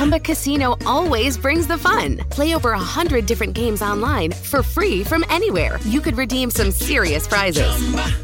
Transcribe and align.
Chumba 0.00 0.18
Casino 0.18 0.78
always 0.86 1.36
brings 1.36 1.66
the 1.66 1.76
fun. 1.76 2.16
Play 2.30 2.54
over 2.54 2.72
a 2.72 2.78
hundred 2.78 3.26
different 3.26 3.52
games 3.52 3.82
online 3.82 4.32
for 4.32 4.62
free 4.62 5.04
from 5.04 5.26
anywhere. 5.28 5.78
You 5.84 6.00
could 6.00 6.16
redeem 6.16 6.50
some 6.50 6.70
serious 6.70 7.26
prizes. 7.26 7.68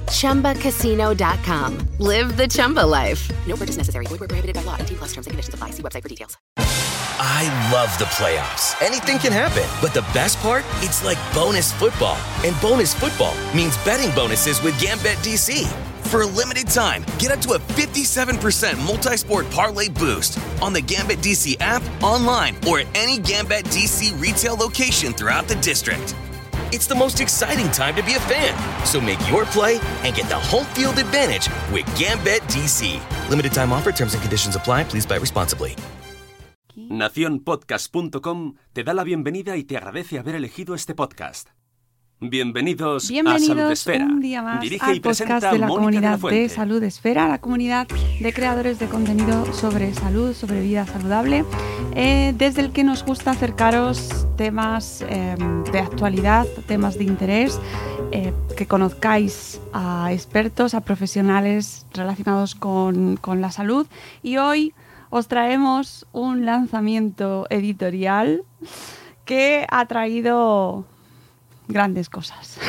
Chumba. 0.09 0.55
ChumbaCasino.com. 0.55 1.77
Live 1.99 2.39
the 2.39 2.49
Chumba 2.49 2.81
life. 2.81 3.31
No 3.47 3.57
purchase 3.57 3.77
necessary. 3.77 4.07
Void 4.07 4.21
where 4.21 4.29
prohibited 4.29 4.57
by 4.57 4.63
law. 4.63 4.79
T 4.79 4.95
plus 4.95 5.09
terms 5.13 5.27
and 5.27 5.33
conditions 5.33 5.53
apply. 5.53 5.73
See 5.73 5.83
website 5.83 6.03
for 6.03 6.09
details. 6.09 6.39
I 6.57 7.45
love 7.71 7.93
the 7.99 8.07
playoffs. 8.07 8.81
Anything 8.81 9.19
can 9.19 9.33
happen. 9.33 9.69
But 9.83 9.93
the 9.93 10.01
best 10.15 10.39
part? 10.39 10.65
It's 10.77 11.05
like 11.05 11.19
bonus 11.35 11.73
football. 11.73 12.17
And 12.43 12.59
bonus 12.63 12.95
football 12.95 13.35
means 13.55 13.77
betting 13.85 14.15
bonuses 14.15 14.63
with 14.63 14.81
Gambit 14.81 15.19
DC. 15.19 15.71
For 16.07 16.23
a 16.23 16.27
limited 16.27 16.69
time, 16.69 17.05
get 17.19 17.33
up 17.33 17.41
to 17.41 17.55
a 17.55 17.59
57% 17.59 18.87
multi 18.87 19.17
sport 19.17 19.51
parlay 19.51 19.89
boost 19.89 20.39
on 20.63 20.73
the 20.73 20.81
Gambit 20.81 21.19
DC 21.19 21.57
app, 21.59 21.83
online, 22.01 22.57
or 22.69 22.79
at 22.79 22.87
any 22.95 23.19
Gambit 23.19 23.65
DC 23.67 24.15
retail 24.23 24.55
location 24.55 25.13
throughout 25.13 25.49
the 25.49 25.57
district. 25.57 26.15
It's 26.71 26.87
the 26.87 26.95
most 26.95 27.21
exciting 27.21 27.69
time 27.73 27.97
to 27.97 28.05
be 28.05 28.15
a 28.15 28.21
fan. 28.21 28.55
So 28.87 29.01
make 29.01 29.19
your 29.29 29.47
play 29.47 29.81
and 30.05 30.15
get 30.15 30.29
the 30.29 30.39
home 30.39 30.67
field 30.67 30.99
advantage 30.99 31.51
with 31.73 31.85
Gambit 31.99 32.43
DC. 32.43 33.01
Limited 33.29 33.53
time 33.53 33.73
offer, 33.73 33.91
terms 33.91 34.15
and 34.15 34.23
conditions 34.23 34.55
apply. 34.55 34.85
Please 34.85 35.07
buy 35.07 35.17
responsibly. 35.19 35.75
Naciónpodcast.com 36.77 38.55
te 38.73 38.85
da 38.85 38.95
la 38.95 39.03
bienvenida 39.03 39.57
y 39.57 39.65
te 39.65 39.77
agradece 39.77 40.21
haber 40.21 40.37
elegido 40.37 40.77
este 40.77 40.95
podcast. 40.95 41.56
Bienvenidos, 42.19 43.11
a 43.11 43.39
Salud 43.39 43.71
Esfera. 43.71 44.07
un 44.07 44.21
día 44.21 44.41
más 44.41 44.63
Dirige 44.63 44.83
al 44.83 44.97
y 44.97 45.01
presenta 45.01 45.35
podcast 45.35 45.53
de 45.53 45.59
la 45.59 45.67
Mónica 45.67 45.83
comunidad 45.83 46.19
la 46.23 46.31
de. 46.31 46.49
Salud 46.49 46.83
Esfera, 46.83 47.29
la 47.29 47.43
comunidad 47.43 47.87
de 48.21 48.33
creadores 48.33 48.79
de 48.79 48.87
contenido 48.87 49.53
sobre 49.53 49.93
salud, 49.93 50.33
sobre 50.33 50.63
vida 50.63 50.87
saludable, 50.87 51.45
eh, 51.95 52.33
desde 52.39 52.63
el 52.63 52.73
que 52.73 52.85
nos 52.85 53.05
gusta 53.05 53.33
acercaros 53.33 54.27
temas 54.39 55.05
eh, 55.11 55.37
de 55.71 55.79
actualidad, 55.79 56.47
temas 56.67 56.97
de 56.97 57.05
interés, 57.05 57.61
eh, 58.13 58.33
que 58.57 58.67
conozcáis 58.67 59.61
a 59.75 60.11
expertos, 60.11 60.73
a 60.73 60.81
profesionales 60.81 61.87
relacionados 61.93 62.55
con, 62.55 63.19
con 63.19 63.43
la 63.43 63.51
salud. 63.51 63.87
Y 64.23 64.39
hoy 64.39 64.73
os 65.11 65.29
traemos 65.29 66.07
un 66.13 66.47
lanzamiento 66.47 67.47
editorial 67.51 68.43
que 69.27 69.67
ha 69.69 69.85
traído 69.85 70.87
grandes 71.69 72.09
cosas. 72.09 72.59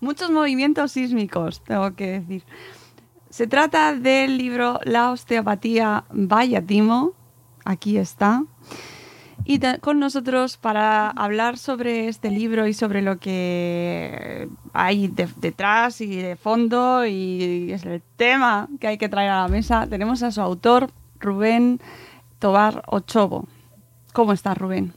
Muchos 0.00 0.30
movimientos 0.30 0.92
sísmicos, 0.92 1.62
tengo 1.64 1.94
que 1.94 2.20
decir. 2.20 2.44
Se 3.30 3.46
trata 3.46 3.94
del 3.94 4.38
libro 4.38 4.80
La 4.84 5.10
osteopatía 5.10 6.04
vaya 6.10 6.62
timo. 6.62 7.12
Aquí 7.64 7.98
está. 7.98 8.44
Y 9.44 9.60
con 9.80 9.98
nosotros 9.98 10.56
para 10.56 11.10
hablar 11.10 11.58
sobre 11.58 12.08
este 12.08 12.30
libro 12.30 12.66
y 12.66 12.74
sobre 12.74 13.02
lo 13.02 13.18
que 13.18 14.48
hay 14.72 15.08
de- 15.08 15.28
detrás 15.36 16.00
y 16.00 16.16
de 16.16 16.36
fondo 16.36 17.06
y 17.06 17.70
es 17.72 17.84
el 17.84 18.02
tema 18.16 18.68
que 18.80 18.88
hay 18.88 18.98
que 18.98 19.08
traer 19.08 19.30
a 19.30 19.42
la 19.42 19.48
mesa, 19.48 19.86
tenemos 19.86 20.22
a 20.22 20.32
su 20.32 20.40
autor, 20.40 20.90
Rubén 21.20 21.80
Tobar 22.38 22.82
Ochovo. 22.88 23.46
¿Cómo 24.12 24.32
estás, 24.32 24.58
Rubén? 24.58 24.92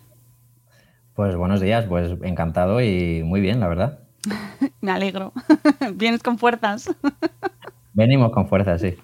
Pues 1.16 1.36
buenos 1.36 1.60
días, 1.60 1.86
pues 1.88 2.18
encantado 2.24 2.82
y 2.82 3.22
muy 3.24 3.42
bien, 3.42 3.60
la 3.60 3.68
verdad. 3.68 4.00
Me 4.82 4.92
alegro. 4.92 5.34
Vienes 5.96 6.24
con 6.24 6.38
fuerzas. 6.38 6.90
Venimos 7.94 8.32
con 8.32 8.48
fuerza, 8.48 8.78
sí. 8.78 8.96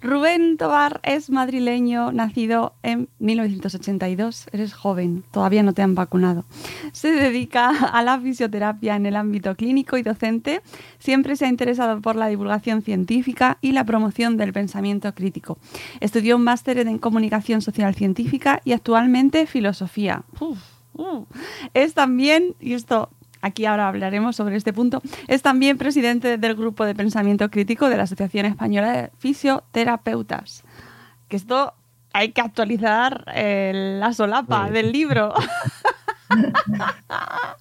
Rubén 0.00 0.56
Tobar 0.56 1.00
es 1.02 1.28
madrileño, 1.28 2.12
nacido 2.12 2.74
en 2.84 3.08
1982. 3.18 4.46
Eres 4.52 4.72
joven, 4.72 5.24
todavía 5.32 5.64
no 5.64 5.72
te 5.72 5.82
han 5.82 5.96
vacunado. 5.96 6.44
Se 6.92 7.10
dedica 7.10 7.70
a 7.70 8.02
la 8.04 8.20
fisioterapia 8.20 8.94
en 8.94 9.06
el 9.06 9.16
ámbito 9.16 9.56
clínico 9.56 9.96
y 9.96 10.02
docente. 10.02 10.62
Siempre 11.00 11.34
se 11.34 11.46
ha 11.46 11.48
interesado 11.48 12.00
por 12.00 12.14
la 12.14 12.28
divulgación 12.28 12.82
científica 12.82 13.58
y 13.60 13.72
la 13.72 13.82
promoción 13.82 14.36
del 14.36 14.52
pensamiento 14.52 15.12
crítico. 15.12 15.58
Estudió 15.98 16.36
un 16.36 16.44
máster 16.44 16.78
en 16.78 16.98
comunicación 16.98 17.60
social 17.60 17.96
científica 17.96 18.60
y 18.64 18.74
actualmente 18.74 19.46
filosofía. 19.46 20.22
Uf, 20.38 20.77
uh. 20.98 21.24
Es 21.74 21.94
también, 21.94 22.54
y 22.60 22.74
esto 22.74 23.08
aquí 23.40 23.64
ahora 23.66 23.88
hablaremos 23.88 24.36
sobre 24.36 24.56
este 24.56 24.72
punto, 24.72 25.00
es 25.28 25.42
también 25.42 25.78
presidente 25.78 26.38
del 26.38 26.54
grupo 26.54 26.84
de 26.84 26.94
pensamiento 26.94 27.50
crítico 27.50 27.88
de 27.88 27.96
la 27.96 28.02
Asociación 28.02 28.46
Española 28.46 28.92
de 28.92 29.10
Fisioterapeutas. 29.18 30.64
Que 31.28 31.36
esto 31.36 31.72
hay 32.12 32.32
que 32.32 32.40
actualizar 32.40 33.24
eh, 33.34 33.98
la 34.00 34.12
solapa 34.12 34.66
Sí. 34.66 34.72
del 34.74 34.92
libro. 34.92 35.32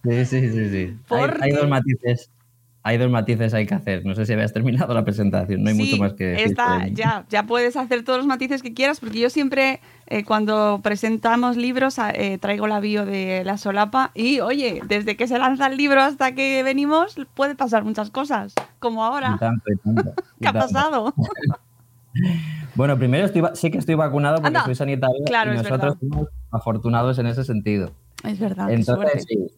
Sí, 0.04 0.26
sí, 0.26 0.50
sí, 0.52 0.70
sí. 0.70 0.98
Hay 1.42 1.52
dos 1.52 1.70
matices. 1.70 2.30
Hay 2.88 2.98
dos 2.98 3.12
matices 3.12 3.54
hay 3.54 3.66
que 3.66 3.76
hacer. 3.76 4.06
No 4.06 4.16
sé 4.16 4.26
si 4.26 4.32
habías 4.32 4.54
terminado 4.54 4.94
la 4.94 5.04
presentación. 5.04 5.62
No 5.62 5.70
hay 5.70 5.76
Sí, 5.76 5.82
mucho 5.84 5.98
más 5.98 6.14
que 6.14 6.24
decir. 6.24 6.48
está- 6.48 6.88
ya, 6.88 7.26
ya 7.30 7.44
puedes 7.44 7.76
hacer 7.76 8.04
todos 8.06 8.18
los 8.20 8.28
matices 8.28 8.62
que 8.64 8.74
quieras, 8.74 9.02
porque 9.02 9.20
yo 9.20 9.30
siempre, 9.30 9.82
eh, 10.06 10.24
cuando 10.24 10.80
presentamos 10.82 11.58
libros, 11.58 11.98
eh, 12.00 12.38
traigo 12.40 12.66
la 12.66 12.80
bio 12.80 13.06
de 13.06 13.44
la 13.44 13.58
solapa 13.58 14.12
y, 14.16 14.40
oye, 14.40 14.80
desde 14.88 15.18
que 15.18 15.28
se 15.28 15.38
lanza 15.38 15.68
el 15.68 15.76
libro 15.76 16.00
hasta 16.02 16.34
que 16.34 16.64
venimos, 16.64 17.18
puede 17.34 17.56
pasar 17.56 17.84
muchas 17.84 18.10
cosas, 18.10 18.54
como 18.80 19.04
ahora. 19.04 19.34
Y 19.36 19.38
tanto, 19.40 19.64
y 19.70 19.78
tanto, 19.80 20.14
y 20.40 20.42
¿Qué 20.44 20.48
ha 20.48 20.54
pasado? 20.54 21.14
Bueno, 22.76 22.98
primero 22.98 23.26
estoy 23.26 23.44
sí 23.54 23.70
que 23.70 23.78
estoy 23.78 23.96
vacunado 23.96 24.36
porque 24.38 24.48
Anda. 24.48 24.66
soy 24.66 24.76
sanitario 24.76 25.24
Claro, 25.26 25.54
y 25.54 25.58
nosotros 25.58 25.82
verdad. 25.82 25.98
somos 26.00 26.28
afortunados 26.52 27.20
en 27.20 27.28
ese 27.28 27.44
sentido. 27.44 27.92
Es 28.24 28.40
verdad, 28.40 28.68
qué 28.68 28.74
Entonces, 28.76 29.24
suerte. 29.28 29.54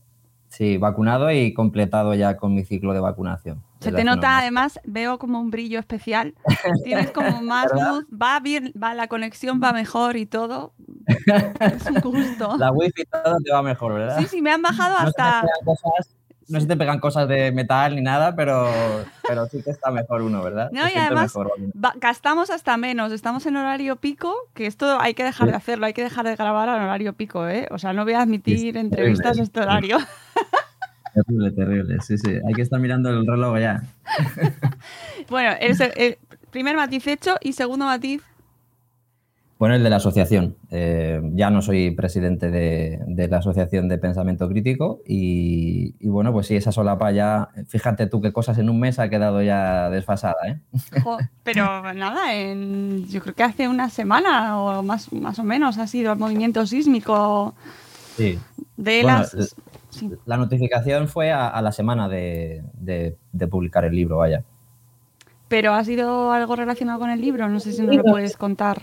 Sí, 0.60 0.78
vacunado 0.78 1.32
y 1.32 1.54
completado 1.54 2.14
ya 2.14 2.36
con 2.36 2.54
mi 2.54 2.66
ciclo 2.66 2.94
de 2.94 3.00
vacunación. 3.00 3.64
Se 3.80 3.94
te 3.94 4.04
nota 4.04 4.38
además, 4.38 4.78
veo 4.84 5.18
como 5.18 5.40
un 5.40 5.52
brillo 5.52 5.80
especial. 5.80 6.36
Tienes 6.84 7.12
como 7.14 7.42
más 7.42 7.72
¿Verdad? 7.72 7.94
luz, 7.94 8.08
va 8.12 8.42
bien, 8.42 8.74
va 8.82 8.94
la 8.94 9.08
conexión 9.08 9.62
va 9.64 9.72
mejor 9.72 10.18
y 10.18 10.26
todo. 10.26 10.74
Es 11.62 11.86
un 11.86 12.02
gusto. 12.02 12.58
La 12.58 12.72
wifi 12.74 13.06
todo 13.06 13.38
te 13.44 13.52
va 13.54 13.64
mejor, 13.64 13.94
¿verdad? 13.94 14.20
Sí, 14.20 14.26
sí, 14.26 14.42
me 14.42 14.52
han 14.52 14.62
bajado 14.62 15.00
No 15.00 15.08
hasta 15.08 15.46
cosas, 15.64 16.18
no 16.50 16.60
se 16.60 16.68
te 16.68 16.76
pegan 16.76 17.00
cosas 17.00 17.28
de 17.28 17.52
metal 17.52 17.96
ni 17.96 18.02
nada, 18.02 18.36
pero, 18.36 18.68
pero 19.28 19.46
sí 19.48 19.62
que 19.64 19.72
está 19.72 19.92
mejor 19.92 20.22
uno, 20.24 20.42
¿verdad? 20.44 20.70
No, 20.72 20.88
y 20.90 20.94
además 20.98 21.24
mejor, 21.36 21.52
vamos. 21.58 21.72
va- 21.84 21.94
gastamos 22.00 22.50
hasta 22.50 22.76
menos. 22.78 23.12
Estamos 23.12 23.46
en 23.46 23.56
horario 23.58 23.96
pico, 23.98 24.34
que 24.54 24.66
esto 24.66 25.00
hay 25.00 25.14
que 25.14 25.24
dejar 25.24 25.48
de 25.50 25.56
hacerlo, 25.56 25.86
hay 25.86 25.94
que 25.94 26.04
dejar 26.04 26.26
de 26.26 26.36
grabar 26.36 26.68
en 26.70 26.82
horario 26.84 27.14
pico, 27.14 27.48
¿eh? 27.48 27.68
O 27.72 27.78
sea, 27.78 27.94
no 27.94 28.04
voy 28.04 28.14
a 28.14 28.22
admitir 28.22 28.76
entrevistas 28.78 29.40
a 29.40 29.44
este 29.44 29.60
horario. 29.62 29.98
Terrible, 31.14 31.52
terrible. 31.52 32.02
Sí, 32.02 32.18
sí. 32.20 32.30
Hay 32.48 32.54
que 32.54 32.62
estar 32.62 32.80
mirando 32.80 33.10
el 33.10 33.26
reloj 33.26 33.58
ya. 33.58 33.82
bueno, 35.30 35.56
el, 35.60 35.76
el 35.96 36.18
primer 36.52 36.76
matiz 36.76 37.08
hecho 37.08 37.36
y 37.42 37.54
segundo 37.54 37.86
matiz, 37.86 38.22
Bueno, 39.60 39.76
el 39.76 39.84
de 39.84 39.90
la 39.90 39.98
asociación. 39.98 40.56
Eh, 40.72 41.22
ya 41.34 41.50
no 41.50 41.62
soy 41.62 41.92
presidente 41.92 42.50
de, 42.50 43.02
de 43.06 43.28
la 43.28 43.40
Asociación 43.40 43.90
de 43.90 43.98
Pensamiento 43.98 44.48
Crítico 44.48 45.02
y, 45.06 45.96
y 46.00 46.08
bueno, 46.08 46.32
pues 46.32 46.48
sí, 46.48 46.56
esa 46.56 46.72
solapa 46.72 47.12
ya, 47.12 47.50
fíjate 47.68 48.08
tú 48.08 48.22
qué 48.22 48.32
cosas 48.32 48.58
en 48.58 48.70
un 48.70 48.80
mes 48.80 49.00
ha 49.00 49.10
quedado 49.10 49.42
ya 49.44 49.90
desfasada, 49.90 50.38
¿eh? 50.48 50.60
jo, 51.04 51.18
pero 51.44 51.94
nada, 51.94 52.34
en, 52.36 53.06
yo 53.10 53.20
creo 53.22 53.36
que 53.36 53.44
hace 53.44 53.68
una 53.68 53.90
semana 53.90 54.62
o 54.62 54.82
más, 54.82 55.12
más 55.12 55.38
o 55.40 55.44
menos 55.44 55.78
ha 55.78 55.88
sido 55.88 56.14
el 56.14 56.20
movimiento 56.20 56.66
sísmico 56.66 57.54
Sí. 58.16 58.40
de 58.78 59.02
Bueno, 59.04 59.18
las... 59.20 59.56
sí. 59.90 60.10
La 60.26 60.38
notificación 60.38 61.10
fue 61.10 61.32
a, 61.34 61.50
a 61.50 61.62
la 61.62 61.74
semana 61.74 62.08
de, 62.08 62.64
de- 62.76 63.18
de 63.34 63.48
publicar 63.48 63.84
el 63.84 63.94
libro, 63.94 64.18
vaya. 64.20 64.42
Pero 65.50 65.74
ha 65.74 65.84
sido 65.84 66.32
algo 66.32 66.56
relacionado 66.56 67.00
con 67.00 67.10
el 67.10 67.20
libro, 67.20 67.50
no 67.50 67.60
sé 67.60 67.74
si 67.74 67.82
nos 67.82 67.94
lo 67.98 68.04
puedes 68.04 68.38
contar. 68.38 68.82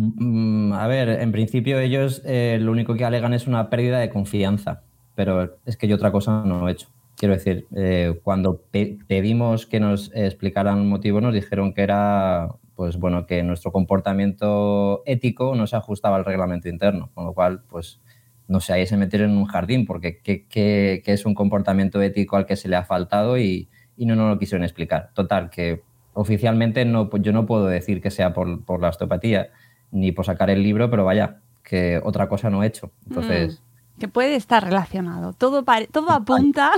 Mm, 0.00 0.72
A 0.74 0.86
ver, 0.88 1.08
en 1.08 1.32
principio 1.32 1.78
ellos 1.80 2.20
eh, 2.26 2.58
lo 2.60 2.72
único 2.72 2.94
que 2.94 3.04
alegan 3.04 3.32
es 3.32 3.46
una 3.46 3.70
pérdida 3.70 3.98
de 3.98 4.10
confianza, 4.10 4.82
pero 5.14 5.56
es 5.64 5.76
que 5.78 5.88
yo 5.88 5.96
otra 5.96 6.12
cosa 6.12 6.42
no 6.44 6.68
he 6.68 6.72
hecho. 6.72 6.88
Quiero 7.16 7.32
decir, 7.34 7.66
eh, 7.74 8.20
cuando 8.22 8.58
pe- 8.70 8.98
pedimos 9.06 9.64
que 9.66 9.80
nos 9.80 10.10
explicaran 10.14 10.78
un 10.80 10.88
motivo, 10.90 11.20
nos 11.22 11.32
dijeron 11.32 11.72
que 11.72 11.80
era, 11.82 12.48
pues 12.74 12.98
bueno, 12.98 13.26
que 13.26 13.42
nuestro 13.42 13.72
comportamiento 13.72 15.02
ético 15.06 15.54
no 15.54 15.66
se 15.66 15.76
ajustaba 15.76 16.16
al 16.16 16.26
reglamento 16.26 16.68
interno, 16.68 17.10
con 17.14 17.24
lo 17.24 17.32
cual, 17.32 17.62
pues, 17.68 18.00
no 18.48 18.60
sé, 18.60 18.74
ahí 18.74 18.86
se 18.86 18.96
metieron 18.98 19.30
en 19.30 19.38
un 19.38 19.46
jardín, 19.46 19.86
porque 19.86 20.18
¿qué, 20.22 20.46
qué- 20.46 21.00
qué 21.04 21.12
es 21.12 21.24
un 21.26 21.34
comportamiento 21.34 22.02
ético 22.02 22.36
al 22.36 22.44
que 22.46 22.56
se 22.56 22.68
le 22.68 22.76
ha 22.76 22.84
faltado 22.84 23.38
y, 23.38 23.68
y 23.96 24.04
no 24.06 24.14
nos 24.14 24.28
lo 24.30 24.38
quisieron 24.38 24.62
explicar. 24.64 25.10
Total, 25.14 25.48
que 25.50 25.82
oficialmente 26.12 26.84
no, 26.84 27.10
yo 27.18 27.32
no 27.32 27.46
puedo 27.46 27.66
decir 27.66 28.00
que 28.02 28.10
sea 28.10 28.32
por, 28.34 28.80
la 28.80 28.88
osteopatía 28.90 29.50
ni 29.90 30.12
por 30.12 30.26
sacar 30.26 30.50
el 30.50 30.62
libro, 30.62 30.90
pero 30.90 31.04
vaya, 31.04 31.38
que 31.62 32.00
otra 32.04 32.28
cosa 32.28 32.50
no 32.50 32.62
he 32.62 32.66
hecho. 32.66 32.90
Entonces. 33.08 33.60
Mm, 33.60 34.00
que 34.00 34.08
puede 34.08 34.36
estar 34.36 34.62
relacionado. 34.64 35.32
Todo, 35.32 35.64
todo 35.90 36.10
apunta. 36.10 36.72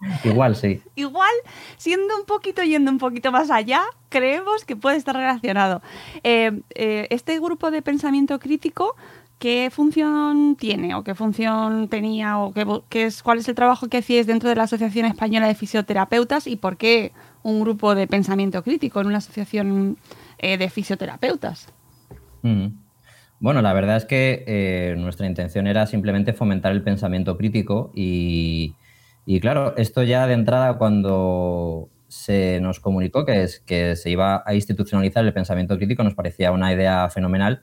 Igual, 0.24 0.56
sí. 0.56 0.82
Igual, 0.96 1.32
siendo 1.76 2.16
un 2.18 2.26
poquito, 2.26 2.62
yendo 2.62 2.90
un 2.90 2.98
poquito 2.98 3.32
más 3.32 3.50
allá, 3.50 3.82
creemos 4.08 4.64
que 4.64 4.76
puede 4.76 4.96
estar 4.96 5.14
relacionado. 5.14 5.82
Eh, 6.22 6.60
eh, 6.74 7.06
este 7.10 7.38
grupo 7.40 7.70
de 7.70 7.82
pensamiento 7.82 8.38
crítico, 8.38 8.96
¿qué 9.38 9.70
función 9.72 10.56
tiene 10.56 10.94
o 10.94 11.04
qué 11.04 11.14
función 11.14 11.88
tenía 11.88 12.38
o 12.38 12.52
qué, 12.52 13.04
es, 13.04 13.22
cuál 13.22 13.38
es 13.38 13.48
el 13.48 13.54
trabajo 13.54 13.88
que 13.88 13.98
hacíais 13.98 14.26
dentro 14.26 14.48
de 14.48 14.56
la 14.56 14.64
Asociación 14.64 15.06
Española 15.06 15.46
de 15.46 15.54
Fisioterapeutas 15.54 16.46
y 16.46 16.56
por 16.56 16.76
qué 16.76 17.12
un 17.42 17.60
grupo 17.60 17.94
de 17.94 18.06
pensamiento 18.06 18.62
crítico 18.62 19.00
en 19.00 19.06
una 19.06 19.18
asociación 19.18 19.98
eh, 20.38 20.58
de 20.58 20.68
fisioterapeutas? 20.70 21.68
Mm. 22.44 22.66
Bueno, 23.40 23.60
la 23.62 23.72
verdad 23.72 23.96
es 23.96 24.04
que 24.04 24.94
nuestra 24.96 25.26
intención 25.26 25.66
era 25.66 25.86
simplemente 25.86 26.32
fomentar 26.32 26.72
el 26.72 26.82
pensamiento 26.82 27.36
crítico 27.36 27.90
y 27.94 28.74
claro, 29.40 29.76
esto 29.76 30.02
ya 30.02 30.26
de 30.26 30.34
entrada 30.34 30.78
cuando 30.78 31.90
se 32.14 32.60
nos 32.60 32.78
comunicó 32.78 33.24
que, 33.24 33.42
es, 33.42 33.58
que 33.60 33.96
se 33.96 34.08
iba 34.10 34.44
a 34.46 34.54
institucionalizar 34.54 35.24
el 35.24 35.32
pensamiento 35.32 35.76
crítico 35.76 36.04
nos 36.04 36.14
parecía 36.14 36.52
una 36.52 36.72
idea 36.72 37.10
fenomenal, 37.10 37.62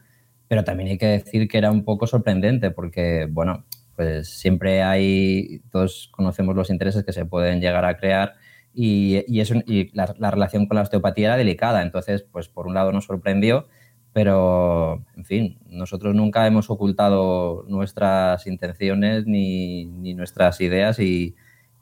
pero 0.49 0.65
también 0.65 0.89
hay 0.89 0.97
que 0.97 1.05
decir 1.05 1.47
que 1.47 1.57
era 1.57 1.71
un 1.71 1.85
poco 1.85 2.05
sorprendente 2.05 2.69
porque, 2.69 3.27
bueno, 3.29 3.65
pues 3.95 4.27
siempre 4.27 4.83
hay, 4.83 5.61
todos 5.71 6.09
conocemos 6.11 6.53
los 6.53 6.69
intereses 6.69 7.05
que 7.05 7.13
se 7.13 7.25
pueden 7.25 7.61
llegar 7.61 7.85
a 7.85 7.95
crear 7.95 8.35
y, 8.73 9.39
eso, 9.39 9.55
y 9.65 9.89
la, 9.95 10.13
la, 10.17 10.31
relación 10.31 10.65
con 10.65 10.75
la 10.75 10.81
osteopatía 10.81 11.27
era 11.27 11.37
delicada. 11.37 11.81
Entonces, 11.81 12.23
pues 12.23 12.49
por 12.49 12.67
un 12.67 12.73
lado 12.73 12.91
nos 12.91 13.05
sorprendió, 13.05 13.67
pero, 14.13 15.03
en 15.15 15.25
fin, 15.25 15.57
nosotros 15.67 16.13
nunca 16.13 16.45
hemos 16.45 16.69
ocultado 16.69 17.63
nuestras 17.67 18.45
intenciones 18.45 19.25
ni, 19.25 19.85
ni 19.85 20.13
nuestras 20.13 20.59
ideas 20.59 20.99
y, 20.99 21.35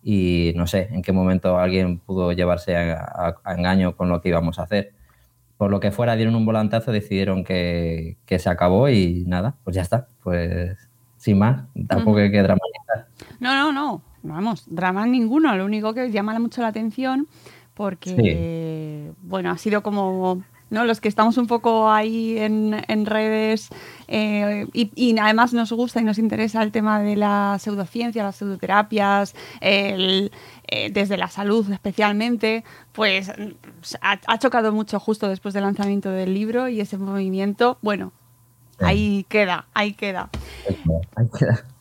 y 0.03 0.53
no 0.55 0.67
sé 0.67 0.89
en 0.91 1.01
qué 1.01 1.11
momento 1.11 1.57
alguien 1.57 1.99
pudo 1.99 2.31
llevarse 2.31 2.75
a, 2.75 3.35
engaño 3.47 3.95
con 3.95 4.09
lo 4.09 4.21
que 4.21 4.29
íbamos 4.29 4.59
a 4.59 4.63
hacer. 4.63 4.93
Por 5.57 5.71
lo 5.71 5.79
que 5.79 5.91
fuera, 5.91 6.15
dieron 6.15 6.35
un 6.35 6.45
volantazo, 6.45 6.91
decidieron 6.91 7.43
que, 7.43 8.17
se 8.25 8.49
acabó 8.49 8.87
y 8.89 9.25
nada, 9.27 9.55
pues 9.63 9.75
ya 9.75 9.81
está. 9.81 10.07
Pues 10.23 10.77
sin 11.17 11.37
más, 11.37 11.65
tampoco 11.87 12.19
hay 12.19 12.31
que 12.31 12.41
dramatizar. 12.41 13.07
No, 13.41 13.53
no, 13.55 13.73
no, 13.73 14.01
vamos, 14.23 14.63
drama 14.67 15.05
ninguno. 15.05 15.53
Lo 15.55 15.65
único 15.65 15.93
que 15.93 16.11
llama 16.11 16.39
mucho 16.39 16.61
la 16.61 16.69
atención 16.69 17.27
porque, 17.73 19.11
bueno, 19.21 19.51
ha 19.51 19.57
sido 19.57 19.83
como 19.83 20.43
¿no? 20.69 20.85
Los 20.85 21.01
que 21.01 21.07
estamos 21.07 21.37
un 21.37 21.47
poco 21.47 21.89
ahí 21.89 22.37
en, 22.37 23.05
redes 23.05 23.69
eh, 24.07 24.67
y, 24.73 25.17
además 25.19 25.53
nos 25.53 25.71
gusta 25.71 26.01
y 26.01 26.03
nos 26.03 26.17
interesa 26.17 26.61
el 26.63 26.71
tema 26.71 27.01
de 27.01 27.15
la 27.15 27.57
pseudociencia, 27.59 28.23
las 28.23 28.35
pseudoterapias, 28.35 29.35
eh, 29.61 30.29
desde 30.91 31.17
la 31.17 31.29
salud 31.29 31.71
especialmente, 31.71 32.63
pues 32.91 33.31
ha, 34.01 34.39
chocado 34.39 34.71
mucho 34.71 34.99
justo 34.99 35.27
después 35.27 35.53
del 35.53 35.63
lanzamiento 35.63 36.11
del 36.11 36.33
libro 36.33 36.67
y 36.67 36.81
ese 36.81 36.97
movimiento, 36.97 37.77
bueno, 37.81 38.11
ahí 38.79 39.25
queda, 39.29 39.67
ahí 39.73 39.93
queda. 39.93 40.29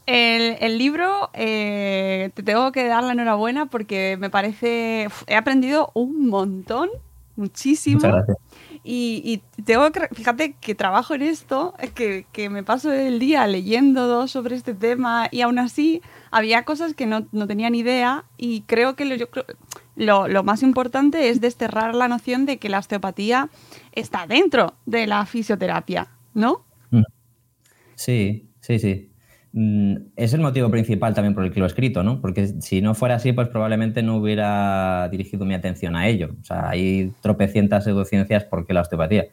El, 0.06 0.78
libro 0.78 1.28
eh, 1.34 2.30
te 2.32 2.42
tengo 2.42 2.72
que 2.72 2.86
dar 2.86 3.04
la 3.04 3.12
enhorabuena 3.12 3.66
porque 3.66 4.16
me 4.18 4.30
parece, 4.30 5.08
he 5.26 5.36
aprendido 5.36 5.90
un 5.92 6.28
montón, 6.28 6.88
muchísimo. 7.36 8.00
Y, 8.90 9.42
tengo 9.66 9.92
que, 9.92 10.08
fíjate 10.14 10.54
que 10.54 10.74
trabajo 10.74 11.14
en 11.14 11.20
esto, 11.20 11.74
que, 11.94 12.24
que, 12.32 12.48
me 12.48 12.62
paso 12.62 12.90
el 12.90 13.18
día 13.18 13.46
leyendo 13.46 14.26
sobre 14.28 14.56
este 14.56 14.72
tema 14.72 15.28
y 15.30 15.42
aún 15.42 15.58
así 15.58 16.00
había 16.30 16.64
cosas 16.64 16.94
que 16.94 17.04
no, 17.04 17.28
no 17.30 17.46
tenía 17.46 17.68
ni 17.68 17.80
idea 17.80 18.24
y 18.38 18.62
creo 18.62 18.96
que 18.96 19.04
lo, 19.04 19.14
yo, 19.14 19.26
lo, 19.94 20.26
lo, 20.26 20.42
más 20.42 20.62
importante 20.62 21.28
es 21.28 21.42
desterrar 21.42 21.94
la 21.94 22.08
noción 22.08 22.46
de 22.46 22.56
que 22.56 22.70
la 22.70 22.78
osteopatía 22.78 23.50
está 23.92 24.26
dentro 24.26 24.72
de 24.86 25.06
la 25.06 25.26
fisioterapia, 25.26 26.08
¿no? 26.32 26.64
Mm. 26.90 27.02
Sí, 27.94 28.48
sí, 28.60 28.78
sí. 28.78 29.07
Mm, 29.52 29.96
es 30.16 30.34
el 30.34 30.40
motivo 30.40 30.70
principal 30.70 31.14
también 31.14 31.34
por 31.34 31.44
el 31.44 31.50
que 31.52 31.58
lo 31.58 31.66
he 31.66 31.68
escrito, 31.68 32.02
¿no? 32.02 32.20
Porque 32.20 32.46
si 32.60 32.82
no 32.82 32.94
fuera 32.94 33.14
así, 33.16 33.32
pues 33.32 33.48
probablemente 33.48 34.02
no 34.02 34.16
hubiera 34.16 35.08
dirigido 35.10 35.44
mi 35.46 35.54
atención 35.54 35.96
a 35.96 36.06
ello. 36.08 36.36
O 36.40 36.44
sea, 36.44 36.68
hay 36.68 37.12
tropecientas 37.22 37.84
pseudociencias 37.84 38.44
porque 38.44 38.74
la 38.74 38.82
osteopatía. 38.82 39.26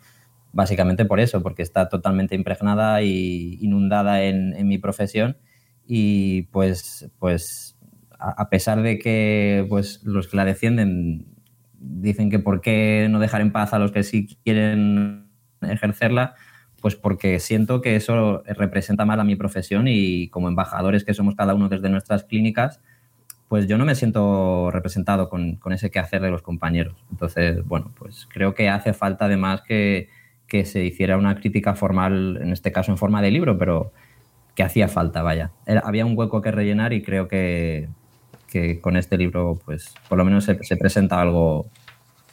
Básicamente 0.53 1.03
por 1.05 1.19
eso, 1.19 1.43
porque 1.43 1.63
está 1.63 1.89
totalmente 1.89 2.33
impregnada 2.35 3.01
y 3.01 3.57
inundada 3.61 4.23
en, 4.23 4.67
mi 4.67 4.77
profesión. 4.77 5.37
Y 5.85 6.43
pues, 6.43 7.11
pues 7.19 7.77
a, 8.17 8.49
pesar 8.49 8.81
de 8.81 8.97
que 8.97 9.65
pues, 9.69 10.01
los 10.03 10.27
que 10.27 10.37
la 10.37 10.45
defienden 10.45 11.25
dicen 11.77 12.29
que 12.29 12.39
por 12.39 12.61
qué 12.61 13.07
no 13.11 13.19
dejar 13.19 13.41
en 13.41 13.51
paz 13.51 13.73
a 13.73 13.79
los 13.79 13.91
que 13.91 14.03
sí 14.03 14.27
quieren 14.43 15.27
ejercerla, 15.61 16.35
pues 16.85 16.95
porque 16.95 17.39
siento 17.39 17.81
que 17.81 17.95
eso 17.95 18.43
representa 18.45 19.05
mal 19.05 19.19
a 19.19 19.23
mi 19.23 19.35
profesión 19.35 19.87
y 19.87 20.27
como 20.27 20.49
embajadores 20.49 21.03
que 21.03 21.15
somos 21.15 21.33
cada 21.33 21.55
uno 21.55 21.67
desde 21.67 21.89
nuestras 21.89 22.25
clínicas, 22.25 22.79
pues 23.47 23.67
yo 23.67 23.79
no 23.79 23.85
me 23.85 23.95
siento 23.95 24.69
representado 24.69 25.27
con, 25.27 25.57
ese 25.71 25.89
quehacer 25.89 26.21
de 26.21 26.29
los 26.29 26.43
compañeros. 26.43 27.03
Entonces, 27.09 27.65
bueno, 27.65 27.91
pues 27.97 28.27
creo 28.31 28.53
que 28.53 28.69
hace 28.69 28.93
falta 28.93 29.25
además 29.25 29.63
que, 29.67 30.09
se 30.63 30.85
hiciera 30.85 31.17
una 31.17 31.33
crítica 31.33 31.73
formal, 31.73 32.37
en 32.39 32.53
este 32.53 32.71
caso 32.71 32.91
en 32.91 32.99
forma 32.99 33.19
de 33.23 33.31
libro, 33.31 33.57
pero 33.57 33.91
que 34.53 34.61
hacía 34.61 34.87
falta, 34.87 35.23
vaya. 35.23 35.53
había 35.83 36.05
un 36.05 36.15
hueco 36.15 36.43
que 36.43 36.51
rellenar 36.51 36.93
y 36.93 37.01
creo 37.01 37.27
que, 37.27 37.89
con 38.81 38.95
este 38.95 39.17
libro, 39.17 39.59
pues 39.65 39.91
por 40.07 40.19
lo 40.19 40.23
menos 40.23 40.43
se 40.43 40.77
presenta 40.77 41.19
algo 41.19 41.65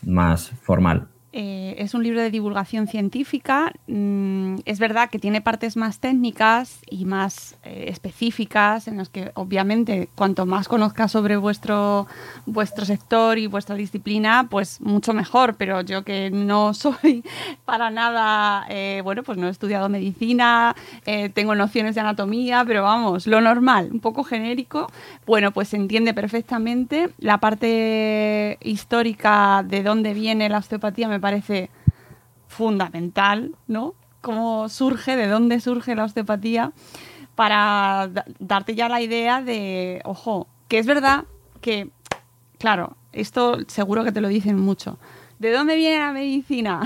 más 0.02 0.50
formal. 0.60 1.08
Eh, 1.34 1.76
es 1.78 1.94
un 1.94 2.02
libro 2.02 2.20
de 2.20 2.30
divulgación 2.30 2.86
científica. 2.86 3.72
Mm, 3.86 4.56
es 4.66 4.78
verdad 4.78 5.08
que 5.08 5.18
tiene 5.18 5.40
partes 5.40 5.78
más 5.78 5.98
técnicas 5.98 6.80
y 6.90 7.06
más 7.06 7.56
eh, 7.64 7.86
específicas, 7.88 8.86
en 8.86 8.98
las 8.98 9.08
que 9.08 9.30
obviamente 9.34 10.10
cuanto 10.14 10.44
más 10.44 10.68
conozcas 10.68 11.10
sobre 11.10 11.38
vuestro, 11.38 12.06
vuestro 12.44 12.84
sector 12.84 13.38
y 13.38 13.46
vuestra 13.46 13.76
disciplina, 13.76 14.46
pues 14.50 14.80
mucho 14.82 15.14
mejor. 15.14 15.54
Pero 15.56 15.80
yo 15.80 16.04
que 16.04 16.30
no 16.30 16.74
soy 16.74 17.24
para 17.64 17.90
nada, 17.90 18.66
eh, 18.68 19.00
bueno, 19.02 19.22
pues 19.22 19.38
no 19.38 19.46
he 19.46 19.50
estudiado 19.50 19.88
medicina, 19.88 20.76
tengo 21.34 21.54
nociones 21.54 21.94
de 21.94 22.00
anatomía, 22.02 22.64
pero 22.66 22.82
vamos, 22.82 23.26
lo 23.26 23.40
normal, 23.40 23.88
un 23.92 24.00
poco 24.00 24.24
genérico, 24.24 24.90
bueno, 25.26 25.52
pues 25.52 25.68
se 25.68 25.76
entiende 25.76 26.12
perfectamente. 26.14 27.08
La 27.18 27.38
parte 27.38 28.58
histórica 28.60 29.64
de 29.66 29.82
dónde 29.82 30.14
viene 30.14 30.48
la 30.48 30.58
osteopatía 30.58 31.08
me 31.08 31.20
parece 31.22 31.70
fundamental, 32.48 33.56
¿no? 33.66 33.94
Cómo 34.20 34.68
surge, 34.68 35.16
de 35.16 35.26
dónde 35.26 35.58
surge 35.60 35.94
la 35.94 36.04
osteopatía, 36.04 36.72
para 37.34 38.10
darte 38.38 38.74
ya 38.74 38.90
la 38.90 39.00
idea 39.00 39.40
de, 39.40 40.02
ojo, 40.04 40.48
que 40.68 40.78
es 40.78 40.86
verdad 40.86 41.24
que, 41.62 41.90
claro, 42.58 42.96
esto 43.12 43.58
seguro 43.68 44.04
que 44.04 44.12
te 44.12 44.20
lo 44.20 44.28
dicen 44.28 44.58
mucho. 44.58 44.98
¿De 45.38 45.50
dónde 45.50 45.74
viene 45.74 45.98
la 45.98 46.12
medicina? 46.12 46.82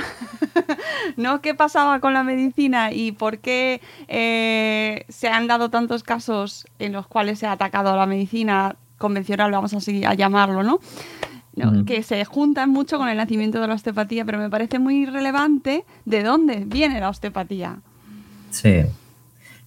¿No? 1.16 1.42
¿Qué 1.42 1.54
pasaba 1.54 2.00
con 2.00 2.14
la 2.14 2.22
medicina 2.22 2.90
y 2.90 3.12
por 3.12 3.38
qué 3.38 3.82
eh, 4.08 5.04
se 5.08 5.28
han 5.28 5.46
dado 5.46 5.68
tantos 5.68 6.02
casos 6.02 6.66
en 6.78 6.92
los 6.92 7.06
cuales 7.06 7.38
se 7.40 7.46
ha 7.46 7.52
atacado 7.52 7.92
a 7.92 7.96
la 7.96 8.06
medicina 8.06 8.76
convencional, 8.96 9.50
vamos 9.52 9.74
a, 9.74 9.80
seguir, 9.80 10.06
a 10.06 10.14
llamarlo, 10.14 10.62
¿no? 10.62 10.80
Que 11.86 12.02
se 12.02 12.24
juntan 12.24 12.70
mucho 12.70 12.98
con 12.98 13.08
el 13.08 13.16
nacimiento 13.16 13.60
de 13.60 13.68
la 13.68 13.74
osteopatía, 13.74 14.24
pero 14.24 14.38
me 14.38 14.50
parece 14.50 14.78
muy 14.78 15.06
relevante 15.06 15.84
de 16.04 16.22
dónde 16.22 16.64
viene 16.66 17.00
la 17.00 17.08
osteopatía. 17.08 17.80
Sí, 18.50 18.82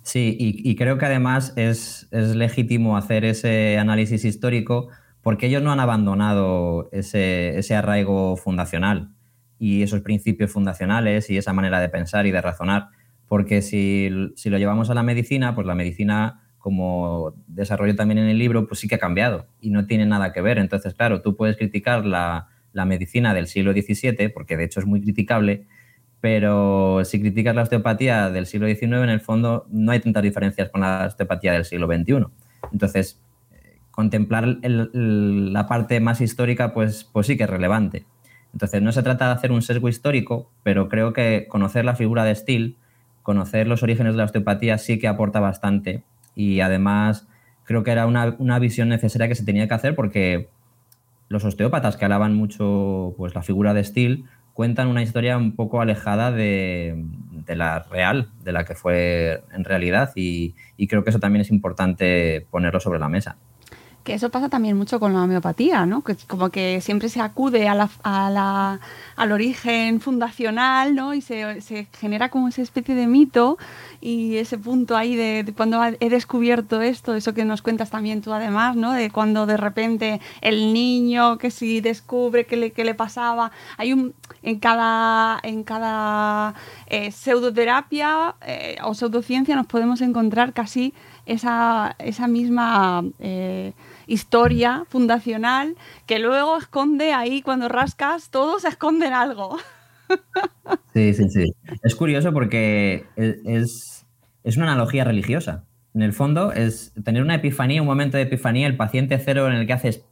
sí, 0.03 0.35
y, 0.39 0.75
creo 0.75 0.97
que 0.97 1.05
además 1.05 1.53
es, 1.55 2.07
legítimo 2.11 2.95
hacer 2.95 3.25
ese 3.25 3.77
análisis 3.77 4.23
histórico 4.25 4.89
porque 5.21 5.47
ellos 5.47 5.61
no 5.61 5.71
han 5.71 5.79
abandonado 5.79 6.89
ese, 6.91 7.75
arraigo 7.75 8.37
fundacional 8.37 9.09
y 9.57 9.81
esos 9.83 10.01
principios 10.01 10.51
fundacionales 10.51 11.29
y 11.29 11.37
esa 11.37 11.53
manera 11.53 11.79
de 11.81 11.89
pensar 11.89 12.25
y 12.25 12.31
de 12.31 12.41
razonar, 12.41 12.87
porque 13.27 13.61
si, 13.61 14.09
si 14.35 14.49
lo 14.49 14.57
llevamos 14.57 14.89
a 14.89 14.93
la 14.93 15.03
medicina, 15.03 15.55
pues 15.55 15.67
la 15.67 15.75
medicina 15.75 16.48
como 16.59 17.33
desarrollo 17.47 17.95
también 17.95 18.19
en 18.19 18.27
el 18.27 18.37
libro, 18.37 18.67
pues 18.67 18.81
sí 18.81 18.87
que 18.87 18.95
ha 18.95 18.99
cambiado 18.99 19.47
y 19.61 19.71
no 19.71 19.87
tiene 19.87 20.05
nada 20.05 20.33
que 20.33 20.41
ver. 20.41 20.59
Entonces, 20.59 20.93
claro, 20.93 21.21
tú 21.21 21.35
puedes 21.35 21.57
criticar 21.57 22.05
la, 22.05 22.47
medicina 22.85 23.33
del 23.33 23.47
siglo 23.47 23.73
XVII, 23.73 24.29
porque 24.29 24.55
de 24.55 24.65
hecho 24.65 24.79
es 24.79 24.85
muy 24.85 25.01
criticable, 25.01 25.65
pero 26.21 27.03
si 27.03 27.19
criticas 27.19 27.55
la 27.55 27.63
osteopatía 27.63 28.29
del 28.29 28.45
siglo 28.45 28.67
XIX, 28.67 28.83
en 28.83 29.09
el 29.09 29.19
fondo 29.19 29.65
no 29.69 29.91
hay 29.91 29.99
tantas 29.99 30.23
diferencias 30.23 30.69
con 30.69 30.81
la 30.81 31.07
osteopatía 31.07 31.53
del 31.53 31.65
siglo 31.65 31.87
XXI. 31.87 32.25
Entonces, 32.71 33.21
contemplar 33.91 34.59
la 34.63 35.67
parte 35.67 35.99
más 35.99 36.21
histórica, 36.21 36.73
pues, 36.73 37.03
pues 37.03 37.27
sí 37.27 37.35
que 37.35 37.43
es 37.43 37.49
relevante. 37.49 38.05
Entonces, 38.53 38.81
no 38.81 38.91
se 38.91 39.03
trata 39.03 39.27
de 39.27 39.33
hacer 39.33 39.51
un 39.51 39.61
sesgo 39.61 39.89
histórico, 39.89 40.51
pero 40.63 40.87
creo 40.87 41.11
que 41.11 41.47
conocer 41.49 41.83
la 41.83 41.95
figura 41.95 42.23
de 42.23 42.35
Steele, 42.35 42.75
conocer 43.23 43.67
los 43.67 43.83
orígenes 43.83 44.13
de 44.13 44.17
la 44.17 44.23
osteopatía 44.23 44.77
sí 44.77 44.99
que 44.99 45.07
aporta 45.07 45.39
bastante 45.39 46.03
y 46.39 46.61
además 46.61 47.27
creo 47.65 47.83
que 47.83 47.91
era 47.91 48.05
una, 48.05 48.37
una 48.39 48.59
visión 48.59 48.87
necesaria 48.87 49.27
que 49.27 49.35
se 49.35 49.43
tenía 49.43 49.67
que 49.67 49.73
hacer 49.73 49.93
porque 49.93 50.47
los 51.27 51.43
osteópatas 51.43 51.97
que 51.97 52.05
alaban 52.05 52.33
mucho 52.33 53.13
pues, 53.17 53.35
la 53.35 53.43
figura 53.43 53.73
de 53.73 53.83
Steele 53.83 54.23
cuentan 54.53 54.87
una 54.87 55.03
historia 55.03 55.37
un 55.37 55.57
poco 55.57 55.81
alejada 55.81 56.31
de, 56.31 57.03
de 57.45 57.55
la 57.57 57.79
real, 57.79 58.29
de 58.41 58.53
la 58.53 58.63
que 58.63 58.73
fue 58.73 59.43
en 59.51 59.65
realidad, 59.65 60.11
y, 60.15 60.55
y 60.77 60.87
creo 60.87 61.03
que 61.03 61.09
eso 61.09 61.19
también 61.19 61.41
es 61.41 61.51
importante 61.51 62.45
ponerlo 62.49 62.79
sobre 62.79 62.99
la 62.99 63.09
mesa. 63.09 63.37
Que 64.03 64.13
eso 64.13 64.29
pasa 64.29 64.49
también 64.49 64.77
mucho 64.77 64.99
con 64.99 65.13
la 65.13 65.23
homeopatía, 65.23 65.85
¿no? 65.85 66.01
Que 66.03 66.15
como 66.27 66.49
que 66.49 66.81
siempre 66.81 67.09
se 67.09 67.21
acude 67.21 67.67
a 67.67 67.75
la, 67.75 67.89
a 68.03 68.29
la, 68.29 68.79
al 69.15 69.31
origen 69.31 69.99
fundacional, 69.99 70.95
¿no? 70.95 71.13
Y 71.13 71.21
se, 71.21 71.61
se, 71.61 71.87
genera 71.99 72.29
como 72.29 72.47
esa 72.47 72.61
especie 72.61 72.95
de 72.95 73.07
mito 73.07 73.57
y 74.01 74.37
ese 74.37 74.57
punto 74.57 74.95
ahí 74.95 75.15
de, 75.15 75.43
de, 75.43 75.53
cuando 75.53 75.81
he 75.83 76.09
descubierto 76.09 76.81
esto, 76.81 77.13
eso 77.13 77.33
que 77.33 77.45
nos 77.45 77.61
cuentas 77.61 77.89
también 77.89 78.21
tú 78.21 78.33
además, 78.33 78.75
¿no? 78.75 78.93
De 78.93 79.11
cuando 79.11 79.45
de 79.45 79.57
repente 79.57 80.21
el 80.41 80.73
niño 80.73 81.37
que 81.37 81.51
si 81.51 81.81
descubre 81.81 82.45
qué 82.45 82.55
le, 82.57 82.71
qué 82.71 82.85
le 82.85 82.95
pasaba, 82.95 83.51
hay 83.77 83.93
un 83.93 84.13
en 84.43 84.59
cada 84.59 85.39
en 85.43 85.63
cada 85.63 86.53
eh, 86.87 87.11
pseudoterapia 87.11 88.35
eh, 88.45 88.77
o 88.83 88.93
pseudociencia 88.93 89.55
nos 89.55 89.67
podemos 89.67 90.01
encontrar 90.01 90.53
casi 90.53 90.93
esa, 91.25 91.95
esa 91.99 92.27
misma 92.27 93.03
eh, 93.19 93.73
historia 94.07 94.85
fundacional 94.89 95.75
que 96.05 96.19
luego 96.19 96.57
esconde 96.57 97.13
ahí 97.13 97.41
cuando 97.41 97.69
rascas, 97.69 98.29
todos 98.29 98.65
esconden 98.65 99.13
algo. 99.13 99.57
Sí, 100.93 101.13
sí, 101.13 101.29
sí. 101.29 101.45
Es 101.83 101.93
curioso 101.93 102.33
porque 102.33 103.05
es, 103.15 104.07
es 104.43 104.57
una 104.57 104.65
analogía 104.71 105.03
religiosa. 105.03 105.65
En 105.93 106.01
el 106.01 106.13
fondo 106.13 106.51
es 106.51 106.93
tener 107.03 107.21
una 107.21 107.35
epifanía, 107.35 107.81
un 107.81 107.87
momento 107.87 108.17
de 108.17 108.23
epifanía, 108.23 108.65
el 108.65 108.75
paciente 108.75 109.19
cero 109.19 109.47
en 109.47 109.53
el 109.53 109.67
que 109.67 109.73
haces 109.73 110.03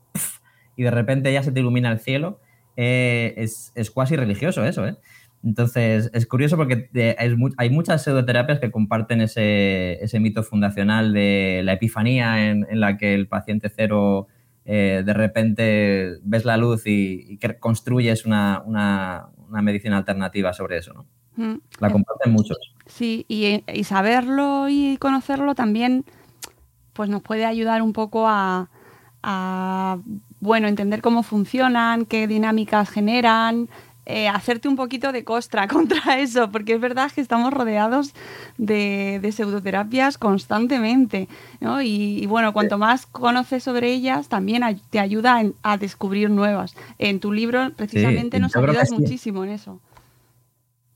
y 0.78 0.84
de 0.84 0.92
repente 0.92 1.34
ya 1.34 1.44
se 1.44 1.52
te 1.52 1.60
ilumina 1.60 1.92
el 1.92 2.00
cielo. 2.00 2.40
Eh, 2.78 3.34
es, 3.38 3.72
es 3.76 3.92
cuasi 3.92 4.16
religioso 4.16 4.64
eso, 4.64 4.88
¿eh? 4.88 4.96
Entonces, 5.44 6.10
es 6.14 6.26
curioso 6.26 6.58
porque 6.58 6.90
hay 7.58 7.70
muchas 7.70 8.04
pseudoterapias 8.04 8.60
que 8.60 8.72
comparten 8.72 9.22
ese, 9.22 10.04
ese 10.04 10.20
mito 10.20 10.44
fundacional 10.44 11.14
de 11.14 11.62
la 11.64 11.74
epifanía 11.74 12.50
en, 12.50 12.66
en 12.70 12.80
la 12.80 12.98
que 12.98 13.14
el 13.14 13.28
paciente 13.28 13.70
cero 13.70 14.28
eh, 14.70 15.04
de 15.06 15.14
repente 15.14 16.18
ves 16.24 16.44
la 16.44 16.58
luz 16.58 16.88
y, 16.88 17.26
y 17.26 17.38
que 17.38 17.58
construyes 17.58 18.26
una, 18.26 18.62
una, 18.66 19.28
una, 19.48 19.62
medicina 19.62 19.96
alternativa 19.98 20.52
sobre 20.52 20.80
eso, 20.80 20.94
¿no? 20.94 21.06
Mm. 21.38 21.62
La 21.80 21.90
comparten 21.90 22.34
muchos. 22.34 22.58
Sí, 22.86 23.26
y, 23.30 23.64
y, 23.72 23.84
saberlo 23.86 24.68
y 24.68 24.98
conocerlo 24.98 25.56
también 25.56 26.04
pues 26.92 27.10
nos 27.10 27.22
puede 27.22 27.46
ayudar 27.46 27.82
un 27.82 27.94
poco 27.94 28.28
a, 28.28 28.70
a 29.24 30.00
bueno, 30.42 30.68
entender 30.68 31.02
cómo 31.02 31.24
funcionan, 31.24 32.06
qué 32.06 32.28
dinámicas 32.28 32.90
generan, 32.90 33.70
eh, 34.10 34.30
hacerte 34.30 34.70
un 34.70 34.78
poquito 34.78 35.12
de 35.12 35.26
costra 35.26 35.68
contra 35.68 36.20
eso, 36.20 36.50
porque 36.50 36.74
es 36.74 36.80
verdad 36.80 37.12
que 37.12 37.20
estamos 37.20 37.54
rodeados 37.54 38.14
de, 38.58 39.20
de 39.22 39.32
pseudoterapias 39.34 40.18
constantemente, 40.18 41.28
¿no? 41.60 41.82
Y, 41.82 42.24
y, 42.24 42.26
bueno, 42.26 42.54
cuanto 42.54 42.78
más 42.78 43.06
conoces 43.06 43.64
sobre 43.64 43.92
ellas, 43.92 44.30
también 44.30 44.64
te 44.90 45.00
ayuda 45.00 45.42
en, 45.42 45.56
a 45.62 45.78
descubrir 45.78 46.30
nuevas. 46.30 46.74
En 47.00 47.20
tu 47.20 47.34
libro, 47.34 47.72
precisamente, 47.76 48.38
sí, 48.38 48.42
nos 48.42 48.56
ayudas 48.56 48.92
muchísimo 48.92 49.44
en 49.44 49.52
eso. 49.52 49.82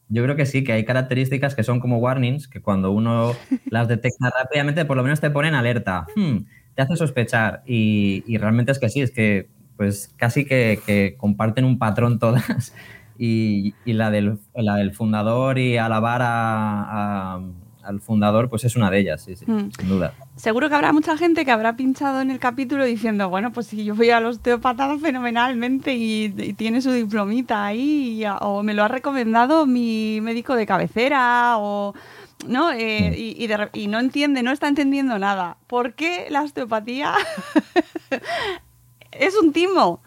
Yo 0.08 0.24
creo 0.24 0.38
que 0.38 0.46
sí, 0.46 0.64
que 0.64 0.72
hay 0.72 0.86
características 0.86 1.54
que 1.54 1.64
son 1.64 1.82
como 1.82 1.98
warnings, 1.98 2.48
que 2.48 2.62
cuando 2.62 2.92
uno 2.92 3.34
las 3.70 3.90
detecta 3.90 4.30
rápidamente, 4.30 4.86
por 4.86 4.96
lo 4.96 5.04
menos 5.04 5.20
te 5.20 5.30
ponen 5.30 5.54
alerta, 5.54 6.08
hmm, 6.16 6.38
te 6.76 6.82
hace 6.82 6.96
sospechar. 6.96 7.62
Y, 7.66 8.24
y, 8.26 8.38
realmente 8.38 8.72
es 8.72 8.80
que 8.80 8.88
sí, 8.88 9.02
es 9.02 9.12
que 9.12 9.50
pues 9.76 10.14
casi 10.16 10.46
que, 10.46 10.80
que 10.86 11.16
comparten 11.18 11.66
un 11.66 11.80
patrón 11.80 12.20
todas 12.20 12.74
y, 13.24 13.76
y 13.86 13.94
la, 13.94 14.10
del, 14.10 14.40
la, 14.56 14.78
del, 14.78 14.94
fundador 14.94 15.60
y 15.60 15.78
alabar 15.78 16.24
a, 16.24 17.36
a, 17.36 17.42
al 17.84 18.02
fundador, 18.02 18.50
pues 18.50 18.64
es 18.64 18.76
una 18.76 18.90
de 18.90 18.98
ellas, 18.98 19.22
sí, 19.22 19.36
sí, 19.36 19.46
mm. 19.46 19.70
sin 19.78 19.90
duda. 19.90 20.16
Seguro 20.36 20.70
que 20.70 20.74
habrá 20.76 20.92
mucha 20.92 21.16
gente 21.18 21.46
que 21.46 21.52
habrá 21.52 21.76
pinchado 21.76 22.22
en 22.22 22.32
el 22.32 22.40
capítulo 22.40 22.84
diciendo, 22.84 23.30
bueno, 23.30 23.52
pues 23.52 23.68
si 23.68 23.86
yo 23.86 23.94
voy 23.94 24.10
al 24.10 24.26
osteopata 24.26 24.98
fenomenalmente 24.98 25.94
y, 25.94 26.34
y 26.36 26.54
tiene 26.54 26.82
su 26.82 26.92
diplomita 26.92 27.64
ahí, 27.64 28.24
y, 28.24 28.26
o 28.40 28.64
me 28.64 28.74
lo 28.74 28.84
ha 28.84 28.88
recomendado 28.88 29.68
mi 29.68 30.20
médico 30.22 30.56
de 30.56 30.66
cabecera, 30.66 31.60
o... 31.60 31.94
¿no? 32.48 32.72
Eh, 32.72 33.14
y, 33.16 33.36
y, 33.38 33.46
de, 33.46 33.70
y, 33.74 33.86
no 33.86 34.00
entiende, 34.00 34.42
no 34.42 34.52
está 34.52 34.68
entendiendo 34.68 35.20
nada. 35.20 35.58
¿Por 35.68 35.94
qué 35.94 36.26
la 36.32 36.42
osteopatía 36.42 37.14
es 39.12 39.36
un 39.40 39.54
timo? 39.54 40.02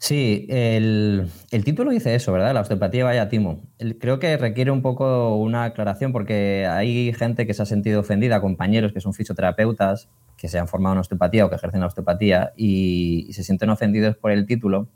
Sí, 0.00 0.46
el, 0.48 1.28
el, 1.50 1.64
título 1.64 1.90
dice 1.90 2.14
eso, 2.14 2.32
¿verdad? 2.32 2.54
La 2.54 2.62
osteopatía 2.62 3.04
vaya 3.04 3.28
timo. 3.28 3.60
El, 3.78 3.98
creo 3.98 4.18
que 4.18 4.38
requiere 4.38 4.70
un 4.70 4.80
poco 4.80 5.36
una 5.36 5.64
aclaración 5.64 6.10
porque 6.10 6.66
hay 6.66 7.12
gente 7.12 7.46
que 7.46 7.52
se 7.52 7.62
ha 7.62 7.66
sentido 7.66 8.00
ofendida, 8.00 8.40
compañeros 8.40 8.94
que 8.94 9.02
son 9.02 9.12
fisioterapeutas, 9.12 10.08
que 10.38 10.48
se 10.48 10.58
han 10.58 10.68
formado 10.68 10.94
en 10.94 11.00
osteopatía 11.00 11.44
o 11.44 11.50
que 11.50 11.56
ejercen 11.56 11.80
la 11.80 11.86
osteopatía 11.88 12.54
y, 12.56 13.26
y 13.28 13.32
se 13.34 13.44
sienten 13.44 13.68
ofendidos 13.68 14.16
por 14.16 14.30
el 14.30 14.46
título. 14.46 14.88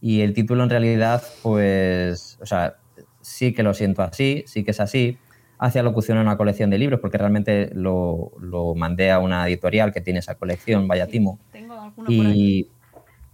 Y 0.00 0.22
el 0.22 0.32
título 0.32 0.64
en 0.64 0.70
realidad, 0.70 1.22
pues, 1.42 2.38
o 2.40 2.46
sea, 2.46 2.76
sí 3.20 3.52
que 3.52 3.62
lo 3.62 3.74
siento 3.74 4.00
así, 4.00 4.42
sí 4.46 4.64
que 4.64 4.70
es 4.70 4.80
así. 4.80 5.18
Hace 5.58 5.80
alocución 5.80 6.16
a 6.16 6.22
una 6.22 6.38
colección 6.38 6.70
de 6.70 6.78
libros 6.78 7.00
porque 7.00 7.18
realmente 7.18 7.70
lo, 7.74 8.32
lo 8.40 8.74
mandé 8.74 9.10
a 9.10 9.18
una 9.18 9.46
editorial 9.46 9.92
que 9.92 10.00
tiene 10.00 10.20
esa 10.20 10.36
colección, 10.36 10.88
vaya 10.88 11.08
timo. 11.08 11.38
Tengo 11.52 11.74
alguno 11.74 12.08
y, 12.08 12.64
por 12.64 12.75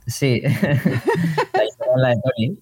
Sí, 0.07 0.43
la 1.97 2.09
de 2.09 2.17
Tony. 2.23 2.59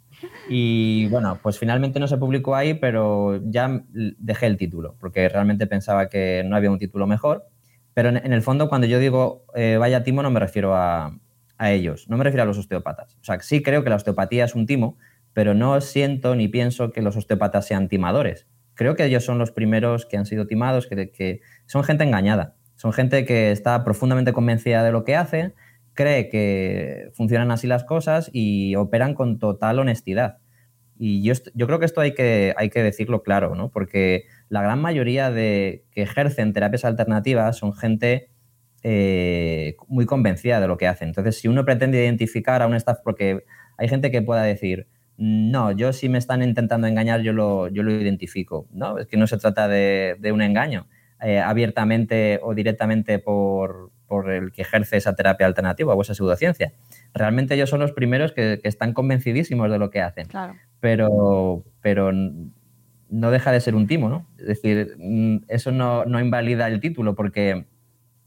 Y 0.49 1.09
bueno, 1.09 1.39
pues 1.43 1.59
finalmente 1.59 2.01
no 2.01 2.09
se 2.09 2.19
publicó 2.19 2.55
ahí, 2.55 2.75
pero 2.75 3.41
ya 3.45 3.83
dejé 3.91 4.47
el 4.47 4.57
título, 4.57 4.97
porque 5.01 5.29
realmente 5.29 5.67
pensaba 5.67 6.09
que 6.09 6.43
no 6.45 6.57
había 6.57 6.71
un 6.71 6.79
título 6.79 7.07
mejor. 7.07 7.47
Pero 7.95 8.11
en, 8.11 8.19
en 8.19 8.33
el 8.33 8.43
fondo, 8.43 8.69
cuando 8.69 8.87
yo 8.87 8.99
digo 8.99 9.45
eh, 9.55 9.77
vaya 9.79 10.03
timo, 10.03 10.23
no 10.23 10.31
me 10.31 10.41
refiero 10.41 10.75
a, 10.75 11.19
a, 11.59 11.73
ellos, 11.73 12.09
no 12.09 12.17
me 12.17 12.25
refiero 12.25 12.43
a 12.43 12.47
los 12.47 12.59
osteópatas. 12.59 13.17
O 13.21 13.25
sea, 13.25 13.41
sí 13.41 13.63
creo 13.63 13.83
que 13.83 13.91
la 13.91 13.97
osteopatía 13.97 14.45
es 14.45 14.55
un 14.55 14.67
timo, 14.67 14.99
pero 15.33 15.55
no 15.55 15.81
siento 15.81 16.35
ni 16.35 16.49
pienso 16.49 16.91
que 16.93 17.03
los 17.03 17.17
osteópatas 17.17 17.67
sean 17.67 17.89
timadores. 17.89 18.47
Creo 18.75 18.97
que 18.97 19.05
ellos 19.05 19.25
son 19.25 19.39
los 19.39 19.51
primeros 19.51 20.07
que 20.07 20.17
han 20.17 20.27
sido 20.27 20.47
timados, 20.47 20.87
que, 20.87 21.11
que 21.11 21.41
son 21.67 21.85
gente 21.85 22.05
engañada. 22.05 22.57
Son 22.77 22.93
gente 22.93 23.25
que 23.27 23.51
está 23.51 23.85
profundamente 23.85 24.33
convencida 24.33 24.83
de 24.83 24.93
lo 24.93 25.05
que 25.05 25.15
hace, 25.17 25.55
cree 26.01 26.31
que 26.31 27.11
funcionan 27.13 27.51
así 27.51 27.67
las 27.67 27.85
cosas 27.85 28.31
y 28.33 28.75
operan 28.77 29.13
con 29.13 29.39
total 29.39 29.79
honestidad. 29.81 30.39
Y 30.99 31.23
yo, 31.23 31.35
creo 31.67 31.79
que 31.79 31.85
esto 31.85 32.01
hay 32.01 32.15
que, 32.15 32.55
decirlo 32.75 33.23
claro, 33.23 33.55
¿no? 33.55 33.71
Porque 33.71 34.25
la 34.49 34.63
gran 34.63 34.81
mayoría 34.81 35.31
de 35.31 35.85
que 35.93 36.03
ejercen 36.03 36.55
terapias 36.55 36.87
alternativas 36.87 37.59
son 37.59 37.75
gente 37.75 38.31
eh, 38.83 39.77
muy 39.89 40.07
convencida 40.07 40.59
de 40.59 40.69
lo 40.69 40.79
que 40.79 40.87
hacen. 40.87 41.09
Entonces, 41.09 41.37
si 41.39 41.49
uno 41.49 41.67
pretende 41.67 42.03
identificar 42.03 42.63
a 42.63 42.67
un 42.67 42.77
staff, 42.77 43.01
porque 43.05 43.45
hay 43.77 43.89
gente 43.89 44.11
que 44.11 44.23
pueda 44.23 44.43
decir, 44.43 44.87
no, 45.19 45.71
yo 45.73 45.93
si 45.93 46.09
me 46.09 46.17
están 46.17 46.43
intentando 46.43 46.87
engañar, 46.87 47.21
yo 47.21 47.35
lo, 47.35 47.69
identifico. 47.69 48.67
No, 48.73 48.97
es 48.97 49.07
que 49.07 49.19
no 49.19 49.27
se 49.27 49.37
trata 49.37 49.69
de, 49.69 50.17
de 50.19 50.33
un 50.33 50.41
engaño 50.41 50.87
eh, 51.23 51.41
abiertamente 51.41 52.41
o 52.43 52.55
directamente 52.55 53.19
por, 53.19 53.91
por 54.11 54.29
el 54.29 54.51
que 54.51 54.63
ejerce 54.63 54.97
esa 54.97 55.15
terapia 55.15 55.47
alternativa 55.47 55.95
o 55.95 56.03
esa 56.03 56.15
pseudociencia. 56.15 56.73
Realmente 57.15 57.55
ellos 57.55 57.71
son 57.71 57.79
los 57.79 57.93
primeros 57.93 58.33
que, 58.33 58.59
que 58.61 58.69
están 58.69 58.93
convencidísimos 58.93 59.71
de 59.71 59.79
lo 59.79 59.91
que 59.91 60.03
hacen. 60.03 60.27
Claro. 60.27 60.57
Pero, 60.81 61.65
pero 61.81 62.11
no 63.09 63.31
deja 63.31 63.53
de 63.53 63.61
ser 63.61 63.77
un 63.77 63.87
timo, 63.87 64.09
¿no? 64.09 64.27
Es 64.37 64.47
decir, 64.47 64.97
mm, 64.99 65.45
eso 65.47 65.71
no, 65.71 66.05
no, 66.07 66.19
invalida 66.19 66.67
el 66.67 66.81
título 66.81 67.15
porque 67.15 67.67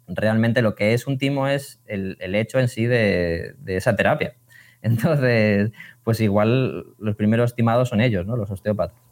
realmente 0.08 0.62
lo 0.62 0.74
que 0.74 0.94
es 0.94 1.06
un 1.06 1.18
timo 1.18 1.50
es 1.50 1.84
el, 1.86 2.16
el 2.22 2.34
hecho 2.34 2.60
en 2.60 2.70
sí 2.70 2.86
de, 2.86 3.56
de, 3.58 3.76
esa 3.76 3.98
terapia. 3.98 4.38
Entonces, 4.82 5.74
pues 6.06 6.22
igual 6.22 6.86
los 6.98 7.18
primeros 7.18 7.56
timados 7.56 7.90
son 7.90 8.00
ellos, 8.00 8.26
¿no? 8.26 8.38
Los 8.38 8.50
osteópatas. 8.52 9.03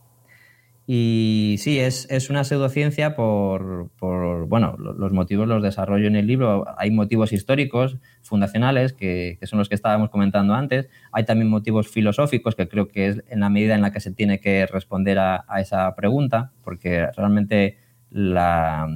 Y 0.87 1.55
sí, 1.59 1.79
es, 1.79 2.07
es 2.09 2.29
una 2.29 2.43
pseudociencia 2.43 3.15
por, 3.15 3.91
por, 3.97 4.47
bueno, 4.47 4.75
los 4.77 5.13
motivos 5.13 5.47
los 5.47 5.61
desarrollo 5.61 6.07
en 6.07 6.15
el 6.15 6.25
libro. 6.27 6.65
Hay 6.77 6.91
motivos 6.91 7.31
históricos, 7.33 7.97
fundacionales, 8.23 8.93
que, 8.93 9.37
que, 9.39 9.47
son 9.47 9.59
los 9.59 9.69
que 9.69 9.75
estábamos 9.75 10.09
comentando 10.09 10.53
antes. 10.53 10.89
Hay 11.11 11.23
también 11.23 11.49
motivos 11.49 11.87
filosóficos, 11.87 12.55
que 12.55 12.67
creo 12.67 12.87
que 12.87 13.07
es 13.07 13.23
en 13.29 13.41
la 13.41 13.49
medida 13.49 13.75
en 13.75 13.81
la 13.81 13.91
que 13.91 13.99
se 13.99 14.11
tiene 14.11 14.39
que 14.39 14.65
responder 14.65 15.19
a, 15.19 15.45
esa 15.59 15.95
pregunta, 15.95 16.51
porque 16.63 17.07
realmente 17.15 17.77
la, 18.09 18.87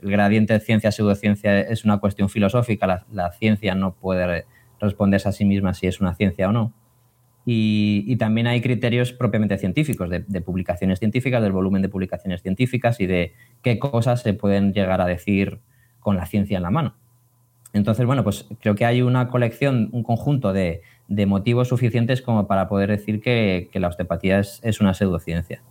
el 0.00 0.10
gradiente 0.10 0.52
de 0.52 0.60
ciencia-pseudociencia 0.60 1.60
es 1.60 1.84
una 1.84 1.98
cuestión 1.98 2.28
filosófica. 2.28 2.86
La, 2.86 3.06
la 3.12 3.32
ciencia 3.32 3.74
no 3.74 3.96
puede 3.96 4.46
responderse 4.80 5.28
a 5.28 5.32
sí 5.32 5.44
misma 5.44 5.74
si 5.74 5.88
es 5.88 6.00
una 6.00 6.14
ciencia 6.14 6.48
o 6.48 6.52
no. 6.52 6.72
Y, 7.46 8.16
también 8.16 8.46
hay 8.46 8.60
criterios 8.62 9.12
propiamente 9.12 9.58
científicos, 9.58 10.08
de, 10.08 10.40
publicaciones 10.40 10.98
científicas, 10.98 11.42
del 11.42 11.52
volumen 11.52 11.82
de 11.82 11.88
publicaciones 11.88 12.40
científicas 12.40 13.00
y 13.00 13.06
de 13.06 13.34
qué 13.62 13.78
cosas 13.78 14.22
se 14.22 14.32
pueden 14.32 14.72
llegar 14.72 15.00
a 15.00 15.06
decir 15.06 15.60
con 16.00 16.16
la 16.16 16.26
ciencia 16.26 16.56
en 16.56 16.62
la 16.62 16.70
mano. 16.70 16.94
Entonces, 17.74 18.06
bueno, 18.06 18.24
pues 18.24 18.46
creo 18.60 18.74
que 18.74 18.86
hay 18.86 19.02
una 19.02 19.28
colección, 19.28 19.90
un 19.92 20.02
conjunto 20.02 20.52
de, 20.52 20.80
motivos 21.26 21.68
suficientes 21.68 22.22
como 22.22 22.46
para 22.46 22.68
poder 22.68 22.90
decir 22.90 23.20
que, 23.20 23.68
la 23.74 23.88
osteopatía 23.88 24.38
es, 24.38 24.80
una 24.80 24.94
pseudociencia. 24.94 25.62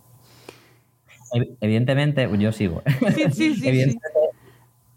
Evidentemente, 1.60 2.28
yo 2.38 2.52
sigo. 2.52 2.82
Sí, 3.32 3.54
sí, 3.56 3.68
Evidentemente, 3.68 4.08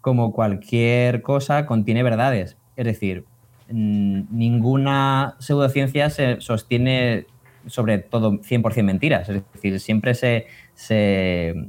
como 0.00 0.32
cualquier 0.32 1.22
cosa, 1.22 1.66
contiene 1.66 2.04
verdades. 2.04 2.56
Es 2.76 2.84
decir, 2.84 3.24
ninguna 3.70 5.36
pseudociencia 5.38 6.10
se 6.10 6.40
sostiene 6.40 7.26
sobre 7.66 7.98
todo 7.98 8.32
100% 8.40 8.82
mentiras. 8.82 9.28
Es 9.28 9.42
decir, 9.52 9.78
siempre 9.80 10.14
se, 10.14 10.46
se, 10.74 11.66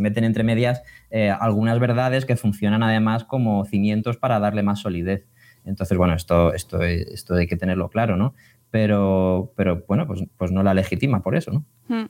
meten 0.00 0.24
entre 0.24 0.44
medias 0.44 0.82
eh, 1.10 1.30
algunas 1.30 1.78
verdades 1.80 2.24
que 2.24 2.36
funcionan 2.36 2.82
además 2.82 3.24
como 3.24 3.64
cimientos 3.64 4.16
para 4.16 4.38
darle 4.38 4.62
más 4.62 4.80
solidez. 4.80 5.26
Entonces, 5.64 5.96
bueno, 5.96 6.14
esto, 6.14 6.52
esto, 6.52 6.82
esto 6.82 7.34
hay 7.34 7.46
que 7.46 7.56
tenerlo 7.56 7.88
claro, 7.88 8.16
¿no? 8.16 8.34
Pero, 8.70 9.52
pero 9.56 9.84
bueno, 9.86 10.06
pues, 10.06 10.24
pues 10.36 10.50
no 10.50 10.62
la 10.62 10.74
legitima 10.74 11.22
por 11.22 11.36
eso, 11.36 11.52
¿no? 11.52 11.64
Hmm. 11.88 12.06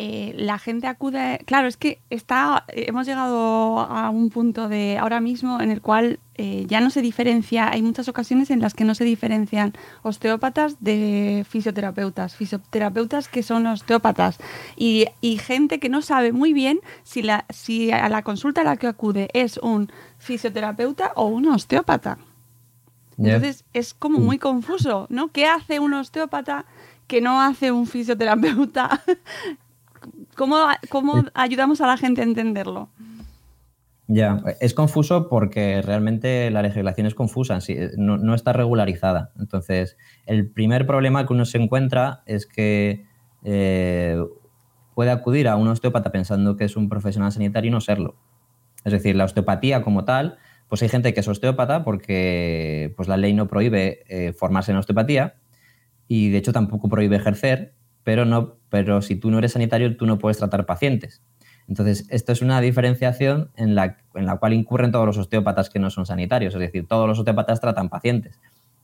Eh, 0.00 0.32
la 0.36 0.60
gente 0.60 0.86
acude. 0.86 1.40
Claro, 1.44 1.66
es 1.66 1.76
que 1.76 2.00
está, 2.08 2.64
hemos 2.68 3.04
llegado 3.04 3.80
a 3.80 4.10
un 4.10 4.30
punto 4.30 4.68
de 4.68 4.96
ahora 4.96 5.20
mismo 5.20 5.60
en 5.60 5.72
el 5.72 5.80
cual 5.80 6.20
eh, 6.36 6.66
ya 6.68 6.80
no 6.80 6.90
se 6.90 7.02
diferencia. 7.02 7.68
Hay 7.68 7.82
muchas 7.82 8.06
ocasiones 8.06 8.50
en 8.50 8.60
las 8.60 8.74
que 8.74 8.84
no 8.84 8.94
se 8.94 9.02
diferencian 9.02 9.72
osteópatas 10.02 10.76
de 10.78 11.44
fisioterapeutas, 11.48 12.36
fisioterapeutas 12.36 13.26
que 13.26 13.42
son 13.42 13.66
osteópatas 13.66 14.38
y, 14.76 15.08
gente 15.40 15.80
que 15.80 15.88
no 15.88 16.00
sabe 16.00 16.30
muy 16.30 16.52
bien 16.52 16.78
si, 17.02 17.22
la, 17.22 17.44
si 17.50 17.90
a 17.90 18.08
la 18.08 18.22
consulta 18.22 18.60
a 18.60 18.64
la 18.64 18.76
que 18.76 18.86
acude 18.86 19.28
es 19.32 19.58
un 19.58 19.90
fisioterapeuta 20.18 21.10
o 21.16 21.26
un 21.26 21.48
osteópata. 21.48 22.18
Entonces 23.18 23.64
es 23.72 23.94
como 23.94 24.20
muy 24.20 24.38
confuso, 24.38 25.08
¿no? 25.10 25.32
¿Qué 25.32 25.46
hace 25.46 25.80
un 25.80 25.92
osteópata 25.94 26.66
que 27.08 27.20
no 27.20 27.42
hace 27.42 27.72
un 27.72 27.88
fisioterapeuta? 27.88 29.02
¿Cómo, 30.36 30.66
ayudamos 31.34 31.80
a 31.80 31.86
la 31.86 31.96
gente 31.96 32.20
a 32.20 32.24
entenderlo? 32.24 32.90
Ya, 34.06 34.42
es 34.60 34.72
confuso 34.72 35.28
porque 35.28 35.82
realmente 35.82 36.50
la 36.50 36.62
legislación 36.62 37.06
es 37.06 37.14
confusa, 37.14 37.58
no, 37.96 38.34
está 38.34 38.54
regularizada. 38.54 39.32
Entonces, 39.38 39.96
el 40.24 40.50
primer 40.50 40.86
problema 40.86 41.26
que 41.26 41.34
uno 41.34 41.44
se 41.44 41.58
encuentra 41.58 42.22
es 42.24 42.46
que 42.46 43.04
eh, 43.44 44.18
puede 44.94 45.10
acudir 45.10 45.46
a 45.46 45.56
un 45.56 45.68
osteópata 45.68 46.10
pensando 46.10 46.56
que 46.56 46.64
es 46.64 46.76
un 46.76 46.88
profesional 46.88 47.32
sanitario 47.32 47.68
y 47.68 47.72
no 47.72 47.80
serlo. 47.80 48.16
Es 48.84 48.92
decir, 48.92 49.14
la 49.14 49.24
osteopatía 49.24 49.82
como 49.82 50.04
tal, 50.04 50.38
pues 50.68 50.82
hay 50.82 50.88
gente 50.88 51.12
que 51.12 51.20
es 51.20 51.28
osteópata 51.28 51.84
porque 51.84 52.94
pues, 52.96 53.08
la 53.08 53.16
ley 53.16 53.34
no 53.34 53.48
prohíbe 53.48 54.04
eh, 54.08 54.32
formarse 54.32 54.72
en 54.72 54.78
osteopatía 54.78 55.36
y 56.06 56.30
de 56.30 56.38
hecho 56.38 56.52
tampoco 56.52 56.88
prohíbe 56.88 57.16
ejercer, 57.16 57.74
pero, 58.04 58.24
no, 58.24 58.56
pero 58.68 59.02
si 59.02 59.16
tú 59.16 59.30
no 59.30 59.38
eres 59.38 59.52
sanitario, 59.52 59.96
tú 59.96 60.06
no 60.06 60.18
puedes 60.18 60.38
tratar 60.38 60.66
pacientes. 60.66 61.22
Entonces, 61.68 62.06
esto 62.08 62.32
es 62.32 62.40
una 62.40 62.60
diferenciación 62.60 63.50
en 63.56 63.74
la, 63.74 63.98
en 64.14 64.26
la 64.26 64.38
cual 64.38 64.54
incurren 64.54 64.90
todos 64.90 65.04
los 65.04 65.18
osteópatas 65.18 65.68
que 65.68 65.78
no 65.78 65.90
son 65.90 66.06
sanitarios. 66.06 66.54
Es 66.54 66.60
decir, 66.60 66.86
todos 66.88 67.06
los 67.06 67.18
osteópatas 67.18 67.60
tratan 67.60 67.90
pacientes, 67.90 68.40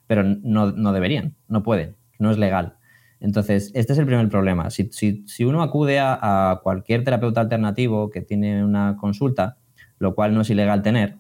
pero 0.07 0.23
no, 0.23 0.71
no 0.73 0.93
deberían, 0.93 1.35
no 1.49 1.63
pueden, 1.63 1.97
no 2.19 2.31
es 2.31 2.37
legal. 2.37 2.77
Entonces, 3.21 3.71
este 3.75 3.95
es 3.95 3.99
el 3.99 4.05
primer 4.05 4.29
problema. 4.29 4.69
Si, 4.69 4.91
si, 4.93 5.27
si 5.27 5.45
uno 5.45 5.63
acude 5.63 5.99
a, 5.99 6.51
a, 6.51 6.61
cualquier 6.61 7.05
terapeuta 7.05 7.41
alternativo 7.41 8.11
que 8.11 8.21
tiene 8.21 8.63
una 8.63 8.99
consulta, 8.99 9.57
lo 9.99 10.15
cual 10.15 10.35
no 10.35 10.43
es 10.43 10.51
ilegal 10.51 10.83
tener, 10.83 11.17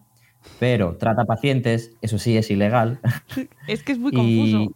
pero 0.58 0.96
trata 0.96 1.24
pacientes, 1.24 1.92
eso 2.02 2.18
sí 2.18 2.36
es 2.36 2.50
ilegal. 2.50 3.00
Es 3.66 3.82
que 3.82 3.92
es 3.92 3.98
muy 3.98 4.12
confuso. 4.12 4.74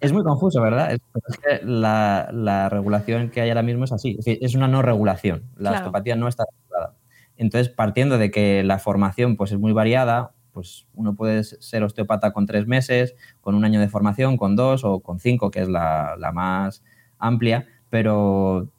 Es 0.00 0.12
muy 0.12 0.22
confuso, 0.22 0.60
¿verdad? 0.62 0.92
Es, 0.92 1.00
que 1.38 1.60
la, 1.64 2.68
regulación 2.70 3.30
que 3.30 3.42
hay 3.42 3.50
ahora 3.50 3.62
mismo 3.62 3.84
es 3.84 3.92
así. 3.92 4.18
Es, 4.24 4.54
una 4.54 4.68
no 4.68 4.82
regulación. 4.82 5.44
La 5.56 5.72
osteopatía 5.72 6.16
no 6.16 6.28
está 6.28 6.44
regulada. 6.50 6.96
Entonces, 7.36 7.68
partiendo 7.68 8.18
de 8.18 8.30
que 8.30 8.62
la 8.62 8.78
formación 8.78 9.36
pues, 9.36 9.52
es 9.52 9.58
muy 9.58 9.72
variada, 9.72 10.32
pues 10.52 10.86
uno 10.94 11.14
puede 11.14 11.44
ser 11.44 11.82
osteopata 11.82 12.32
con 12.32 12.46
tres 12.46 12.66
meses, 12.66 13.14
con 13.40 13.54
un 13.54 13.64
año 13.64 13.80
de 13.80 13.88
formación, 13.88 14.36
con 14.36 14.56
dos 14.56 14.84
o 14.84 15.00
con 15.00 15.20
cinco, 15.20 15.50
que 15.50 15.60
es 15.60 15.68
la, 15.68 16.16
más 16.34 16.82
amplia, 17.18 17.66
pero 17.90 18.70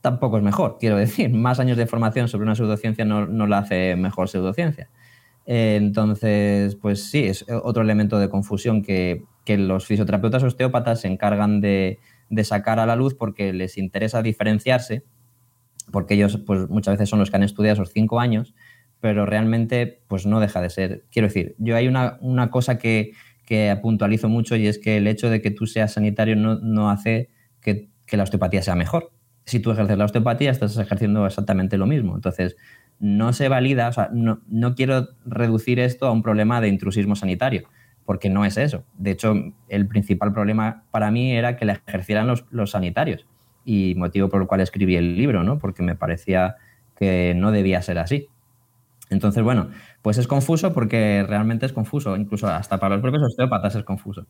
tampoco 0.00 0.38
es 0.38 0.42
mejor, 0.42 0.78
quiero 0.80 0.96
decir. 0.96 1.30
Más 1.34 1.60
años 1.60 1.76
de 1.76 1.86
formación 1.86 2.28
sobre 2.28 2.44
una 2.44 2.54
pseudociencia 2.54 3.04
no, 3.04 3.26
no 3.26 3.46
la 3.46 3.58
hace 3.58 3.94
mejor 3.96 4.28
pseudociencia. 4.28 4.88
entonces, 5.44 6.76
pues 6.76 7.04
sí, 7.10 7.24
es 7.24 7.44
otro 7.62 7.82
elemento 7.82 8.18
de 8.18 8.28
confusión 8.28 8.82
que 8.82 9.24
que 9.44 9.58
los 9.58 9.86
fisioterapeutas 9.86 10.42
osteópatas 10.42 11.00
se 11.00 11.08
encargan 11.08 11.60
de, 11.60 11.98
sacar 12.44 12.78
a 12.78 12.86
la 12.86 12.96
luz 12.96 13.14
porque 13.14 13.52
les 13.52 13.76
interesa 13.76 14.22
diferenciarse, 14.22 15.04
porque 15.90 16.14
ellos 16.14 16.38
pues, 16.46 16.68
muchas 16.68 16.94
veces 16.94 17.08
son 17.08 17.18
los 17.18 17.30
que 17.30 17.36
han 17.36 17.42
estudiado 17.42 17.74
esos 17.74 17.92
cinco 17.92 18.20
años, 18.20 18.54
pero 19.00 19.26
realmente 19.26 20.02
pues 20.06 20.26
no 20.26 20.40
deja 20.40 20.60
de 20.60 20.70
ser. 20.70 21.04
Quiero 21.10 21.28
decir, 21.28 21.54
yo 21.58 21.76
hay 21.76 21.88
una, 21.88 22.50
cosa 22.50 22.78
que, 22.78 23.12
que, 23.44 23.76
puntualizo 23.82 24.28
mucho 24.28 24.56
y 24.56 24.66
es 24.66 24.78
que 24.78 24.96
el 24.96 25.06
hecho 25.06 25.28
de 25.28 25.42
que 25.42 25.50
tú 25.50 25.66
seas 25.66 25.92
sanitario 25.92 26.36
no, 26.36 26.90
hace 26.90 27.30
que, 27.60 27.90
la 28.12 28.22
osteopatía 28.22 28.62
sea 28.62 28.74
mejor. 28.74 29.10
Si 29.44 29.58
tú 29.58 29.70
ejerces 29.72 29.98
la 29.98 30.04
osteopatía, 30.04 30.50
estás 30.50 30.76
ejerciendo 30.76 31.26
exactamente 31.26 31.78
lo 31.78 31.86
mismo. 31.86 32.14
Entonces, 32.14 32.56
no 33.00 33.32
se 33.32 33.48
valida, 33.48 33.88
o 33.88 33.92
sea, 33.92 34.10
no, 34.12 34.42
no 34.46 34.74
quiero 34.74 35.08
reducir 35.24 35.80
esto 35.80 36.06
a 36.06 36.12
un 36.12 36.22
problema 36.22 36.60
de 36.60 36.68
intrusismo 36.68 37.16
sanitario 37.16 37.68
porque 38.12 38.28
no 38.28 38.44
es 38.44 38.58
eso. 38.58 38.84
De 38.98 39.10
hecho, 39.10 39.34
el 39.70 39.88
principal 39.88 40.34
problema 40.34 40.84
para 40.90 41.10
mí 41.10 41.32
era 41.32 41.56
que 41.56 41.64
la 41.64 41.80
ejercieran 41.86 42.26
los, 42.26 42.70
sanitarios 42.70 43.26
y 43.64 43.94
motivo 43.96 44.28
por 44.28 44.42
el 44.42 44.46
cual 44.46 44.60
escribí 44.60 44.96
el 44.96 45.16
libro, 45.16 45.42
¿no? 45.44 45.58
porque 45.58 45.82
me 45.82 45.96
parecía 45.96 46.56
que 46.94 47.32
no 47.34 47.52
debía 47.52 47.80
ser 47.80 47.98
así. 47.98 48.28
Entonces, 49.08 49.42
bueno, 49.42 49.70
pues 50.02 50.18
es 50.18 50.26
confuso 50.26 50.74
porque 50.74 51.24
realmente 51.26 51.64
es 51.64 51.72
confuso, 51.72 52.14
incluso 52.18 52.48
hasta 52.48 52.78
para 52.78 52.96
los 52.96 53.02
propios 53.02 53.22
osteópatas 53.22 53.76
es 53.76 53.82
confuso. 53.82 54.26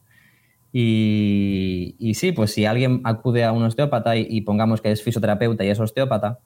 Y, 0.72 2.12
sí, 2.14 2.30
pues 2.30 2.54
si 2.54 2.64
alguien 2.64 3.00
acude 3.02 3.42
a 3.42 3.50
un 3.50 3.64
osteópata 3.64 4.14
y, 4.14 4.28
y, 4.30 4.42
pongamos 4.42 4.80
que 4.80 4.92
es 4.92 5.02
fisioterapeuta 5.02 5.64
y 5.64 5.70
es 5.70 5.80
osteópata, 5.80 6.38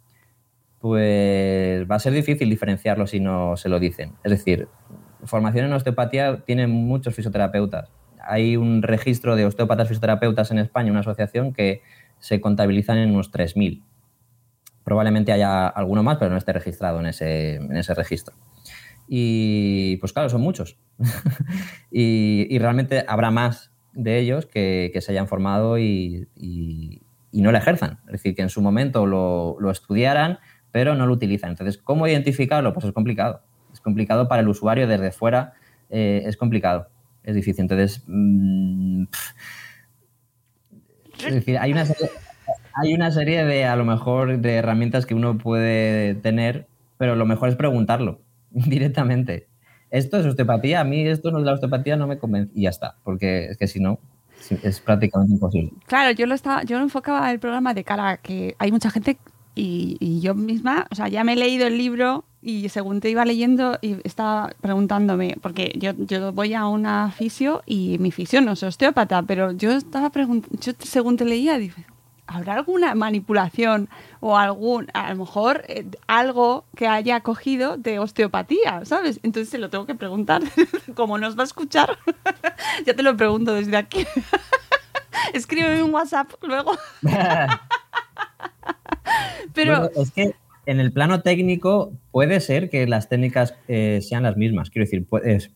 pues 0.81 1.87
va 1.87 1.97
a 1.97 2.01
ser 2.01 2.15
difícil 2.15 2.49
diferenciarlo 2.49 3.07
si 3.07 3.21
no 3.21 3.59
se 3.59 3.69
lo 3.69 3.79
dicen. 3.79 4.15
Es 4.25 4.31
decir, 4.31 4.69
formación 5.27 5.67
en 5.67 5.73
osteopatía 5.73 6.45
tiene 6.45 6.67
muchos 6.67 7.15
fisioterapeutas. 7.15 7.91
Hay 8.21 8.57
un 8.57 8.83
registro 8.83 9.37
de 9.37 9.47
osteópatas 9.47 9.89
fisioterapeutas 9.89 10.51
en 10.51 10.59
España, 10.59 10.91
una 10.91 11.01
asociación 11.01 11.53
que 11.53 11.83
se 12.19 12.41
contabilizan 12.41 12.99
en 12.99 13.11
unos 13.11 13.33
3.000. 13.33 13.83
Probablemente 14.85 15.33
haya 15.33 15.67
alguno 15.69 16.03
más, 16.03 16.19
pero 16.19 16.31
no 16.31 16.37
esté 16.37 16.53
registrado 16.53 17.01
en 17.01 17.07
ese, 17.07 17.57
en 17.57 17.77
ese 17.77 17.95
registro. 17.95 18.35
Y 19.09 19.97
pues 19.99 20.13
claro, 20.13 20.29
son 20.29 20.41
muchos. 20.41 20.79
y, 21.91 22.59
realmente 22.59 23.05
habrá 23.07 23.31
más 23.31 23.73
de 23.93 24.19
ellos 24.19 24.47
que, 24.47 24.93
se 25.01 25.13
hayan 25.13 25.29
formado 25.29 25.79
y, 25.79 26.29
no 27.33 27.53
la 27.53 27.59
ejerzan. 27.59 28.01
Es 28.07 28.13
decir, 28.13 28.35
que 28.35 28.43
en 28.43 28.49
su 28.49 28.63
momento 28.63 29.07
lo, 29.07 29.57
lo 29.61 29.71
estudiaran, 29.71 30.39
pero 30.73 30.95
no 30.95 31.07
lo 31.07 31.13
utilizan. 31.13 31.51
Entonces, 31.51 31.79
¿cómo 31.79 32.09
identificarlo? 32.09 32.73
Pues 32.73 32.87
es 32.87 32.93
complicado 32.93 33.43
complicado 33.87 34.27
para 34.27 34.43
el 34.43 34.49
usuario 34.49 34.89
desde 34.89 35.13
fuera, 35.13 35.55
eh, 35.91 36.25
es 36.27 36.37
complicado, 36.37 36.89
es 37.23 37.37
difícil. 37.37 37.63
Entonces, 37.63 38.03
mm, 38.09 39.05
es 41.25 41.35
decir, 41.35 41.57
hay 41.59 41.71
una, 41.71 41.87
serie, 41.87 42.11
hay 42.75 42.95
una 42.95 43.13
serie 43.13 43.45
de, 43.45 43.65
a 43.65 43.77
lo 43.77 43.85
mejor, 43.85 44.39
de 44.39 44.55
herramientas 44.57 45.07
que 45.07 45.15
uno 45.15 45.39
puede 45.39 46.17
tener, 46.17 46.67
pero 46.99 47.15
lo 47.15 47.27
mejor 47.27 47.49
es 47.49 47.55
preguntarlo 47.55 48.21
directamente. 48.51 49.47
¿Esto 49.91 50.19
es 50.19 50.27
osteopatía? 50.27 50.81
A 50.81 50.85
mí 50.85 51.07
esto 51.07 51.31
no 51.31 51.39
es 51.39 51.45
la 51.45 51.53
osteopatía, 51.53 51.97
no 51.97 52.09
me 52.09 52.19
convence. 52.19 52.53
Y 52.57 52.63
ya 52.63 52.71
está, 52.71 52.97
porque 53.05 53.47
es 53.47 53.57
que 53.57 53.69
si 53.69 53.79
no, 53.79 54.01
es 54.65 54.81
prácticamente 54.81 55.35
imposible. 55.35 55.73
Claro, 55.87 56.11
yo 56.11 56.27
lo 56.27 56.35
estaba, 56.35 56.65
yo 56.65 56.77
lo 56.77 56.83
enfocaba 56.83 57.31
el 57.31 57.39
programa 57.39 57.73
de 57.73 57.85
cara 57.85 58.11
a 58.11 58.17
que 58.17 58.57
hay 58.59 58.73
mucha 58.73 58.91
gente 58.91 59.17
y, 59.57 59.97
y, 59.99 60.21
yo 60.21 60.35
misma, 60.35 60.87
o 60.91 60.95
sea, 60.95 61.09
ya 61.09 61.25
me 61.25 61.33
he 61.33 61.37
leído 61.37 61.67
el 61.67 61.79
libro 61.79 62.25
y 62.43 62.69
según 62.69 63.01
te 63.01 63.11
iba 63.11 63.25
leyendo 63.25 63.79
y 63.83 63.97
estaba 64.05 64.53
preguntándome, 64.61 65.37
porque 65.41 65.73
yo, 65.77 65.93
yo 65.97 66.33
voy 66.33 66.55
a 66.55 66.67
una 66.67 67.11
fisio 67.11 67.63
y 67.67 67.97
mi 67.99 68.13
fisio 68.13 68.41
no 68.41 68.53
es 68.53 68.63
osteópata, 68.63 69.23
pero 69.23 69.51
yo 69.53 69.73
estaba 69.73 70.11
preguntando, 70.11 70.57
yo 70.61 70.73
según 70.79 71.17
te 71.17 71.25
leía, 71.25 71.59
dije, 71.59 71.87
¿habrá 72.27 72.55
alguna 72.55 72.95
manipulación 72.95 73.89
o 74.21 74.37
algún, 74.37 74.89
a 74.95 75.11
lo 75.11 75.21
mejor, 75.25 75.65
eh, 75.69 75.87
algo 76.07 76.65
que 76.77 76.87
haya 76.87 77.21
cogido 77.21 77.77
de 77.77 77.99
osteopatía, 77.99 78.85
¿sabes? 78.85 79.21
Entonces 79.23 79.49
se 79.49 79.59
lo 79.59 79.71
tengo 79.71 79.87
que 79.87 79.95
preguntar. 79.95 80.43
Como 80.95 81.19
nos 81.19 81.37
va 81.37 81.43
a 81.43 81.47
escuchar, 81.47 81.99
ya 82.87 82.95
te 82.95 83.03
lo 83.03 83.17
pregunto 83.17 83.55
desde 83.55 83.77
aquí. 83.77 84.07
Escríbeme 85.33 85.83
un 85.83 85.95
WhatsApp 85.95 86.31
luego. 86.43 86.77
Pero 89.55 89.91
es 89.95 90.11
que 90.11 90.35
en 90.67 90.81
el 90.81 90.93
plano 90.93 91.23
técnico 91.23 91.93
puede 92.11 92.41
ser 92.41 92.69
que 92.71 92.87
las 92.87 93.09
técnicas 93.09 93.55
eh, 93.69 94.01
sean 94.03 94.25
las 94.25 94.37
mismas. 94.37 94.71
Quiero 94.71 94.85
decir, 94.85 95.07
pues, 95.09 95.51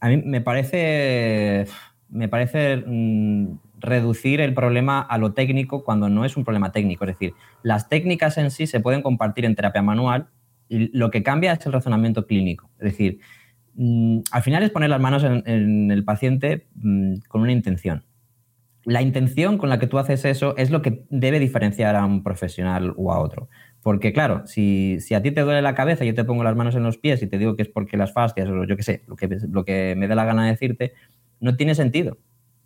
a 0.00 0.08
mí 0.08 0.18
me 0.18 0.40
parece, 0.40 1.66
me 2.08 2.28
parece 2.28 2.76
mm, 2.76 3.58
reducir 3.78 4.40
el 4.40 4.54
problema 4.54 5.00
a 5.00 5.18
lo 5.18 5.32
técnico 5.32 5.84
cuando 5.84 6.08
no 6.08 6.24
es 6.24 6.36
un 6.36 6.44
problema 6.44 6.72
técnico. 6.72 7.04
Es 7.04 7.12
decir, 7.18 7.34
las 7.62 7.88
técnicas 7.88 8.38
en 8.38 8.50
sí 8.50 8.66
se 8.66 8.80
pueden 8.80 9.02
compartir 9.02 9.44
en 9.44 9.54
terapia 9.54 9.82
manual 9.82 10.28
y 10.68 10.96
lo 10.96 11.10
que 11.10 11.22
cambia 11.22 11.52
es 11.52 11.66
el 11.66 11.72
razonamiento 11.72 12.26
clínico. 12.26 12.70
Es 12.78 12.92
decir, 12.92 13.18
mm, 13.74 14.20
al 14.30 14.42
final 14.42 14.62
es 14.62 14.70
poner 14.70 14.90
las 14.90 15.00
manos 15.00 15.24
en, 15.24 15.90
el 15.90 16.04
paciente 16.04 16.66
mm, 16.76 17.16
con 17.28 17.42
una 17.42 17.52
intención. 17.52 18.04
La 18.84 19.02
intención 19.02 19.58
con 19.58 19.68
la 19.70 19.78
que 19.78 19.86
tú 19.86 19.98
haces 19.98 20.24
eso 20.24 20.56
es 20.56 20.70
lo 20.70 20.82
que 20.82 21.04
debe 21.08 21.38
diferenciar 21.38 21.96
a 21.96 22.04
un 22.04 22.22
profesional 22.22 22.92
o 22.96 23.12
a 23.12 23.20
otro. 23.20 23.48
Porque 23.82 24.12
claro, 24.12 24.46
si, 24.46 24.98
a 25.14 25.20
ti 25.20 25.30
te 25.30 25.42
duele 25.42 25.60
la 25.60 25.74
cabeza 25.74 26.06
yo 26.06 26.14
te 26.14 26.24
pongo 26.24 26.42
las 26.42 26.56
manos 26.56 26.74
en 26.74 26.82
los 26.82 26.96
pies 26.96 27.22
y 27.22 27.26
te 27.26 27.36
digo 27.36 27.54
que 27.54 27.62
es 27.62 27.68
porque 27.68 27.98
las 27.98 28.12
fascias 28.12 28.48
o 28.48 28.64
yo 28.64 28.76
qué 28.76 28.82
sé, 28.82 29.02
lo 29.06 29.14
que, 29.14 29.28
lo 29.50 29.64
que 29.64 29.94
me 29.94 30.08
dé 30.08 30.14
la 30.14 30.24
gana 30.24 30.44
de 30.44 30.52
decirte, 30.52 30.94
no 31.40 31.56
tiene 31.56 31.74
sentido. 31.74 32.16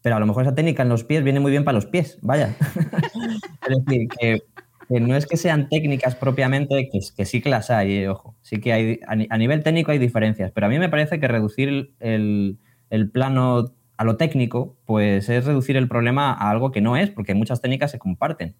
Pero 0.00 0.16
a 0.16 0.20
lo 0.20 0.26
mejor 0.26 0.44
esa 0.44 0.54
técnica 0.54 0.84
en 0.84 0.88
los 0.88 1.04
pies 1.04 1.24
viene 1.24 1.40
muy 1.40 1.50
bien 1.50 1.64
para 1.64 1.74
los 1.74 1.86
pies, 1.86 2.18
vaya. 2.22 2.54
es 3.68 3.84
decir, 3.84 4.08
que, 4.08 4.42
no 4.88 5.16
es 5.16 5.26
que 5.26 5.36
sean 5.36 5.68
técnicas 5.68 6.14
propiamente, 6.14 6.88
que, 6.88 7.00
que 7.16 7.24
sí 7.24 7.40
que 7.40 7.50
las 7.50 7.70
hay, 7.70 7.96
eh, 7.96 8.08
ojo. 8.08 8.36
Sí 8.42 8.60
que 8.60 8.72
hay, 8.72 9.00
a, 9.06 9.38
nivel 9.38 9.64
técnico 9.64 9.90
hay 9.90 9.98
diferencias, 9.98 10.52
pero 10.52 10.66
a 10.66 10.70
mí 10.70 10.78
me 10.78 10.88
parece 10.88 11.18
que 11.18 11.26
reducir 11.26 11.94
el, 11.98 12.58
el 12.90 13.10
plano 13.10 13.74
a 13.98 14.04
lo 14.04 14.16
técnico, 14.16 14.78
pues 14.86 15.28
es 15.28 15.44
reducir 15.44 15.76
el 15.76 15.88
problema 15.88 16.32
a 16.32 16.50
algo 16.50 16.70
que 16.70 16.80
no 16.80 16.96
es, 16.96 17.10
porque 17.10 17.34
muchas 17.34 17.60
técnicas 17.60 17.90
se 17.90 17.98
comparten. 17.98 18.56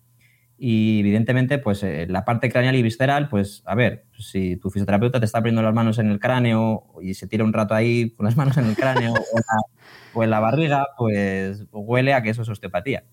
Y 0.59 0.99
evidentemente, 0.99 1.59
pues 1.59 1.85
eh, 1.85 2.07
la 2.09 2.25
parte 2.25 2.51
craneal 2.51 2.75
y 2.75 2.83
visceral, 2.83 3.29
pues 3.29 3.63
a 3.65 3.77
ver, 3.77 4.07
si 4.19 4.57
tu 4.57 4.71
fisioterapeuta 4.71 5.21
te 5.21 5.27
está 5.27 5.39
poniendo 5.39 5.63
las 5.63 5.73
manos 5.73 6.01
en 6.01 6.11
el 6.11 6.19
cráneo 6.19 6.87
y 7.01 7.15
se 7.15 7.29
tira 7.29 7.45
un 7.45 7.53
rato 7.53 7.75
ahí 7.75 8.11
con 8.11 8.27
las 8.27 8.37
manos 8.37 8.57
en 8.57 8.67
el 8.67 8.75
cráneo 8.75 9.15
o, 10.13 10.25
en 10.25 10.31
la, 10.31 10.41
barriga, 10.41 10.89
pues 10.99 11.65
huele 11.71 12.13
a 12.15 12.23
que 12.23 12.31
eso 12.31 12.43
es 12.43 12.49
osteopatía. 12.49 13.05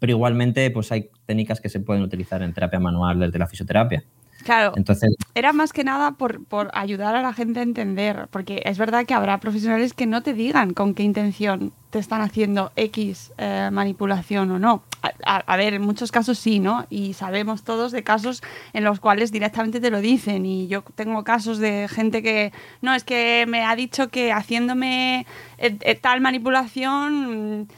Pero 0.00 0.10
igualmente, 0.10 0.68
pues 0.72 0.90
hay 0.90 1.10
técnicas 1.24 1.60
que 1.60 1.68
se 1.68 1.78
pueden 1.78 2.02
utilizar 2.02 2.42
en 2.42 2.52
terapia 2.52 2.80
manual 2.80 3.20
desde 3.20 3.38
la 3.38 3.46
fisioterapia. 3.46 4.02
Claro, 4.42 4.72
Entonces, 4.76 5.14
era 5.34 5.52
más 5.52 5.72
que 5.72 5.84
nada 5.84 6.12
por, 6.12 6.40
ayudar 6.74 7.14
a 7.16 7.22
la 7.22 7.32
gente 7.32 7.60
a 7.60 7.62
entender, 7.62 8.28
porque 8.30 8.62
es 8.64 8.78
verdad 8.78 9.06
que 9.06 9.14
habrá 9.14 9.38
profesionales 9.38 9.94
que 9.94 10.06
no 10.06 10.22
te 10.22 10.34
digan 10.34 10.74
con 10.74 10.94
qué 10.94 11.02
intención 11.02 11.72
te 11.90 11.98
están 11.98 12.20
haciendo 12.20 12.72
X 12.74 13.32
eh, 13.38 13.70
manipulación 13.72 14.50
o 14.50 14.58
no. 14.58 14.82
A, 15.24 15.56
ver, 15.56 15.74
en 15.74 15.82
muchos 15.82 16.10
casos 16.10 16.38
sí, 16.38 16.58
¿no? 16.58 16.86
Y 16.90 17.12
sabemos 17.12 17.62
todos 17.62 17.92
de 17.92 18.02
casos 18.02 18.42
en 18.72 18.84
los 18.84 19.00
cuales 19.00 19.30
directamente 19.30 19.80
te 19.80 19.90
lo 19.90 20.00
dicen. 20.00 20.44
Y 20.46 20.66
yo 20.66 20.82
tengo 20.94 21.22
casos 21.24 21.58
de 21.58 21.86
gente 21.88 22.22
que, 22.22 22.52
no, 22.80 22.94
es 22.94 23.04
que 23.04 23.44
me 23.46 23.64
ha 23.64 23.76
dicho 23.76 24.08
que 24.08 24.32
haciéndome 24.32 25.26
eh, 25.58 25.76
eh, 25.82 25.94
tal 25.94 26.20
manipulación 26.20 27.68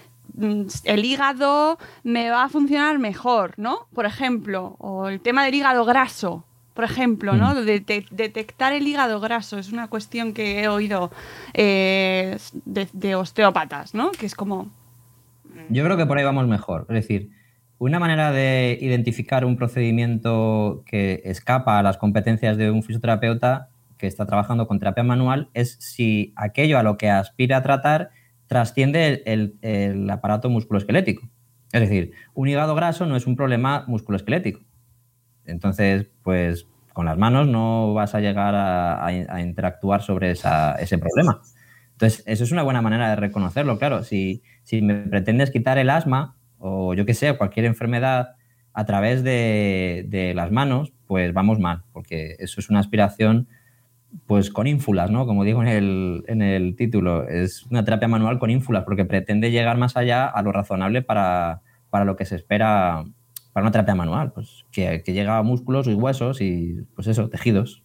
el 0.84 1.04
hígado 1.04 1.78
me 2.02 2.30
va 2.30 2.44
a 2.44 2.48
funcionar 2.48 2.98
mejor, 2.98 3.54
¿no? 3.56 3.88
Por 3.94 4.06
ejemplo, 4.06 4.76
o 4.78 5.08
el 5.08 5.20
tema 5.20 5.44
del 5.44 5.54
hígado 5.54 5.84
graso 5.84 6.44
por 6.76 6.84
ejemplo, 6.84 7.32
¿no? 7.32 7.54
Mm. 7.54 7.64
De, 7.64 8.04
detectar 8.10 8.74
el 8.74 8.86
hígado 8.86 9.18
graso 9.18 9.58
es 9.58 9.72
una 9.72 9.88
cuestión 9.88 10.34
que 10.34 10.62
he 10.62 10.68
oído 10.68 11.10
eh, 11.54 12.36
de, 12.64 13.14
osteópatas, 13.16 13.94
¿no? 13.94 14.12
Que 14.12 14.26
es 14.26 14.34
como... 14.34 14.70
Yo 15.70 15.82
creo 15.84 15.96
que 15.96 16.04
por 16.04 16.18
ahí 16.18 16.24
vamos 16.24 16.46
mejor. 16.46 16.82
Es 16.90 16.94
decir, 16.96 17.30
una 17.78 17.98
manera 17.98 18.30
de 18.30 18.78
identificar 18.80 19.46
un 19.46 19.56
procedimiento 19.56 20.82
que 20.84 21.22
escapa 21.24 21.78
a 21.78 21.82
las 21.82 21.96
competencias 21.96 22.58
de 22.58 22.70
un 22.70 22.82
fisioterapeuta 22.82 23.70
que 23.96 24.06
está 24.06 24.26
trabajando 24.26 24.68
con 24.68 24.78
terapia 24.78 25.02
manual 25.02 25.48
es 25.54 25.78
si 25.80 26.34
aquello 26.36 26.78
a 26.78 26.82
lo 26.82 26.98
que 26.98 27.08
aspira 27.08 27.56
a 27.56 27.62
tratar 27.62 28.10
trasciende 28.46 29.22
el, 29.26 29.56
el 29.62 30.08
aparato 30.10 30.48
musculoesquelético. 30.50 31.28
Es 31.72 31.80
decir, 31.80 32.12
un 32.34 32.48
hígado 32.48 32.74
graso 32.74 33.06
no 33.06 33.16
es 33.16 33.26
un 33.26 33.36
problema 33.36 33.84
musculoesquelético 33.86 34.60
entonces, 35.46 36.06
pues 36.22 36.66
con 36.92 37.06
las 37.06 37.16
manos 37.18 37.46
no 37.46 37.94
vas 37.94 38.14
a 38.14 38.20
llegar 38.20 38.54
a, 38.56 39.40
interactuar 39.40 40.02
sobre 40.02 40.30
ese 40.32 40.98
problema. 40.98 41.42
Entonces, 41.92 42.22
eso 42.26 42.44
es 42.44 42.52
una 42.52 42.62
buena 42.62 42.82
manera 42.82 43.10
de 43.10 43.16
reconocerlo, 43.16 43.78
claro. 43.78 44.02
Si, 44.02 44.42
me 44.72 44.94
pretendes 44.94 45.50
quitar 45.50 45.78
el 45.78 45.90
asma 45.90 46.36
o 46.58 46.94
yo 46.94 47.06
que 47.06 47.14
sé, 47.14 47.36
cualquier 47.36 47.66
enfermedad 47.66 48.36
a 48.72 48.84
través 48.84 49.22
de, 49.22 50.32
las 50.34 50.50
manos, 50.50 50.92
pues 51.06 51.32
vamos 51.32 51.58
mal, 51.58 51.82
porque 51.92 52.36
eso 52.38 52.60
es 52.60 52.68
una 52.68 52.80
aspiración 52.80 53.48
pues 54.26 54.50
con 54.50 54.66
ínfulas, 54.66 55.10
¿no? 55.10 55.26
Como 55.26 55.44
digo 55.44 55.62
en 55.62 55.68
el, 55.68 56.24
en 56.26 56.42
el 56.42 56.76
título, 56.76 57.28
es 57.28 57.64
una 57.66 57.84
terapia 57.84 58.08
manual 58.08 58.38
con 58.38 58.50
ínfulas, 58.50 58.84
porque 58.84 59.04
pretende 59.04 59.50
llegar 59.50 59.76
más 59.76 59.96
allá 59.96 60.26
a 60.26 60.42
lo 60.42 60.52
razonable 60.52 61.02
para, 61.02 61.60
para 61.90 62.04
lo 62.04 62.16
que 62.16 62.24
se 62.24 62.36
espera 62.36 63.04
para 63.56 63.64
una 63.64 63.72
terapia 63.72 63.94
manual, 63.94 64.32
pues 64.32 64.66
que, 64.70 65.02
llega 65.06 65.38
a 65.38 65.42
músculos 65.42 65.86
y 65.86 65.94
huesos 65.94 66.42
y 66.42 66.84
pues 66.94 67.06
eso, 67.06 67.30
tejidos. 67.30 67.82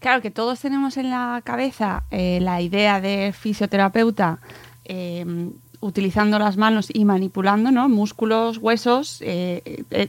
Claro 0.00 0.20
que 0.20 0.32
todos 0.32 0.58
tenemos 0.58 0.96
en 0.96 1.10
la 1.10 1.42
cabeza 1.44 2.02
eh, 2.10 2.40
la 2.40 2.60
idea 2.60 3.00
de 3.00 3.32
fisioterapeuta 3.32 4.40
em, 4.84 5.52
utilizando 5.78 6.40
las 6.40 6.56
manos 6.56 6.88
y 6.92 7.04
manipulando, 7.04 7.70
¿no? 7.70 7.88
Músculos, 7.88 8.58
huesos, 8.58 9.22
eh, 9.22 9.84
eh, 9.92 10.08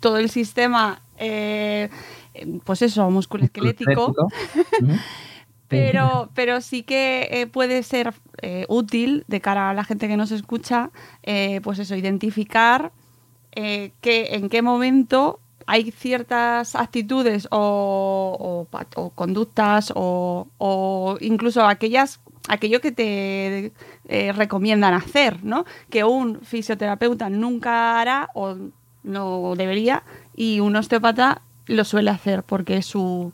todo 0.00 0.18
el 0.18 0.28
sistema, 0.28 1.00
pues 2.64 2.82
eso, 2.82 3.10
músculo 3.10 3.44
esquelético. 3.44 4.14
pero, 5.68 6.30
pero 6.34 6.60
sí 6.60 6.82
que 6.82 7.48
puede 7.52 7.82
ser 7.82 8.12
útil 8.68 9.24
de 9.28 9.40
cara 9.40 9.70
a 9.70 9.74
la 9.74 9.84
gente 9.84 10.08
que 10.08 10.16
nos 10.16 10.30
escucha, 10.30 10.90
pues 11.62 11.78
eso, 11.78 11.96
identificar 11.96 12.92
eh, 13.56 13.92
que, 14.00 14.34
en 14.34 14.48
qué 14.48 14.62
momento 14.62 15.38
hay 15.66 15.92
ciertas 15.92 16.74
actitudes 16.74 17.46
o, 17.52 18.66
conductas 19.14 19.92
o, 19.94 21.16
incluso 21.20 21.64
aquellas 21.64 22.20
aquello 22.48 22.80
que 22.82 22.92
te 22.92 23.72
eh, 24.08 24.32
recomiendan 24.32 24.92
hacer, 24.92 25.42
¿no? 25.44 25.64
Que 25.88 26.04
un 26.04 26.40
fisioterapeuta 26.42 27.30
nunca 27.30 28.00
hará 28.00 28.28
o 28.34 28.56
no 29.02 29.54
debería 29.56 30.02
y 30.36 30.60
un 30.60 30.76
osteópata 30.76 31.40
lo 31.66 31.84
suele 31.84 32.10
hacer 32.10 32.42
porque 32.42 32.76
es 32.76 32.86
su 32.86 33.32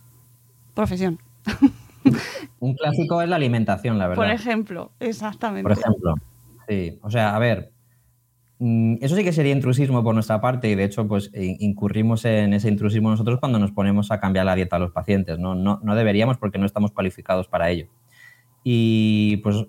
profesión. 0.74 1.18
Un 2.60 2.74
clásico 2.74 3.20
es 3.22 3.28
la 3.28 3.36
alimentación, 3.36 3.98
la 3.98 4.08
verdad. 4.08 4.22
Por 4.22 4.32
ejemplo, 4.32 4.92
exactamente. 5.00 5.62
Por 5.62 5.72
ejemplo, 5.72 6.14
sí. 6.68 6.98
O 7.02 7.10
sea, 7.10 7.36
a 7.36 7.38
ver, 7.38 7.72
Mm, 8.62 8.96
eso 9.00 9.16
sí 9.16 9.24
que 9.24 9.32
sería 9.32 9.54
intrusismo 9.54 10.04
por 10.04 10.12
nuestra 10.12 10.42
parte 10.42 10.68
y 10.68 10.74
de 10.74 10.84
hecho 10.84 11.08
pues 11.08 11.30
incurrimos 11.34 12.26
en 12.26 12.52
ese 12.52 12.68
intrusismo 12.68 13.08
nosotros 13.08 13.40
cuando 13.40 13.58
nos 13.58 13.72
ponemos 13.72 14.10
a 14.10 14.20
cambiar 14.20 14.44
la 14.44 14.54
dieta 14.54 14.76
a 14.76 14.78
los 14.78 14.92
pacientes. 14.92 15.38
No, 15.38 15.54
no, 15.54 15.80
no 15.82 15.94
deberíamos 15.96 16.36
porque 16.36 16.58
no 16.58 16.66
estamos 16.66 16.92
cualificados 16.92 17.48
para 17.48 17.70
ello. 17.70 17.86
Y 18.62 19.38
pues 19.38 19.64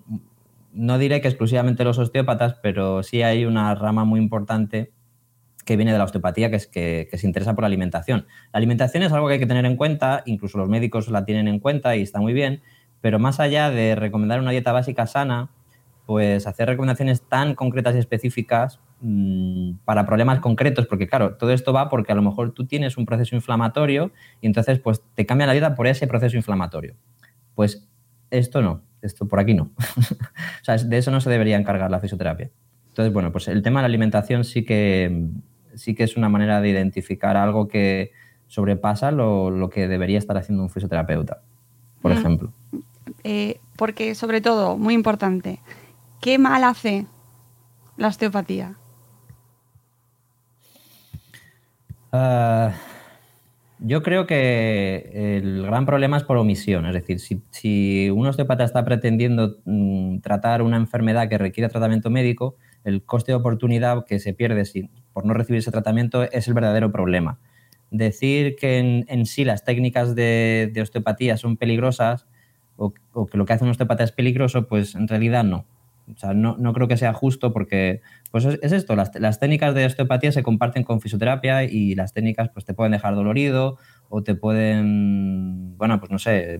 no 0.74 0.98
diré 0.98 1.22
que 1.22 1.28
exclusivamente 1.28 1.84
los 1.84 1.98
osteópatas, 1.98 2.56
pero 2.62 3.02
sí 3.02 3.22
hay 3.22 3.46
una 3.46 3.74
rama 3.74 4.04
muy 4.04 4.20
importante 4.20 4.92
que 5.64 5.76
viene 5.76 5.92
de 5.92 5.98
la 5.98 6.04
osteopatía, 6.04 6.50
que 6.50 6.56
es 6.56 6.66
que, 6.66 7.08
se 7.12 7.26
interesa 7.26 7.54
por 7.54 7.62
la 7.62 7.66
alimentación. 7.66 8.26
La 8.52 8.58
alimentación 8.58 9.02
es 9.02 9.12
algo 9.12 9.28
que 9.28 9.34
hay 9.34 9.38
que 9.38 9.46
tener 9.46 9.64
en 9.64 9.76
cuenta, 9.76 10.22
incluso 10.26 10.58
los 10.58 10.68
médicos 10.68 11.08
la 11.08 11.24
tienen 11.24 11.48
en 11.48 11.60
cuenta 11.60 11.96
y 11.96 12.02
está 12.02 12.20
muy 12.20 12.32
bien, 12.32 12.62
pero 13.00 13.18
más 13.18 13.40
allá 13.40 13.70
de 13.70 13.94
recomendar 13.94 14.40
una 14.40 14.50
dieta 14.50 14.72
básica 14.72 15.06
sana, 15.06 15.50
pues 16.06 16.46
hacer 16.46 16.68
recomendaciones 16.68 17.22
tan 17.22 17.54
concretas 17.54 17.94
y 17.94 17.98
específicas 17.98 18.80
mm, 19.00 19.74
para 19.84 20.04
problemas 20.04 20.40
concretos, 20.40 20.86
porque 20.86 21.06
claro, 21.06 21.36
todo 21.36 21.52
esto 21.52 21.72
va 21.72 21.88
porque 21.88 22.12
a 22.12 22.14
lo 22.14 22.22
mejor 22.22 22.52
tú 22.52 22.66
tienes 22.66 22.96
un 22.96 23.06
proceso 23.06 23.36
inflamatorio 23.36 24.12
y 24.40 24.46
entonces 24.46 24.80
pues 24.80 25.02
te 25.14 25.26
cambia 25.26 25.46
la 25.46 25.52
vida 25.52 25.74
por 25.74 25.86
ese 25.86 26.06
proceso 26.06 26.36
inflamatorio. 26.36 26.96
Pues 27.54 27.88
esto 28.30 28.62
no, 28.62 28.82
esto 29.00 29.28
por 29.28 29.38
aquí 29.38 29.54
no. 29.54 29.70
o 29.78 30.64
sea, 30.64 30.76
de 30.76 30.98
eso 30.98 31.10
no 31.10 31.20
se 31.20 31.30
debería 31.30 31.56
encargar 31.56 31.90
la 31.90 32.00
fisioterapia. 32.00 32.50
Entonces, 32.92 33.12
bueno, 33.12 33.32
pues 33.32 33.48
el 33.48 33.62
tema 33.62 33.80
de 33.80 33.84
la 33.84 33.86
alimentación 33.86 34.44
sí 34.44 34.64
que, 34.64 35.30
sí 35.74 35.94
que 35.94 36.04
es 36.04 36.16
una 36.16 36.28
manera 36.28 36.60
de 36.60 36.68
identificar 36.68 37.36
algo 37.36 37.68
que 37.68 38.12
sobrepasa 38.46 39.10
lo, 39.10 39.70
que 39.70 39.88
debería 39.88 40.18
estar 40.18 40.36
haciendo 40.36 40.62
un 40.62 40.70
fisioterapeuta, 40.70 41.42
por 42.00 42.12
mm. 42.12 42.18
ejemplo. 42.18 42.52
Eh, 43.24 43.60
porque, 43.76 44.14
sobre 44.14 44.40
todo, 44.40 44.76
muy 44.76 44.94
importante, 44.94 45.60
¿Qué 46.22 46.38
mal 46.38 46.62
hace 46.62 47.04
la 47.96 48.06
osteopatía? 48.06 48.76
Ah, 52.12 52.74
yo 53.80 54.04
creo 54.04 54.24
que 54.24 55.10
el 55.38 55.64
gran 55.64 55.84
problema 55.84 56.16
es 56.16 56.22
por 56.22 56.36
omisión. 56.36 56.86
Es 56.86 56.94
decir, 56.94 57.18
si, 57.50 58.08
un 58.10 58.24
osteópata 58.24 58.62
está 58.62 58.84
pretendiendo 58.84 59.56
mm, 59.64 60.20
tratar 60.20 60.62
una 60.62 60.76
enfermedad 60.76 61.28
que 61.28 61.38
requiere 61.38 61.68
tratamiento 61.68 62.08
médico, 62.08 62.54
el 62.84 63.02
coste 63.02 63.32
de 63.32 63.36
oportunidad 63.36 64.04
que 64.06 64.20
se 64.20 64.32
pierde 64.32 64.64
por 65.12 65.24
no 65.24 65.34
recibir 65.34 65.58
ese 65.58 65.70
tratamiento 65.70 66.22
es 66.24 66.48
el 66.48 66.54
verdadero 66.54 66.90
problema. 66.92 67.38
Decir 67.90 68.56
que 68.56 68.78
en, 68.78 69.26
sí 69.26 69.44
las 69.44 69.64
técnicas 69.64 70.14
de, 70.14 70.72
osteopatía 70.80 71.36
son 71.36 71.56
peligrosas 71.56 72.26
o, 72.76 72.92
que 72.92 73.36
lo 73.36 73.44
que 73.44 73.52
hace 73.52 73.64
un 73.64 73.70
osteopata 73.70 74.02
es 74.02 74.12
peligroso, 74.12 74.66
pues 74.66 74.94
en 74.94 75.08
realidad 75.08 75.44
no. 75.44 75.66
O 76.12 76.18
sea, 76.18 76.34
no, 76.34 76.72
creo 76.72 76.88
que 76.88 76.96
sea 76.96 77.12
justo 77.12 77.52
porque 77.52 78.00
pues 78.30 78.44
es, 78.44 78.72
esto, 78.72 78.96
las, 78.96 79.40
técnicas 79.40 79.74
de 79.74 79.86
osteopatía 79.86 80.32
se 80.32 80.42
comparten 80.42 80.82
con 80.82 81.00
fisioterapia 81.00 81.64
y 81.64 81.94
las 81.94 82.12
técnicas 82.12 82.48
pues 82.48 82.64
te 82.64 82.74
pueden 82.74 82.92
dejar 82.92 83.14
dolorido 83.14 83.78
o 84.08 84.22
te 84.22 84.34
pueden, 84.34 85.76
bueno, 85.78 86.00
pues 86.00 86.10
no 86.10 86.18
sé, 86.18 86.58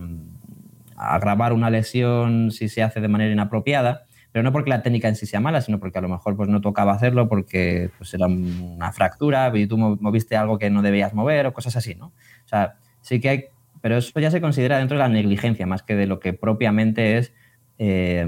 agravar 0.96 1.52
una 1.52 1.70
lesión 1.70 2.50
si 2.50 2.68
se 2.68 2.82
hace 2.82 3.00
de 3.00 3.08
manera 3.08 3.32
inapropiada 3.32 4.06
pero 4.32 4.42
no 4.42 4.50
porque 4.50 4.70
la 4.70 4.82
técnica 4.82 5.08
en 5.08 5.14
sí 5.14 5.26
sea 5.26 5.40
mala, 5.40 5.60
sino 5.60 5.78
porque 5.78 5.98
a 5.98 6.00
lo 6.02 6.08
mejor 6.08 6.36
pues, 6.36 6.48
no 6.48 6.60
tocaba 6.60 6.92
hacerlo 6.92 7.28
porque 7.28 7.90
pues, 7.98 8.12
era 8.14 8.26
una 8.26 8.90
fractura 8.90 9.52
y 9.54 9.66
tú 9.66 9.76
moviste 9.76 10.36
algo 10.36 10.58
que 10.58 10.70
no 10.70 10.80
debías 10.82 11.12
mover 11.12 11.46
o 11.46 11.52
cosas 11.52 11.76
así, 11.76 11.94
¿no? 11.94 12.06
O 12.06 12.48
sea, 12.48 12.76
sí 13.02 13.20
que 13.20 13.28
hay, 13.28 13.44
pero 13.82 13.98
eso 13.98 14.18
ya 14.18 14.30
se 14.30 14.40
considera 14.40 14.78
dentro 14.78 14.96
de 14.96 15.02
la 15.02 15.08
negligencia 15.08 15.66
más 15.66 15.82
que 15.82 15.94
de 15.94 16.06
lo 16.06 16.18
que 16.18 16.32
propiamente 16.32 17.18
es, 17.18 17.34
eh, 17.78 18.26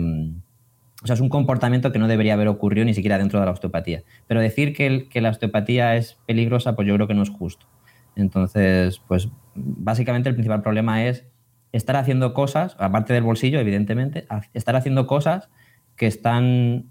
o 1.03 1.07
sea, 1.07 1.15
es 1.15 1.21
un 1.21 1.31
comportamiento 1.31 1.91
que 1.91 1.99
no 1.99 2.07
debería 2.07 2.35
haber 2.35 2.49
ocurrido 2.49 2.85
ni 2.85 2.95
siquiera 2.95 3.19
dentro 3.19 3.41
de 3.41 3.47
la 3.47 3.53
osteopatía. 3.53 4.03
Pero 4.27 4.41
decir 4.41 4.75
que, 4.75 5.09
que 5.09 5.21
la 5.21 5.31
osteopatía 5.31 5.97
es 5.97 6.19
peligrosa, 6.27 6.77
pues 6.77 6.87
yo 6.87 6.95
creo 6.95 7.07
que 7.07 7.15
no 7.15 7.23
es 7.23 7.31
justo. 7.31 7.67
Entonces, 8.17 9.01
pues 9.07 9.29
básicamente 9.55 10.29
el 10.29 10.35
principal 10.35 10.63
problema 10.63 11.05
es 11.05 11.27
estar 11.73 11.97
haciendo 11.97 12.35
cosas, 12.35 12.77
aparte 12.79 13.13
del 13.13 13.25
bolsillo, 13.25 13.59
evidentemente, 13.59 14.27
estar 14.53 14.77
haciendo 14.77 15.07
cosas 15.07 15.51
que 15.97 16.07
están 16.07 16.87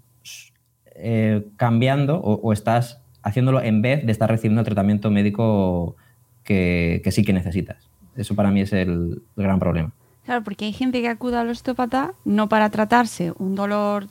eh, 0.96 1.46
cambiando 1.56 2.20
o, 2.20 2.52
estás 2.52 3.02
haciéndolo 3.22 3.60
en 3.60 3.82
vez 3.82 4.06
de 4.06 4.12
estar 4.12 4.30
recibiendo 4.30 4.60
el 4.60 4.64
tratamiento 4.64 5.10
médico 5.10 5.96
que, 6.44 7.02
sí 7.10 7.24
que 7.24 7.32
necesitas. 7.32 7.90
Eso 8.16 8.34
para 8.34 8.50
mí 8.50 8.60
es 8.60 8.72
el, 8.72 9.22
gran 9.36 9.58
problema. 9.58 9.92
Claro, 10.24 10.44
porque 10.44 10.66
hay 10.66 10.72
gente 10.72 11.00
que 11.00 11.08
acude 11.08 11.36
al 11.36 11.50
osteópata 11.50 12.14
no 12.24 12.48
para 12.48 12.70
tratarse 12.70 13.32
un 13.38 13.54
dolor 13.54 14.06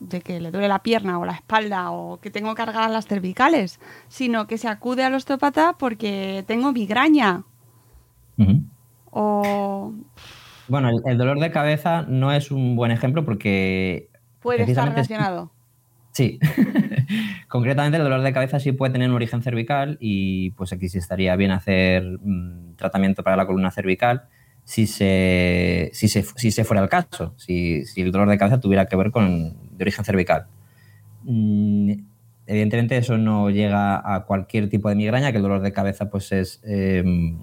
de 0.00 0.20
que 0.20 0.40
le 0.40 0.50
duele 0.50 0.68
la 0.68 0.80
pierna 0.80 1.18
o 1.18 1.24
la 1.24 1.34
espalda 1.34 1.92
o 1.92 2.18
que 2.20 2.30
tengo 2.30 2.54
cargadas 2.54 2.90
las 2.90 3.06
cervicales, 3.06 3.78
sino 4.08 4.46
que 4.48 4.58
se 4.58 4.68
acude 4.68 5.04
al 5.04 5.14
osteópata 5.14 5.76
porque 5.78 6.44
tengo 6.46 6.72
migraña. 6.72 7.44
O... 9.10 9.92
Bueno, 10.68 10.90
el, 11.04 11.18
dolor 11.18 11.38
de 11.40 11.50
cabeza 11.50 12.02
no 12.02 12.32
es 12.32 12.50
un 12.50 12.76
buen 12.76 12.90
ejemplo 12.90 13.24
porque 13.24 14.09
Puede 14.40 14.64
estar 14.64 14.88
relacionado. 14.88 15.52
Sí. 16.12 16.38
Concretamente, 17.48 17.98
el 17.98 18.04
dolor 18.04 18.22
de 18.22 18.32
cabeza 18.32 18.60
sí 18.60 18.72
puede 18.72 18.92
tener 18.92 19.08
un 19.08 19.16
origen 19.16 19.42
cervical 19.42 19.96
y 20.00 20.50
pues 20.50 20.72
aquí 20.72 20.88
sí 20.88 20.98
estaría 20.98 21.34
bien 21.36 21.50
hacer 21.50 22.18
mm, 22.22 22.76
tratamiento 22.76 23.22
para 23.22 23.36
la 23.36 23.46
columna 23.46 23.70
cervical 23.70 24.24
si 24.64 24.86
se, 24.86 25.90
si 25.92 26.08
se, 26.08 26.64
fuera 26.64 26.82
el 26.82 26.88
caso, 26.88 27.34
si, 27.36 27.82
el 27.96 28.12
dolor 28.12 28.28
de 28.28 28.38
cabeza 28.38 28.60
tuviera 28.60 28.86
que 28.86 28.94
ver 28.94 29.10
con 29.10 29.76
de 29.76 29.82
origen 29.82 30.04
cervical. 30.04 30.46
Mm, 31.24 31.92
evidentemente 32.46 32.96
eso 32.96 33.18
no 33.18 33.50
llega 33.50 34.00
a 34.14 34.24
cualquier 34.26 34.68
tipo 34.68 34.88
de 34.88 34.94
migraña, 34.94 35.32
que 35.32 35.38
el 35.38 35.42
dolor 35.42 35.60
de 35.60 35.72
cabeza 35.72 36.08
pues 36.08 36.30
es, 36.30 36.60
em, 36.62 37.38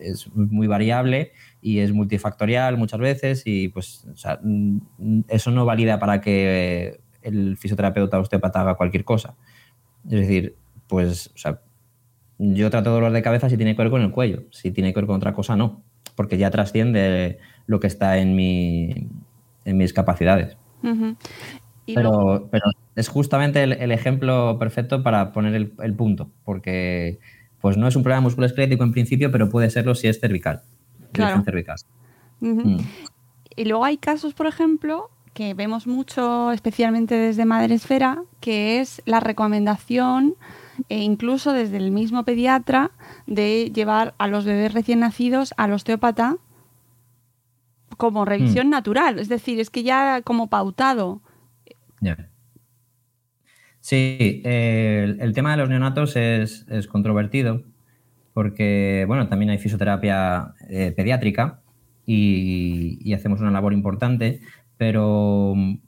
es 0.00 0.28
muy 0.34 0.68
variable 0.68 1.32
y 1.60 1.80
es 1.80 1.92
multifactorial 1.92 2.76
muchas 2.76 3.00
veces 3.00 3.42
y 3.44 3.68
pues 3.68 4.06
mm, 4.42 5.20
eso 5.28 5.50
no 5.50 5.64
valida 5.64 5.98
para 5.98 6.20
que 6.20 7.00
el 7.22 7.56
fisioterapeuta 7.56 8.18
o 8.18 8.22
osteopata 8.22 8.60
haga 8.60 8.74
cualquier 8.74 9.04
cosa. 9.04 9.34
Es 10.04 10.20
decir, 10.20 10.56
pues 10.86 11.32
yo 12.38 12.70
trato 12.70 12.90
dolor 12.90 13.12
de 13.12 13.22
cabeza 13.22 13.48
si 13.48 13.56
tiene 13.56 13.74
que 13.74 13.82
ver 13.82 13.90
con 13.90 14.02
el 14.02 14.12
cuello, 14.12 14.44
si 14.50 14.70
tiene 14.70 14.92
que 14.92 15.00
ver 15.00 15.06
con 15.06 15.16
otra 15.16 15.34
cosa 15.34 15.56
no, 15.56 15.82
porque 16.14 16.38
ya 16.38 16.50
trasciende 16.50 17.38
lo 17.66 17.80
que 17.80 17.88
está 17.88 18.18
en, 18.18 18.36
mi, 18.36 19.08
en 19.64 19.76
mis 19.76 19.92
capacidades. 19.92 20.56
pero, 21.94 22.48
pero, 22.50 22.64
es 22.94 23.08
justamente 23.08 23.62
el, 23.62 23.92
ejemplo 23.92 24.58
perfecto 24.58 25.02
para 25.02 25.32
poner 25.32 25.54
el, 25.54 25.72
el, 25.80 25.94
punto, 25.94 26.30
porque 26.44 27.18
pues 27.60 27.76
no 27.76 27.88
es 27.88 27.96
un 27.96 28.04
problema 28.04 28.20
musculoesquelético 28.20 28.84
en 28.84 28.92
principio, 28.92 29.32
pero 29.32 29.48
puede 29.48 29.70
serlo 29.70 29.94
si 29.94 30.06
es 30.06 30.20
cervical 30.20 30.62
claro. 31.12 31.44
Mm. 32.40 32.78
Y 33.56 33.64
luego 33.64 33.84
hay 33.84 33.96
casos, 33.96 34.34
por 34.34 34.46
ejemplo, 34.46 35.10
que 35.34 35.54
vemos 35.54 35.86
mucho, 35.86 36.52
especialmente 36.52 37.14
desde 37.14 37.44
Madresfera, 37.44 38.22
que 38.40 38.80
es 38.80 39.02
la 39.04 39.20
recomendación, 39.20 40.34
e 40.88 41.02
incluso 41.02 41.52
desde 41.52 41.76
el 41.76 41.90
mismo 41.90 42.24
pediatra, 42.24 42.92
de 43.26 43.70
llevar 43.74 44.14
a 44.18 44.28
los 44.28 44.44
bebés 44.44 44.72
recién 44.72 45.00
nacidos 45.00 45.54
al 45.56 45.72
osteópata 45.72 46.36
como 47.96 48.24
revisión 48.24 48.68
mm. 48.68 48.70
natural. 48.70 49.18
Es 49.18 49.28
decir, 49.28 49.58
es 49.60 49.70
que 49.70 49.82
ya 49.82 50.22
como 50.22 50.48
pautado. 50.48 51.20
Sí, 53.80 54.42
el, 54.44 55.32
tema 55.34 55.52
de 55.52 55.56
los 55.56 55.68
neonatos 55.68 56.14
es, 56.16 56.66
es 56.68 56.86
controvertido 56.86 57.62
porque, 58.38 59.02
bueno, 59.08 59.26
también 59.28 59.50
hay 59.50 59.58
fisioterapia 59.58 60.54
eh, 60.70 60.92
pediátrica 60.96 61.60
y, 62.06 63.12
hacemos 63.12 63.40
una 63.40 63.50
labor 63.50 63.72
importante, 63.72 64.42
pero 64.76 65.54
mm, 65.56 65.80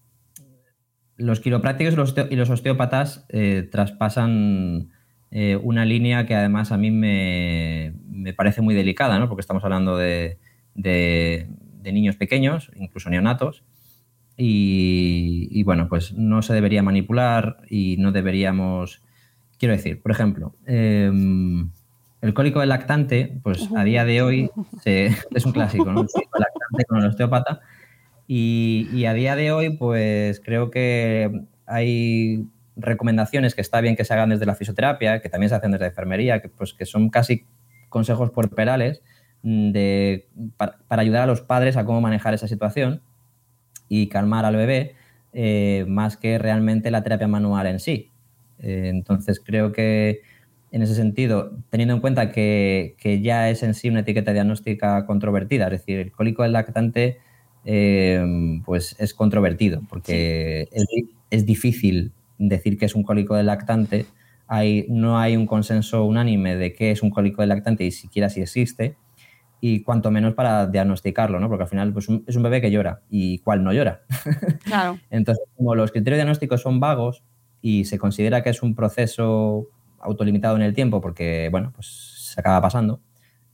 los 1.16 1.38
quiroprácticos 1.38 1.94
y 2.28 2.34
los 2.34 2.50
osteópatas 2.50 3.24
eh, 3.28 3.68
traspasan 3.70 4.88
eh, 5.30 5.60
una 5.62 5.84
línea 5.84 6.26
que 6.26 6.34
además 6.34 6.72
a 6.72 6.76
mí 6.76 6.90
me, 6.90 7.94
parece 8.36 8.62
muy 8.62 8.74
delicada, 8.74 9.20
¿no? 9.20 9.28
porque 9.28 9.42
estamos 9.42 9.62
hablando 9.62 9.96
de, 9.96 10.36
niños 11.84 12.16
pequeños, 12.16 12.72
incluso 12.74 13.10
neonatos, 13.10 13.62
y, 14.36 15.62
bueno, 15.62 15.88
pues 15.88 16.14
no 16.14 16.42
se 16.42 16.52
debería 16.52 16.82
manipular 16.82 17.58
y 17.70 17.96
no 17.98 18.10
deberíamos, 18.10 19.04
quiero 19.56 19.76
decir, 19.76 20.02
por 20.02 20.10
ejemplo, 20.10 20.56
em, 20.66 21.70
el 22.22 22.34
cólico 22.34 22.60
del 22.60 22.68
lactante, 22.68 23.38
pues 23.42 23.68
a 23.74 23.84
día 23.84 24.04
de 24.04 24.22
hoy 24.22 24.50
es 24.84 25.46
un 25.46 25.52
clásico, 25.52 25.86
¿no? 25.86 26.02
El 26.02 26.06
cólico 26.06 26.38
lactante 26.38 26.84
con 26.86 26.98
el 26.98 27.06
osteópata. 27.06 27.60
Y, 28.32 29.04
a 29.06 29.12
día 29.12 29.34
de 29.34 29.50
hoy, 29.50 29.70
pues 29.70 30.38
creo 30.38 30.70
que 30.70 31.46
hay 31.66 32.46
recomendaciones 32.76 33.56
que 33.56 33.60
está 33.60 33.80
bien 33.80 33.96
que 33.96 34.04
se 34.04 34.14
hagan 34.14 34.30
desde 34.30 34.46
la 34.46 34.54
fisioterapia, 34.54 35.20
que 35.20 35.28
también 35.28 35.48
se 35.48 35.56
hacen 35.56 35.72
desde 35.72 35.86
la 35.86 35.88
enfermería, 35.88 36.40
que, 36.40 36.48
pues, 36.48 36.72
que 36.72 36.86
son 36.86 37.10
casi 37.10 37.44
consejos 37.88 38.30
puerperales 38.30 39.02
mm, 39.42 39.72
de, 39.72 40.28
para, 40.56 40.76
ayudar 40.90 41.24
a 41.24 41.26
los 41.26 41.40
padres 41.40 41.76
a 41.76 41.84
cómo 41.84 42.00
manejar 42.00 42.32
esa 42.32 42.46
situación 42.46 43.02
y 43.88 44.08
calmar 44.08 44.44
al 44.44 44.54
bebé, 44.54 44.94
eh, 45.32 45.84
más 45.88 46.16
que 46.16 46.38
realmente 46.38 46.92
la 46.92 47.02
terapia 47.02 47.26
manual 47.26 47.66
en 47.66 47.80
sí. 47.80 48.10
Eh, 48.60 48.90
entonces 48.90 49.40
creo 49.44 49.72
que 49.72 50.20
en 50.72 50.82
ese 50.82 50.94
sentido, 50.94 51.52
teniendo 51.70 51.94
en 51.94 52.00
cuenta 52.00 52.30
que, 52.30 52.94
ya 53.22 53.50
es 53.50 53.62
en 53.62 53.74
sí 53.74 53.88
una 53.88 54.00
etiqueta 54.00 54.32
diagnóstica 54.32 55.04
controvertida, 55.06 55.66
es 55.66 55.72
decir, 55.72 55.98
el 55.98 56.12
cólico 56.12 56.42
del 56.42 56.52
lactante 56.52 57.18
eh, 57.64 58.24
pues 58.64 58.96
es 58.98 59.12
controvertido, 59.14 59.82
porque 59.88 60.68
es, 61.30 61.46
difícil 61.46 62.12
decir 62.38 62.78
que 62.78 62.86
es 62.86 62.94
un 62.94 63.02
cólico 63.02 63.34
del 63.34 63.46
lactante, 63.46 64.06
hay, 64.46 64.86
no 64.88 65.18
hay 65.18 65.36
un 65.36 65.46
consenso 65.46 66.04
unánime 66.04 66.56
de 66.56 66.72
qué 66.72 66.90
es 66.90 67.02
un 67.02 67.10
cólico 67.10 67.42
del 67.42 67.50
lactante 67.50 67.84
y 67.84 67.90
siquiera 67.90 68.28
si 68.28 68.40
existe, 68.40 68.96
y 69.60 69.82
cuanto 69.82 70.10
menos 70.10 70.34
para 70.34 70.66
diagnosticarlo, 70.66 71.38
¿no? 71.38 71.48
Porque 71.48 71.64
al 71.64 71.68
final 71.68 71.92
pues, 71.92 72.08
es 72.26 72.36
un 72.36 72.42
bebé 72.42 72.60
que 72.60 72.70
llora 72.70 73.02
y 73.10 73.38
cuál 73.40 73.62
no 73.62 73.72
llora. 73.72 74.02
Claro. 74.64 74.98
Entonces, 75.10 75.44
como 75.56 75.74
los 75.74 75.90
criterios 75.90 76.18
diagnósticos 76.18 76.62
son 76.62 76.80
vagos 76.80 77.24
y 77.60 77.86
se 77.86 77.98
considera 77.98 78.42
que 78.42 78.50
es 78.50 78.62
un 78.62 78.74
proceso 78.74 79.68
autolimitado 80.00 80.56
en 80.56 80.62
el 80.62 80.74
tiempo 80.74 81.00
porque, 81.00 81.48
bueno, 81.50 81.72
pues 81.74 81.86
se 82.32 82.40
acaba 82.40 82.60
pasando, 82.60 83.00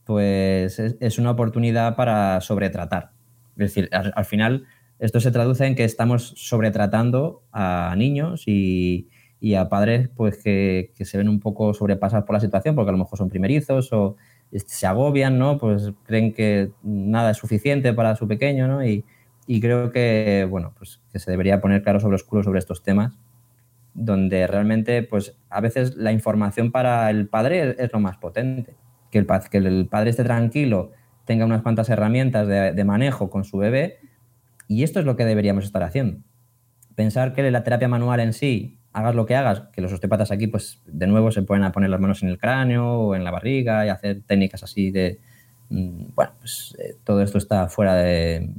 pues 0.03 0.79
es, 0.79 1.19
una 1.19 1.31
oportunidad 1.31 1.95
para 1.95 2.39
sobretratar. 2.41 3.11
Es 3.57 3.73
decir, 3.73 3.89
al, 3.91 4.25
final 4.25 4.65
esto 4.99 5.19
se 5.19 5.31
traduce 5.31 5.65
en 5.65 5.75
que 5.75 5.83
estamos 5.83 6.33
sobretratando 6.37 7.43
a 7.51 7.93
niños 7.97 8.43
y, 8.47 9.09
a 9.57 9.69
padres 9.69 10.09
pues 10.15 10.41
que, 10.41 10.91
se 10.99 11.17
ven 11.17 11.29
un 11.29 11.39
poco 11.39 11.73
sobrepasados 11.73 12.25
por 12.25 12.35
la 12.35 12.39
situación 12.39 12.75
porque 12.75 12.89
a 12.89 12.93
lo 12.93 12.97
mejor 12.97 13.17
son 13.17 13.29
primerizos 13.29 13.91
o 13.91 14.15
se 14.51 14.87
agobian, 14.87 15.37
¿no? 15.37 15.57
Pues 15.57 15.91
creen 16.03 16.33
que 16.33 16.71
nada 16.83 17.31
es 17.31 17.37
suficiente 17.37 17.93
para 17.93 18.15
su 18.15 18.27
pequeño, 18.27 18.67
¿no? 18.67 18.85
Y, 18.85 19.03
creo 19.61 19.91
que, 19.91 20.45
bueno, 20.49 20.73
pues 20.77 21.01
que 21.11 21.19
se 21.19 21.31
debería 21.31 21.61
poner 21.61 21.81
claro 21.81 21.99
sobre 21.99 22.15
oscuro 22.15 22.43
sobre 22.43 22.59
estos 22.59 22.83
temas 22.83 23.17
donde 23.97 24.45
realmente, 24.45 25.01
pues 25.01 25.35
a 25.49 25.59
veces 25.59 25.95
la 25.95 26.11
información 26.11 26.71
para 26.71 27.09
el 27.09 27.27
padre 27.27 27.75
es, 27.79 27.91
lo 27.91 27.99
más 27.99 28.17
potente. 28.17 28.75
Que 29.11 29.17
el, 29.17 29.27
que 29.49 29.57
el 29.57 29.87
padre 29.87 30.11
esté 30.11 30.23
tranquilo, 30.23 30.91
tenga 31.25 31.45
unas 31.45 31.63
cuantas 31.63 31.89
herramientas 31.89 32.47
de, 32.47 32.83
manejo 32.83 33.31
con 33.31 33.43
su 33.43 33.57
bebé, 33.57 33.97
y 34.67 34.83
esto 34.83 34.99
es 34.99 35.05
lo 35.05 35.15
que 35.15 35.25
deberíamos 35.25 35.65
estar 35.65 35.81
haciendo. 35.81 36.19
Pensar 36.93 37.33
que 37.33 37.49
la 37.49 37.63
terapia 37.63 37.87
manual 37.87 38.19
en 38.19 38.33
sí, 38.33 38.79
hagas 38.93 39.15
lo 39.15 39.25
que 39.25 39.35
hagas, 39.35 39.63
que 39.73 39.81
los 39.81 39.91
osteópatas 39.91 40.29
aquí, 40.29 40.45
pues 40.45 40.79
de 40.85 41.07
nuevo 41.07 41.31
se 41.31 41.41
pueden 41.41 41.69
poner 41.71 41.89
las 41.89 41.99
manos 41.99 42.21
en 42.21 42.29
el 42.29 42.37
cráneo 42.37 42.99
o 42.99 43.15
en 43.15 43.23
la 43.23 43.31
barriga 43.31 43.83
y 43.85 43.89
hacer 43.89 44.21
técnicas 44.27 44.61
así 44.61 44.91
de, 44.91 45.19
mm, 45.69 46.13
bueno, 46.13 46.33
pues 46.39 46.75
eh, 46.79 46.93
todo 47.03 47.23
esto 47.23 47.39
está 47.39 47.67
fuera 47.67 47.95
de, 47.95 48.53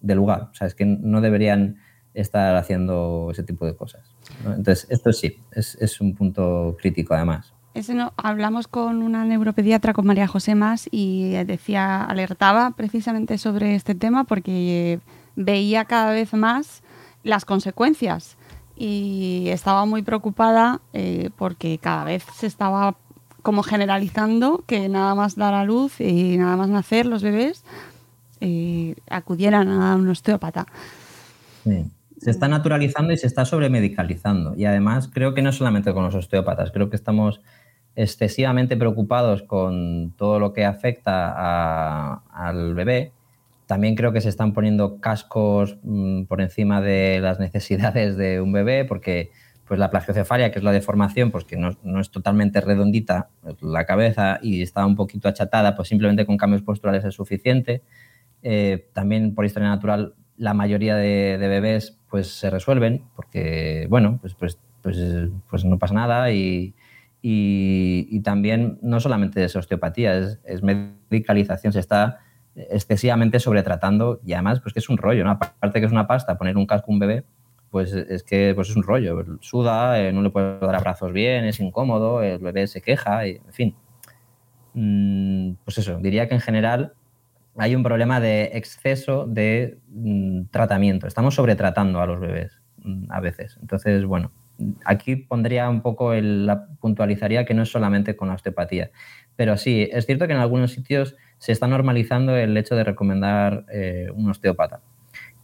de 0.00 0.14
lugar. 0.14 0.48
O 0.50 0.54
sea, 0.54 0.66
es 0.66 0.74
que 0.74 0.84
no 0.84 1.22
deberían 1.22 1.78
estar 2.14 2.56
haciendo 2.56 3.28
ese 3.30 3.42
tipo 3.42 3.66
de 3.66 3.76
cosas. 3.76 4.02
Entonces, 4.44 4.86
esto 4.90 5.12
sí, 5.12 5.38
es, 5.52 6.00
un 6.00 6.14
punto 6.14 6.76
crítico 6.80 7.14
además. 7.14 7.52
No, 7.94 8.12
hablamos 8.16 8.68
con 8.68 9.02
una 9.02 9.24
neuropediatra, 9.24 9.92
con 9.92 10.06
María 10.06 10.26
José 10.26 10.54
Más, 10.54 10.88
y 10.90 11.30
decía, 11.44 12.02
alertaba 12.04 12.72
precisamente 12.72 13.38
sobre 13.38 13.74
este 13.74 13.94
tema 13.94 14.24
porque 14.24 15.00
veía 15.36 15.84
cada 15.84 16.12
vez 16.12 16.34
más 16.34 16.82
las 17.22 17.44
consecuencias 17.44 18.36
y 18.76 19.48
estaba 19.48 19.84
muy 19.84 20.02
preocupada 20.02 20.80
eh, 20.92 21.30
porque 21.36 21.78
cada 21.78 22.04
vez 22.04 22.24
se 22.34 22.46
estaba 22.46 22.96
como 23.42 23.62
generalizando 23.62 24.64
que 24.66 24.88
nada 24.88 25.14
más 25.14 25.36
dar 25.36 25.54
a 25.54 25.64
luz 25.64 26.00
y 26.00 26.36
nada 26.38 26.56
más 26.56 26.68
nacer 26.68 27.06
los 27.06 27.22
bebés 27.22 27.62
eh, 28.40 28.96
acudieran 29.08 29.68
a 29.68 29.96
un 29.96 30.08
osteópata. 30.08 30.66
Se 32.20 32.30
está 32.30 32.48
naturalizando 32.48 33.12
y 33.12 33.16
se 33.16 33.26
está 33.26 33.44
sobremedicalizando. 33.44 34.54
Y 34.54 34.66
además 34.66 35.10
creo 35.12 35.34
que 35.34 35.42
no 35.42 35.52
solamente 35.52 35.92
con 35.94 36.04
los 36.04 36.14
osteópatas, 36.14 36.70
creo 36.70 36.90
que 36.90 36.96
estamos 36.96 37.40
excesivamente 37.96 38.76
preocupados 38.76 39.42
con 39.42 40.12
todo 40.16 40.38
lo 40.38 40.52
que 40.52 40.64
afecta 40.64 42.12
al 42.30 42.74
bebé. 42.74 43.12
También 43.66 43.94
creo 43.94 44.12
que 44.12 44.20
se 44.20 44.28
están 44.28 44.52
poniendo 44.52 45.00
cascos 45.00 45.78
mm, 45.82 46.24
por 46.24 46.40
encima 46.40 46.80
de 46.80 47.20
las 47.20 47.40
necesidades 47.40 48.16
de 48.16 48.40
un 48.40 48.52
bebé, 48.52 48.84
porque 48.84 49.30
pues 49.66 49.78
la 49.78 49.90
plagiocefalia, 49.90 50.50
que 50.50 50.58
es 50.58 50.64
la 50.64 50.72
deformación, 50.72 51.30
pues 51.30 51.44
que 51.44 51.56
no, 51.56 51.70
no, 51.84 52.00
es 52.00 52.10
totalmente 52.10 52.60
redondita 52.60 53.28
la 53.60 53.86
cabeza 53.86 54.40
y 54.42 54.62
está 54.62 54.84
un 54.84 54.96
poquito 54.96 55.28
achatada, 55.28 55.76
pues 55.76 55.88
simplemente 55.88 56.26
con 56.26 56.36
cambios 56.36 56.62
posturales 56.62 57.04
es 57.04 57.14
suficiente. 57.14 57.82
Eh, 58.42 58.88
también 58.92 59.34
por 59.34 59.44
historia 59.44 59.68
natural 59.68 60.14
la 60.40 60.54
mayoría 60.54 60.96
de, 60.96 61.36
bebés 61.38 61.98
pues 62.08 62.28
se 62.28 62.48
resuelven 62.48 63.04
porque, 63.14 63.86
bueno, 63.90 64.18
pues, 64.22 64.34
pues, 64.34 64.58
pues, 64.80 64.96
pues 65.50 65.66
no 65.66 65.78
pasa 65.78 65.92
nada 65.92 66.32
y, 66.32 66.74
y, 67.20 68.20
también 68.20 68.78
no 68.80 69.00
solamente 69.00 69.44
es 69.44 69.54
osteopatía, 69.54 70.16
es, 70.16 70.62
medicalización, 70.62 71.74
se 71.74 71.80
está 71.80 72.20
excesivamente 72.54 73.38
sobretratando 73.38 74.20
y 74.24 74.32
además 74.32 74.60
pues 74.60 74.72
que 74.72 74.80
es 74.80 74.88
un 74.88 74.96
rollo, 74.96 75.24
¿no? 75.24 75.30
Aparte 75.30 75.78
que 75.78 75.86
es 75.86 75.92
una 75.92 76.06
pasta, 76.06 76.38
poner 76.38 76.56
un 76.56 76.66
casco 76.66 76.90
a 76.90 76.94
un 76.94 77.00
bebé, 77.00 77.24
pues 77.70 77.92
es 77.92 78.22
que 78.22 78.52
pues 78.54 78.70
es 78.70 78.76
un 78.76 78.82
rollo, 78.82 79.22
suda, 79.40 80.00
eh, 80.00 80.10
no 80.10 80.22
le 80.22 80.30
puede 80.30 80.58
dar 80.58 80.74
abrazos 80.74 81.12
bien, 81.12 81.44
es 81.44 81.60
incómodo, 81.60 82.22
el 82.22 82.38
bebé 82.38 82.66
se 82.66 82.80
queja, 82.80 83.26
y, 83.28 83.42
en 83.46 83.52
fin. 83.52 83.76
Mm, 84.72 85.52
pues 85.64 85.76
eso, 85.78 85.98
diría 85.98 86.28
que 86.28 86.34
en 86.34 86.40
general 86.40 86.94
hay 87.60 87.74
un 87.74 87.82
problema 87.82 88.20
de 88.20 88.52
exceso 88.54 89.26
de 89.26 89.78
mm, 89.88 90.44
tratamiento. 90.50 91.06
Estamos 91.06 91.34
sobretratando 91.34 92.00
a 92.00 92.06
los 92.06 92.18
bebés 92.18 92.58
mm, 92.78 93.12
a 93.12 93.20
veces. 93.20 93.58
Entonces, 93.60 94.06
bueno, 94.06 94.32
aquí 94.86 95.16
pondría 95.16 95.68
un 95.68 95.82
poco, 95.82 96.14
el, 96.14 96.46
la 96.46 96.68
puntualizaría 96.80 97.44
que 97.44 97.52
no 97.52 97.62
es 97.62 97.70
solamente 97.70 98.16
con 98.16 98.28
la 98.28 98.34
osteopatía. 98.34 98.90
Pero 99.36 99.58
sí, 99.58 99.86
es 99.92 100.06
cierto 100.06 100.26
que 100.26 100.32
en 100.32 100.38
algunos 100.38 100.72
sitios 100.72 101.16
se 101.36 101.52
está 101.52 101.66
normalizando 101.66 102.34
el 102.34 102.56
hecho 102.56 102.76
de 102.76 102.84
recomendar 102.84 103.66
eh, 103.70 104.08
un 104.14 104.30
osteópata. 104.30 104.80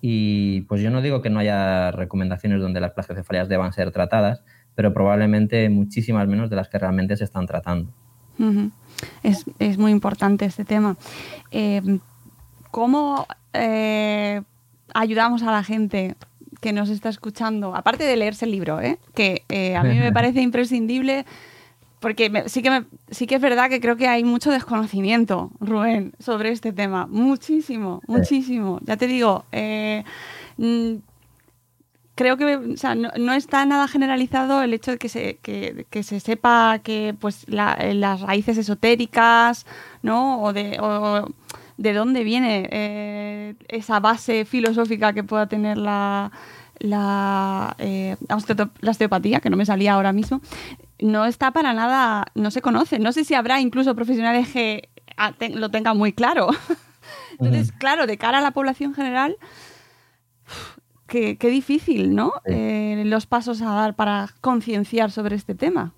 Y 0.00 0.62
pues 0.62 0.81
yo 0.81 0.90
no 0.90 1.02
digo 1.02 1.20
que 1.20 1.29
no 1.29 1.40
haya 1.40 1.90
recomendaciones 1.90 2.62
donde 2.62 2.81
las 2.81 2.92
plagiocefalias 2.92 3.50
deban 3.50 3.74
ser 3.74 3.90
tratadas, 3.90 4.42
pero 4.74 4.94
probablemente 4.94 5.68
muchísimas 5.68 6.26
menos 6.29 6.48
de 6.48 6.57
las 6.57 6.70
que 6.70 6.79
realmente 6.79 7.14
se 7.18 7.24
están 7.24 7.46
tratando. 7.46 7.92
Es, 9.22 9.79
muy 9.79 9.92
importante 9.92 10.44
este 10.44 10.64
tema. 10.64 10.96
Eh, 11.51 11.99
¿Cómo 12.70 13.27
eh, 13.53 14.42
ayudamos 14.94 15.42
a 15.42 15.51
la 15.51 15.62
gente 15.62 16.16
que 16.61 16.72
nos 16.72 16.88
está 16.88 17.09
escuchando? 17.09 17.75
Aparte 17.75 18.05
de 18.05 18.16
leerse 18.16 18.44
el 18.44 18.53
libro, 18.53 18.81
¿eh? 18.81 18.99
que 19.14 19.42
a 19.77 19.83
mí 19.83 19.99
me 19.99 20.12
parece 20.14 20.40
imprescindible 20.40 21.25
porque 22.01 22.44
sí, 22.46 22.62
que 22.62 22.85
sí 23.11 23.27
que 23.27 23.37
es 23.37 23.40
verdad 23.40 23.70
que 23.70 23.81
creo 23.81 23.96
que 23.96 24.07
hay 24.07 24.22
mucho 24.22 24.51
desconocimiento, 24.51 25.51
Rubén, 25.61 26.12
sobre 26.18 26.51
este 26.51 26.72
tema. 26.72 27.07
Muchísimo, 27.07 28.03
muchísimo. 28.07 28.79
Ya 28.83 28.96
te 28.96 29.07
digo, 29.07 29.44
mm, 30.59 30.94
creo 32.16 32.37
que 32.37 32.59
no, 33.18 33.33
está 33.35 33.64
nada 33.66 33.87
generalizado 33.87 34.62
el 34.62 34.74
hecho 34.74 34.92
de 34.92 34.98
que 34.98 35.09
se, 35.09 35.37
que, 35.37 36.02
se 36.02 36.18
sepa 36.18 36.81
que 36.83 37.14
pues 37.18 37.46
las 37.48 38.20
raíces 38.22 38.59
esotéricas, 38.59 39.66
¿no? 40.02 40.42
O 40.42 40.52
de, 40.52 40.81
de 41.76 41.92
dónde 41.92 42.24
viene 42.24 42.68
eh, 42.72 43.55
esa 43.68 44.00
base 44.00 44.46
filosófica 44.46 45.12
que 45.12 45.24
pueda 45.24 45.46
tener 45.46 45.76
la, 45.76 46.33
la, 46.79 47.76
eh, 47.79 48.16
la 48.29 48.90
osteopatía, 48.90 49.40
que 49.40 49.50
no 49.50 49.59
me 49.59 49.66
salía 49.66 49.92
ahora 49.92 50.14
mismo, 50.14 50.40
no 50.98 51.26
está 51.26 51.50
para 51.50 51.74
nada, 51.74 52.24
no 52.35 52.50
se 52.50 52.62
conoce. 52.62 52.98
No 52.98 53.12
sé 53.12 53.24
si 53.24 53.35
habrá 53.35 53.61
incluso 53.61 53.94
profesionales 53.94 54.48
que 54.48 54.88
lo 55.55 55.70
tengan 55.70 55.98
muy 55.98 56.14
claro. 56.14 56.48
Entonces, 57.38 57.72
claro, 57.72 58.07
de 58.07 58.16
cara 58.16 58.38
a 58.38 58.40
la 58.40 58.52
población 58.52 58.94
general, 58.94 59.37
qué, 61.07 61.37
difícil, 61.40 62.14
¿no? 62.14 62.33
Eh, 62.45 63.03
los 63.07 63.27
pasos 63.27 63.62
a 63.62 63.66
dar 63.66 63.97
para 63.97 64.29
concienciar 64.40 65.11
sobre 65.11 65.37
este 65.37 65.55
tema. 65.55 65.95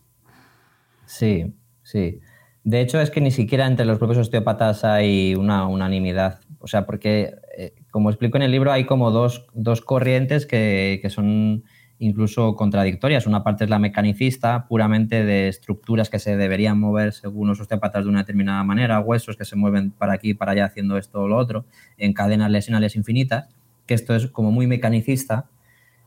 Sí, 1.07 1.55
sí. 1.83 2.21
De 2.65 2.81
hecho, 2.81 3.01
es 3.01 3.11
que 3.11 3.21
ni 3.21 3.31
siquiera 3.31 3.67
entre 3.67 3.87
los 3.87 3.99
propios 3.99 4.19
osteópatas 4.19 4.85
hay 4.85 5.35
una 5.35 5.67
unanimidad. 5.67 6.41
O 6.59 6.67
sea, 6.67 6.85
porque, 6.85 7.37
eh, 7.57 7.75
como 7.91 8.11
explico 8.11 8.37
en 8.37 8.43
el 8.43 8.51
libro, 8.51 8.73
hay 8.73 8.85
como 8.85 9.11
dos, 9.11 9.47
corrientes 9.85 10.45
que, 10.45 10.99
que, 11.01 11.09
son 11.09 11.65
incluso 11.99 12.55
contradictorias. 12.57 13.27
Una 13.27 13.43
parte 13.43 13.65
es 13.65 13.71
la 13.71 13.79
mecanicista, 13.79 14.67
puramente 14.69 15.25
de 15.25 15.49
estructuras 15.49 16.11
que 16.11 16.19
se 16.19 16.37
deberían 16.37 16.79
mover 16.79 17.13
según 17.13 17.49
los 17.49 17.61
osteópatas 17.61 18.05
de 18.05 18.11
una 18.11 18.21
determinada 18.21 18.63
manera, 18.65 19.01
huesos 19.01 19.37
que 19.37 19.45
se 19.45 19.57
mueven 19.57 19.91
para 19.91 20.13
aquí 20.13 20.31
y 20.31 20.35
para 20.35 20.53
allá 20.53 20.67
haciendo 20.67 20.99
esto 20.99 21.23
o 21.23 21.29
lo 21.29 21.37
otro, 21.37 21.65
en 21.97 22.13
cadenas 22.13 22.51
lesionales 22.51 22.97
infinitas 22.97 23.49
que 23.89 23.95
esto 23.95 24.15
es 24.15 24.29
como 24.29 24.53
muy 24.53 24.69
mecanicista. 24.69 25.51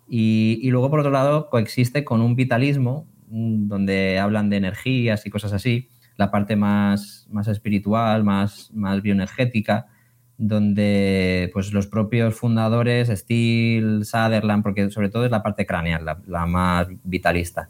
Y, 0.08 0.70
luego, 0.70 0.89
por 0.89 1.00
otro 1.00 1.12
lado, 1.12 1.50
coexiste 1.50 2.06
con 2.06 2.22
un 2.22 2.36
vitalismo 2.36 3.08
mm, 3.30 3.67
donde 3.67 4.20
hablan 4.20 4.50
de 4.50 4.58
energías 4.58 5.26
y 5.26 5.30
cosas 5.30 5.52
así, 5.52 5.89
la 6.17 6.32
parte 6.32 6.56
más, 6.56 7.28
más 7.32 7.48
espiritual, 7.48 8.24
más, 8.24 8.72
más 8.74 9.02
bioenergética, 9.02 9.88
donde 10.38 11.50
pues, 11.54 11.74
los 11.74 11.88
propios 11.88 12.36
fundadores, 12.36 13.08
Steele, 13.10 14.04
Sutherland, 14.04 14.63
porque 14.63 14.89
sobre 14.91 15.10
todo 15.10 15.26
es 15.26 15.32
la 15.32 15.44
parte 15.44 15.65
craneal, 15.65 16.06
la, 16.06 16.22
la 16.28 16.46
más 16.46 16.88
vitalista, 17.04 17.70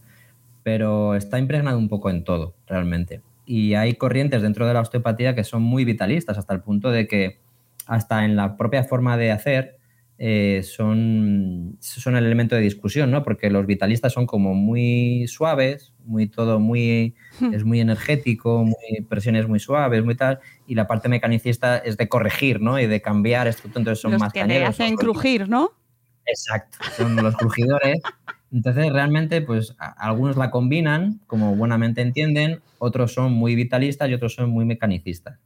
pero 0.64 1.16
está 1.16 1.38
impregnado 1.38 1.78
un 1.78 1.90
poco 1.90 2.10
en 2.10 2.24
todo, 2.24 2.56
realmente. 2.68 3.22
Y 3.46 3.76
hay 3.76 3.96
corrientes 3.96 4.42
dentro 4.42 4.68
de 4.68 4.74
la 4.74 4.82
osteopatía 4.82 5.36
que 5.36 5.44
son 5.44 5.62
muy 5.62 5.86
vitalistas, 5.86 6.38
hasta 6.38 6.54
el 6.54 6.62
punto 6.62 6.90
de 6.90 7.08
que 7.08 7.40
hasta 7.86 8.26
en 8.26 8.36
la 8.36 8.58
propia 8.58 8.84
forma 8.84 9.18
de 9.18 9.32
hacer 9.32 9.81
eh, 10.24 10.62
son, 10.62 11.78
son 11.80 12.16
el 12.16 12.24
elemento 12.24 12.56
de 12.56 12.62
discusión, 12.62 13.10
¿no? 13.10 13.24
Porque 13.24 13.50
los 13.50 13.66
vitalistas 13.66 14.14
son 14.14 14.28
como 14.28 14.54
muy 14.54 15.26
suaves, 15.28 15.96
muy 16.06 16.28
todo 16.28 16.60
muy 16.60 17.16
hmm. 17.40 17.56
es 17.56 17.64
muy 17.64 17.80
energético, 17.80 18.64
muy 18.64 19.02
presiones 19.10 19.48
muy 19.48 19.60
suaves, 19.60 20.06
muy 20.06 20.14
tal, 20.14 20.40
y 20.68 20.76
la 20.76 20.86
parte 20.86 21.10
mecanicista 21.10 21.80
es 21.80 21.98
de 21.98 22.08
corregir, 22.08 22.62
¿no? 22.62 22.80
Y 22.80 22.86
de 22.86 23.02
cambiar 23.02 23.48
esto, 23.48 23.64
entonces 23.66 24.00
son 24.00 24.12
los 24.12 24.20
más 24.22 24.32
que 24.32 24.46
le 24.46 24.64
hacen 24.64 24.96
crujir, 24.96 25.50
¿no? 25.50 25.72
Exacto, 26.28 26.78
son 26.96 27.16
los 27.16 27.36
crujidores. 27.36 28.00
Entonces, 28.52 28.94
realmente, 28.94 29.42
pues 29.42 29.76
algunos 29.80 30.38
la 30.38 30.52
combinan, 30.52 31.20
como 31.26 31.56
buenamente 31.56 32.02
entienden, 32.02 32.62
otros 32.78 33.12
son 33.12 33.34
muy 33.34 33.56
vitalistas 33.56 34.08
y 34.08 34.14
otros 34.14 34.36
son 34.36 34.52
muy 34.52 34.66
mecanicistas. 34.66 35.40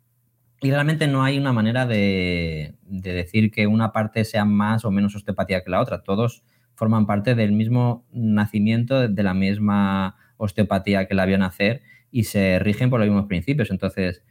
Y 0.61 0.71
realmente 0.71 1.07
no 1.07 1.23
hay 1.23 1.37
una 1.37 1.53
manera 1.53 1.85
de, 1.85 2.75
decir 2.83 3.51
que 3.51 3.67
una 3.67 3.91
parte 3.91 4.23
sea 4.25 4.45
más 4.45 4.85
o 4.85 4.91
menos 4.91 5.15
osteopatía 5.15 5.63
que 5.63 5.69
la 5.69 5.81
otra. 5.81 6.01
Todos 6.01 6.43
forman 6.75 7.05
parte 7.05 7.35
del 7.35 7.51
mismo 7.51 8.05
nacimiento, 8.11 9.07
de 9.07 9.23
la 9.23 9.33
misma 9.33 10.15
osteopatía 10.37 11.07
que 11.07 11.15
la 11.15 11.25
vio 11.25 11.37
nacer 11.37 11.81
y 12.11 12.23
se 12.23 12.59
rigen 12.59 12.89
por 12.89 12.99
los 12.99 13.07
mismos 13.07 13.27
principios. 13.27 13.69
Entonces, 13.71 14.23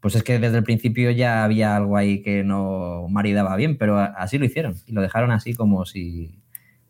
pues 0.00 0.14
es 0.14 0.22
que 0.22 0.38
desde 0.38 0.58
el 0.58 0.64
principio 0.64 1.10
ya 1.10 1.44
había 1.44 1.76
algo 1.76 1.96
ahí 1.96 2.22
que 2.22 2.44
no 2.44 3.06
maridaba 3.08 3.56
bien, 3.56 3.76
pero 3.78 3.98
así 3.98 4.38
lo 4.38 4.44
hicieron 4.44 4.74
y 4.86 4.92
lo 4.92 5.00
dejaron 5.00 5.30
así 5.30 5.54
como 5.54 5.84
si, 5.86 6.42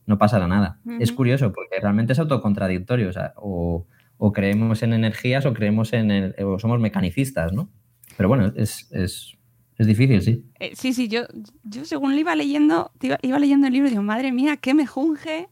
no 0.07 0.18
pasará 0.18 0.49
nada. 0.49 0.78
Es 1.01 1.12
curioso 1.12 1.53
porque 1.53 1.80
realmente 1.80 2.12
es 2.12 2.18
autocontradictorio, 2.18 3.09
o, 3.09 3.12
sea, 3.12 3.35
o, 3.37 3.87
creemos 4.33 4.83
en 4.83 4.93
energías 4.93 5.47
o 5.47 5.53
creemos 5.53 5.93
en 5.93 6.11
el, 6.11 6.35
o 6.45 6.59
somos 6.59 6.80
mecanicistas, 6.80 7.53
¿no? 7.53 7.70
Pero 8.17 8.29
bueno, 8.29 8.53
es, 8.57 8.89
es, 8.93 9.37
es 9.79 9.87
difícil, 9.87 10.23
sí. 10.23 10.45
Eh, 10.61 10.73
sí, 10.75 10.93
sí, 10.93 11.09
yo, 11.09 11.23
yo 11.65 11.85
según 11.85 12.13
lo 12.13 12.21
iba 12.21 12.35
leyendo, 12.35 12.91
iba, 13.01 13.39
leyendo 13.39 13.67
el 13.67 13.73
libro 13.73 13.89
y 13.89 13.91
digo, 13.91 14.03
madre 14.03 14.33
mía, 14.33 14.57
qué 14.57 14.75
me 14.75 14.87
junge, 14.87 15.49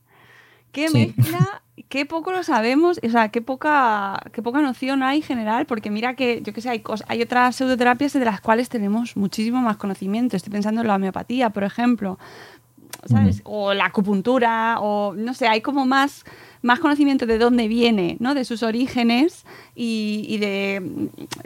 qué 0.73 0.89
mezcla, 0.91 1.63
qué 1.89 2.07
poco 2.07 2.31
lo 2.31 2.43
sabemos, 2.43 3.01
o 3.03 3.09
sea, 3.09 3.31
qué 3.31 3.43
poca, 3.43 4.21
qué 4.33 4.43
poca 4.43 4.61
noción 4.61 5.03
hay 5.03 5.23
general, 5.23 5.67
porque 5.67 5.91
mira 5.91 6.15
que, 6.15 6.43
yo 6.43 6.53
qué 6.53 6.61
sé, 6.61 6.71
hay, 6.71 6.83
hay 7.09 7.23
otras 7.23 7.57
pseudoterapias 7.57 8.13
de 8.13 8.25
las 8.25 8.41
cuales 8.41 8.69
tenemos 8.69 9.17
muchísimo 9.17 9.61
más 9.61 9.77
conocimiento. 9.77 10.37
Estoy 10.37 10.53
pensando 10.53 10.81
en 10.83 10.87
la 10.87 10.97
homeopatía, 10.97 11.51
por 11.51 11.65
ejemplo, 11.65 12.19
¿sabes? 13.07 13.43
O 13.45 13.75
la 13.75 13.87
acupuntura, 13.87 14.77
o 14.81 15.15
no 15.15 15.35
sé, 15.35 15.49
hay 15.49 15.61
como 15.61 15.87
más, 15.87 16.25
más 16.63 16.81
conocimiento 16.81 17.27
de 17.27 17.39
dónde 17.39 17.69
viene, 17.69 18.17
¿no? 18.21 18.35
De 18.35 18.45
sus 18.45 18.63
orígenes 18.63 19.45
y, 19.75 20.39
de, 20.39 20.83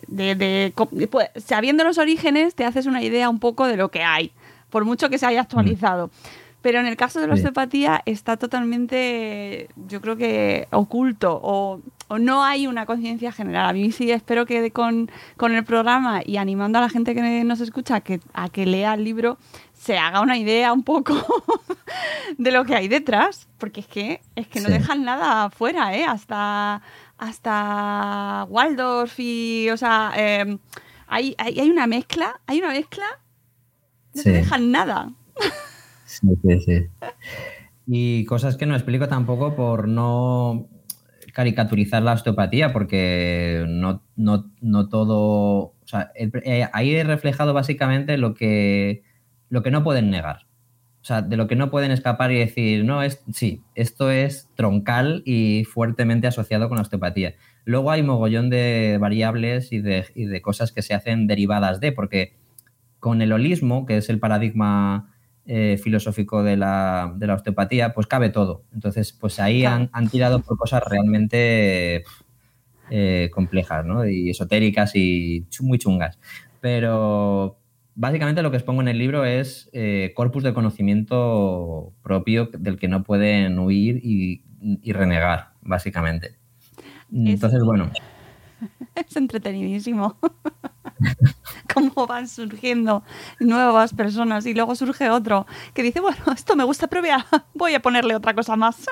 de, 0.09 0.73
pues, 1.11 1.31
sabiendo 1.37 1.85
los 1.85 1.99
orígenes 1.99 2.55
te 2.55 2.65
haces 2.65 2.87
una 2.87 3.03
idea 3.03 3.29
un 3.29 3.39
poco 3.39 3.67
de 3.67 3.77
lo 3.77 3.91
que 3.91 4.03
hay, 4.03 4.33
por 4.71 4.85
mucho 4.85 5.09
que 5.11 5.19
se 5.19 5.27
haya 5.27 5.43
actualizado. 5.43 6.11
Pero 6.65 6.81
en 6.81 6.87
el 6.87 6.97
caso 6.97 7.21
de 7.21 7.27
la 7.27 7.35
osteopatía 7.35 8.01
está 8.07 8.39
totalmente, 8.39 9.69
yo 9.87 10.01
creo 10.01 10.17
que 10.17 10.67
oculto 10.71 11.39
o, 11.43 11.81
no 12.19 12.43
hay 12.43 12.67
una 12.67 12.87
conciencia 12.87 13.33
general. 13.33 13.69
A 13.69 13.73
mí 13.75 13.93
sí 13.93 14.11
espero 14.11 14.47
que 14.47 14.71
con, 14.71 15.11
con, 15.37 15.55
el 15.55 15.65
programa 15.65 16.23
y 16.25 16.39
animando 16.39 16.79
a 16.79 16.81
la 16.81 16.89
gente 16.89 17.15
que 17.15 17.45
nos 17.45 17.61
escucha 17.61 18.01
que, 18.01 18.21
a 18.33 18.49
que 18.49 18.65
lea 18.65 18.95
el 18.95 19.05
libro, 19.05 19.37
se 19.85 19.99
haga 19.99 20.23
una 20.23 20.39
idea 20.39 20.73
un 20.73 20.83
poco 20.83 21.15
de 22.39 22.51
lo 22.51 22.65
que 22.65 22.75
hay 22.75 22.89
detrás, 22.89 23.49
porque 23.59 23.81
es 23.81 23.87
que 23.87 24.23
es 24.35 24.49
que 24.49 24.63
no 24.63 24.71
dejan 24.71 25.05
nada 25.05 25.45
afuera, 25.45 25.95
¿eh? 25.95 26.07
Hasta 26.07 26.81
hasta 27.19 28.47
Waldorf 28.49 29.21
y, 29.21 29.69
o 29.71 29.77
sea, 29.77 30.13
em, 30.17 30.59
hay, 31.07 31.35
hay, 31.37 31.71
una 31.71 31.87
mezcla, 31.87 32.41
hay 32.47 32.59
una 32.59 32.71
mezcla, 32.71 33.05
no 34.15 34.23
se 34.23 34.33
dejan 34.33 34.71
nada. 34.71 35.13
Sí, 36.07 36.29
sí, 36.43 36.61
sí. 36.61 36.87
Y 37.87 38.25
cosas 38.25 38.57
que 38.57 38.67
no 38.67 38.75
explico 38.75 39.09
tampoco 39.09 39.55
por 39.55 39.87
no 39.87 40.69
caricaturizar 41.35 42.03
la 42.03 42.15
osteopatía, 42.15 42.73
porque 42.73 43.65
no, 43.69 44.03
no, 44.17 44.51
no 44.61 44.89
todo. 44.89 45.75
O 45.75 45.87
sea, 45.87 46.11
ahí 46.73 46.95
he 46.95 47.05
reflejado 47.05 47.53
básicamente 47.53 48.17
lo 48.17 48.33
que 48.35 49.03
lo 49.55 49.63
que 49.63 49.71
no 49.71 49.85
pueden 49.85 50.11
negar. 50.11 50.47
O 51.01 51.05
sea, 51.05 51.23
de 51.23 51.37
lo 51.37 51.47
que 51.47 51.55
no 51.55 51.71
pueden 51.71 51.93
escapar 51.93 52.33
y 52.33 52.41
decir, 52.41 52.85
no, 52.85 53.05
es, 53.05 53.23
sí, 53.33 53.63
esto 53.77 54.11
es 54.11 54.49
troncal 54.57 55.23
y 55.25 55.63
fuertemente 55.65 56.27
asociado 56.27 56.69
con 56.69 56.77
la 56.77 56.83
osteopatía. 56.83 57.35
Luego 57.65 57.93
hay 57.93 58.03
mogollón 58.03 58.51
de 58.51 58.99
variables 59.01 59.71
y 59.71 59.81
de, 59.81 60.43
cosas 60.43 60.73
que 60.73 60.83
se 60.83 60.93
hacen 60.93 61.29
derivadas 61.29 61.79
de, 61.79 61.93
porque 61.93 62.35
con 62.99 63.23
el 63.23 63.33
holismo, 63.33 63.87
que 63.87 63.99
es 63.99 64.09
el 64.09 64.19
paradigma 64.19 65.15
eh, 65.47 65.79
filosófico 65.81 66.43
de 66.43 66.57
la, 66.57 67.15
de 67.17 67.29
la, 67.29 67.35
osteopatía, 67.35 67.95
pues 67.95 68.09
cabe 68.09 68.31
todo. 68.31 68.65
Entonces, 68.73 69.13
pues 69.13 69.39
ahí 69.39 69.65
han, 69.65 69.89
tirado 70.11 70.43
por 70.43 70.59
cosas 70.59 70.83
realmente 70.85 72.03
eh, 72.91 73.31
complejas, 73.33 73.87
¿no? 73.87 74.05
Y 74.05 74.31
esotéricas 74.31 74.97
y 74.97 75.47
muy 75.61 75.79
chungas. 75.79 76.19
Pero, 76.61 77.61
básicamente 77.95 78.43
lo 78.43 78.51
que 78.51 78.57
expongo 78.57 78.83
en 78.83 78.89
el 78.89 78.99
libro 78.99 79.25
es 79.25 79.71
eh, 79.73 80.13
corpus 80.15 80.43
de 80.43 80.55
conocimiento 80.55 81.93
propio 82.03 82.51
del 82.53 82.79
que 82.79 82.89
no 82.89 83.03
pueden 83.03 83.59
huir 83.59 84.01
y, 84.03 84.43
renegar, 84.93 85.51
básicamente. 85.63 86.37
Entonces, 87.13 87.63
bueno. 87.63 87.91
Es 88.95 89.17
entretenidísimo. 89.17 90.17
Cómo 91.75 92.07
van 92.07 92.29
surgiendo 92.29 93.03
nuevas 93.41 93.93
personas 93.93 94.47
y 94.47 94.55
luego 94.55 94.75
surge 94.75 95.11
otro 95.11 95.47
que 95.75 95.83
dice, 95.83 96.01
bueno, 96.01 96.19
esto 96.35 96.57
me 96.57 96.65
gusta, 96.65 96.87
pero 96.87 97.03
voy 97.55 97.75
a 97.75 97.81
ponerle 97.83 98.15
otra 98.15 98.33
cosa 98.33 98.57
más. 98.57 98.87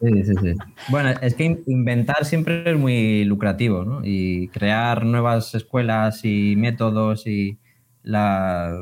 Sí, 0.00 0.24
sí, 0.24 0.32
sí. 0.42 0.54
Bueno, 0.88 1.10
es 1.20 1.34
que 1.34 1.62
inventar 1.66 2.24
siempre 2.24 2.68
es 2.68 2.78
muy 2.78 3.24
lucrativo, 3.24 3.84
¿no? 3.84 4.00
Y 4.02 4.48
crear 4.48 5.04
nuevas 5.04 5.54
escuelas 5.54 6.24
y 6.24 6.56
métodos 6.56 7.26
y, 7.26 7.58
la, 8.02 8.74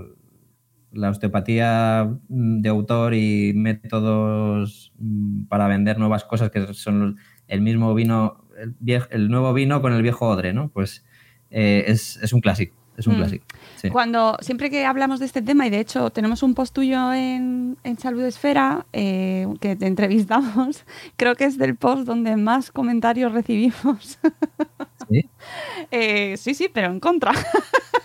osteopatía 0.93 2.09
mm, 2.29 2.61
de 2.61 2.69
autor 2.69 3.15
y 3.15 3.53
métodos 3.55 4.93
mm, 4.99 5.45
para 5.47 5.69
vender 5.69 5.99
nuevas 5.99 6.25
cosas 6.25 6.51
que 6.51 6.73
son 6.75 7.19
el 7.49 7.61
mismo 7.61 7.95
vino, 7.95 8.45
el, 9.11 9.29
nuevo 9.29 9.53
vino 9.53 9.83
con 9.83 9.93
el 9.93 10.03
viejo 10.03 10.27
odre, 10.29 10.53
¿no? 10.53 10.69
Pues 10.69 11.05
eh, 11.51 11.85
es, 11.87 12.33
un 12.33 12.41
clásico, 12.41 12.77
es 12.97 13.07
un 13.07 13.15
mm. 13.15 13.17
clásico. 13.17 13.47
Cuando, 13.93 14.37
siempre 14.41 14.71
que 14.71 14.85
hablamos 14.85 15.21
de 15.21 15.27
este 15.27 15.43
tema, 15.43 15.67
y 15.67 15.71
de 15.71 15.81
hecho 15.81 16.11
tenemos 16.11 16.43
un 16.43 16.55
post 16.55 16.75
tuyo 16.75 17.13
en, 17.13 17.77
en 17.85 17.99
Salud 17.99 18.25
Esfera 18.25 18.87
eh, 18.93 19.47
que 19.61 19.77
te 19.77 19.87
entrevistamos, 19.87 20.85
creo 21.17 21.35
que 21.35 21.45
es 21.45 21.59
del 21.59 21.77
post 21.77 22.07
donde 22.07 22.37
más 22.37 22.73
comentarios 22.73 23.33
recibimos. 23.33 24.19
¿Sí? 25.09 25.29
Eh, 25.91 26.37
sí, 26.37 26.55
sí, 26.55 26.69
pero 26.73 26.89
en 26.89 27.01
contra. 27.01 27.33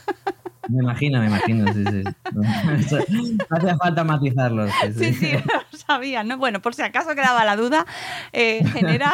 Me 0.70 0.84
imagino, 0.84 1.20
me 1.20 1.28
imagino, 1.28 1.74
sí, 1.74 1.84
sí. 1.86 2.04
No, 2.34 2.42
hace 3.58 3.76
falta 3.78 4.04
matizarlo. 4.04 4.68
Sí, 4.96 5.14
sí, 5.14 5.32
lo 5.72 5.78
sabía. 5.78 6.24
¿no? 6.24 6.38
Bueno, 6.38 6.62
por 6.62 6.76
si 6.76 6.82
acaso 6.82 7.10
quedaba 7.16 7.44
la 7.46 7.56
duda, 7.56 7.86
eh, 8.32 8.64
genera, 8.72 9.14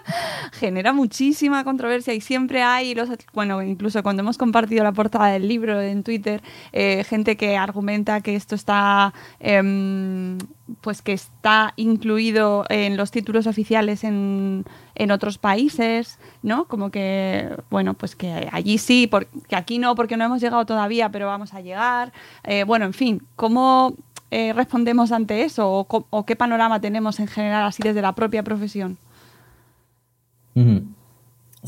genera 0.52 0.92
muchísima 0.92 1.64
controversia 1.64 2.14
y 2.14 2.20
siempre 2.20 2.62
hay, 2.62 2.94
los, 2.94 3.10
bueno, 3.34 3.62
incluso 3.62 4.02
cuando 4.02 4.22
hemos 4.22 4.38
compartido 4.38 4.82
la 4.82 4.92
portada 4.92 5.28
del 5.28 5.46
libro 5.46 5.80
en 5.80 6.02
Twitter, 6.02 6.42
eh, 6.72 7.04
gente 7.04 7.36
que 7.36 7.56
argumenta 7.56 8.20
que 8.20 8.34
esto 8.34 8.54
está 8.54 9.12
em, 9.40 10.38
pues 10.80 11.02
que 11.02 11.12
está 11.12 11.72
incluido 11.76 12.64
en 12.68 12.96
los 12.96 13.10
títulos 13.10 13.46
oficiales 13.46 14.04
en, 14.04 14.64
en, 14.94 15.10
otros 15.10 15.38
países, 15.38 16.18
¿no? 16.42 16.66
Como 16.66 16.90
que, 16.90 17.48
bueno, 17.70 17.94
pues 17.94 18.16
que 18.16 18.48
allí 18.52 18.78
sí, 18.78 19.06
porque 19.06 19.56
aquí 19.56 19.78
no, 19.78 19.94
porque 19.94 20.16
no 20.16 20.24
hemos 20.24 20.40
llegado 20.40 20.64
todavía, 20.66 21.10
pero 21.10 21.26
vamos 21.26 21.54
a 21.54 21.60
llegar. 21.60 22.12
Eh, 22.44 22.64
bueno, 22.64 22.84
en 22.84 22.92
fin, 22.92 23.22
¿cómo 23.36 23.94
eh, 24.30 24.52
respondemos 24.52 25.12
ante 25.12 25.42
eso? 25.42 25.86
O, 25.88 26.26
qué 26.26 26.36
panorama 26.36 26.80
tenemos 26.80 27.18
en 27.20 27.28
general 27.28 27.64
así 27.66 27.82
desde 27.82 28.02
la 28.02 28.14
propia 28.14 28.42
profesión? 28.42 28.98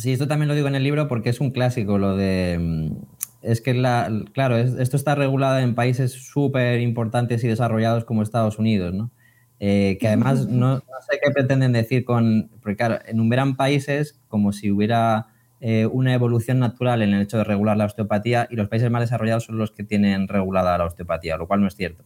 Sí, 0.01 0.13
esto 0.13 0.27
también 0.27 0.49
lo 0.49 0.55
digo 0.55 0.67
en 0.67 0.75
el 0.75 0.83
libro 0.83 1.09
porque 1.09 1.29
es 1.29 1.41
un 1.41 1.51
clásico, 1.51 1.99
lo 1.99 2.17
de 2.17 2.59
mm, 2.59 2.97
es 3.43 3.61
que, 3.61 3.75
la, 3.75 4.11
claro, 4.33 4.57
esto 4.57 4.97
está 4.97 5.15
regulado 5.15 5.59
en 5.59 5.75
países 5.75 6.13
súper 6.13 6.81
importantes 6.81 7.45
y 7.45 7.49
desarrollados 7.49 8.07
como 8.07 8.23
Estados 8.23 8.59
Unidos, 8.59 8.95
¿no? 8.95 9.11
Eh, 9.59 9.99
que 10.01 10.09
además 10.09 10.47
no, 10.49 10.79
sé 10.79 11.19
qué 11.23 11.31
pretenden 11.31 11.73
decir 11.73 12.07
con, 12.07 12.49
porque 12.63 12.77
claro, 12.77 12.99
enumeran 13.07 13.57
países 13.57 14.19
como 14.29 14.55
si 14.55 14.71
hubiera 14.71 15.27
eh, 15.61 15.85
una 15.85 16.15
evolución 16.15 16.61
natural 16.61 17.03
en 17.03 17.13
el 17.13 17.21
hecho 17.21 17.37
de 17.37 17.45
regular 17.45 17.77
la 17.77 17.85
osteopatía 17.85 18.49
y 18.51 18.57
los 18.57 18.69
países 18.69 18.91
más 18.91 19.03
desarrollados 19.03 19.45
son 19.45 19.59
los 19.59 19.71
que 19.71 19.85
tienen 19.85 20.29
regulada 20.29 20.79
la 20.79 20.87
osteopatía, 20.87 21.37
lo 21.37 21.47
cual 21.47 21.61
no 21.61 21.67
es 21.67 21.77
cierto. 21.77 22.05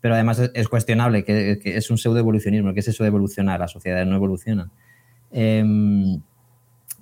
Pero 0.00 0.14
además 0.14 0.38
es, 0.54 0.68
cuestionable, 0.68 1.24
que, 1.24 1.60
es 1.64 1.90
un 1.90 1.98
pseudo-evolucionismo, 1.98 2.72
que 2.72 2.80
es 2.80 2.88
eso 2.88 3.02
de 3.02 3.08
evolucionar, 3.08 3.58
las 3.58 3.72
sociedades 3.72 4.06
no 4.06 4.14
evolucionan. 4.14 4.70
Em, 5.32 6.20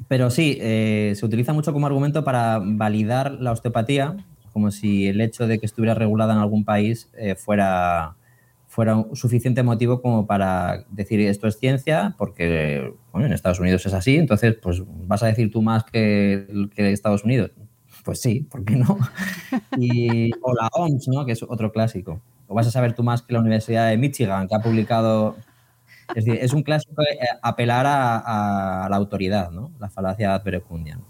pero 0.09 0.30
sí, 0.30 0.59
eh, 0.61 1.12
se 1.16 1.26
utiliza 1.26 1.53
mucho 1.53 1.72
como 1.72 1.86
argumento 1.86 2.24
para 2.24 2.61
validar 2.62 3.32
la 3.32 3.53
osteopatía, 3.53 4.16
como 4.53 4.70
si 4.70 5.07
el 5.07 5.20
hecho 5.20 5.46
de 5.46 5.59
que 5.59 5.66
estuviera 5.66 5.94
regulada 5.94 6.34
en 6.34 6.40
algún 6.40 6.64
país 6.64 7.09
eh, 7.16 7.34
fuera, 7.34 8.16
fuera 8.66 8.96
un 8.96 9.16
suficiente 9.16 9.62
motivo 9.62 10.03
como 10.03 10.26
para 10.26 10.84
decir 10.90 11.20
esto 11.20 11.46
es 11.46 11.59
ciencia, 11.59 12.14
porque 12.18 12.92
bueno, 13.12 13.26
en 13.26 13.32
Estados 13.32 13.61
Unidos 13.61 13.86
es 13.86 13.94
así, 13.94 14.16
entonces 14.16 14.57
pues 14.61 14.82
vas 15.07 15.22
a 15.22 15.26
decir 15.26 15.51
tú 15.51 15.62
más 15.62 15.84
que, 15.84 16.46
Estados 16.76 17.24
Unidos. 17.24 17.53
Pues 18.05 18.20
sí, 18.20 18.46
¿por 18.51 18.64
qué 18.64 18.76
no? 18.76 18.98
Y, 19.78 20.30
o 20.40 20.55
la 20.55 20.68
OMS, 20.72 21.09
¿no? 21.09 21.26
que 21.26 21.32
es 21.32 21.42
otro 21.42 21.70
clásico. 21.70 22.22
O 22.48 22.55
vas 22.55 22.66
a 22.66 22.70
saber 22.70 22.94
tú 22.94 23.03
más 23.03 23.22
que 23.22 23.34
la 23.34 23.40
Universidad 23.40 23.90
de 23.90 23.98
Michigan, 23.98 24.48
que 24.48 24.55
ha 24.55 24.61
publicado 24.61 25.36
es 26.15 26.25
decir, 26.25 26.41
es 26.43 26.53
un 26.53 26.63
clásico 26.63 27.03
eh, 27.03 27.19
apelar 27.43 27.87
a, 27.89 28.87
la 28.91 28.97
autoridad, 28.97 29.51
¿no? 29.51 29.73
La 29.79 29.89
falacia 29.89 30.35
ad. 30.35 30.43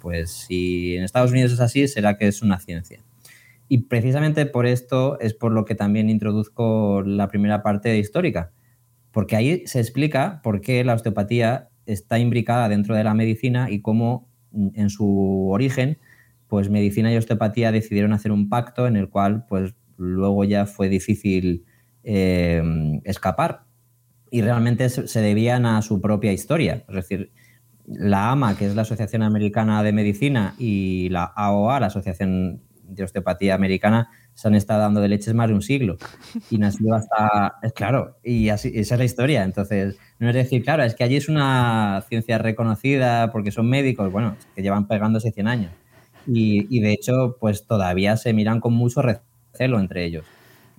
Pues 0.00 0.30
si 0.30 0.96
en 0.96 1.04
Estados 1.04 1.30
Unidos 1.30 1.52
es 1.52 1.60
así, 1.60 1.88
será 1.88 2.16
que 2.16 2.28
es 2.28 2.42
una 2.42 2.58
ciencia. 2.58 3.00
Y 3.68 3.78
precisamente 3.82 4.46
por 4.46 4.66
esto 4.66 5.18
es 5.20 5.34
por 5.34 5.52
lo 5.52 5.64
que 5.64 5.74
también 5.74 6.10
introduzco 6.10 7.02
la 7.02 7.28
primera 7.28 7.62
parte 7.62 7.98
histórica, 7.98 8.52
porque 9.12 9.36
ahí 9.36 9.66
se 9.66 9.80
explica 9.80 10.40
por 10.42 10.60
qué 10.60 10.84
la 10.84 10.94
osteopatía 10.94 11.68
está 11.86 12.18
imbricada 12.18 12.68
dentro 12.68 12.94
de 12.94 13.04
la 13.04 13.14
medicina 13.14 13.70
y 13.70 13.80
cómo 13.80 14.28
mm, 14.52 14.68
en 14.74 14.90
su 14.90 15.48
origen, 15.50 15.98
pues 16.48 16.68
medicina 16.68 17.12
y 17.12 17.16
osteopatía 17.16 17.72
decidieron 17.72 18.12
hacer 18.12 18.32
un 18.32 18.48
pacto 18.48 18.86
en 18.86 18.96
el 18.96 19.08
cual, 19.08 19.46
pues 19.48 19.74
luego 19.96 20.44
ya 20.44 20.66
fue 20.66 20.88
difícil 20.88 21.64
eh, 22.02 22.62
escapar 23.04 23.69
y 24.30 24.42
realmente 24.42 24.88
se 24.88 25.20
debían 25.20 25.66
a 25.66 25.82
su 25.82 26.00
propia 26.00 26.32
historia. 26.32 26.84
Es 26.88 26.94
decir, 26.94 27.32
la 27.86 28.30
AMA, 28.30 28.56
que 28.56 28.66
es 28.66 28.74
la 28.74 28.82
Asociación 28.82 29.22
Americana 29.22 29.82
de 29.82 29.92
Medicina, 29.92 30.54
y 30.58 31.08
la 31.10 31.24
AOA, 31.24 31.80
la 31.80 31.86
Asociación 31.86 32.62
de 32.84 33.04
Osteopatía 33.04 33.54
Americana, 33.54 34.10
se 34.34 34.48
han 34.48 34.54
estado 34.54 34.80
dando 34.80 35.00
de 35.00 35.08
leches 35.08 35.34
más 35.34 35.48
de 35.48 35.54
un 35.54 35.62
siglo. 35.62 35.96
Y 36.50 36.58
nació 36.58 36.94
hasta. 36.94 37.56
Claro, 37.74 38.16
y 38.22 38.48
así, 38.48 38.72
esa 38.74 38.94
es 38.94 38.98
la 38.98 39.04
historia. 39.04 39.42
Entonces, 39.42 39.98
no 40.18 40.28
es 40.28 40.34
decir, 40.34 40.62
claro, 40.62 40.84
es 40.84 40.94
que 40.94 41.04
allí 41.04 41.16
es 41.16 41.28
una 41.28 42.04
ciencia 42.08 42.38
reconocida 42.38 43.32
porque 43.32 43.50
son 43.50 43.68
médicos, 43.68 44.10
bueno, 44.12 44.36
que 44.54 44.62
llevan 44.62 44.86
pegándose 44.86 45.32
100 45.32 45.48
años. 45.48 45.72
Y, 46.26 46.66
y 46.74 46.80
de 46.80 46.92
hecho, 46.92 47.36
pues 47.40 47.66
todavía 47.66 48.16
se 48.16 48.32
miran 48.32 48.60
con 48.60 48.74
mucho 48.74 49.02
recelo 49.02 49.80
entre 49.80 50.04
ellos. 50.04 50.24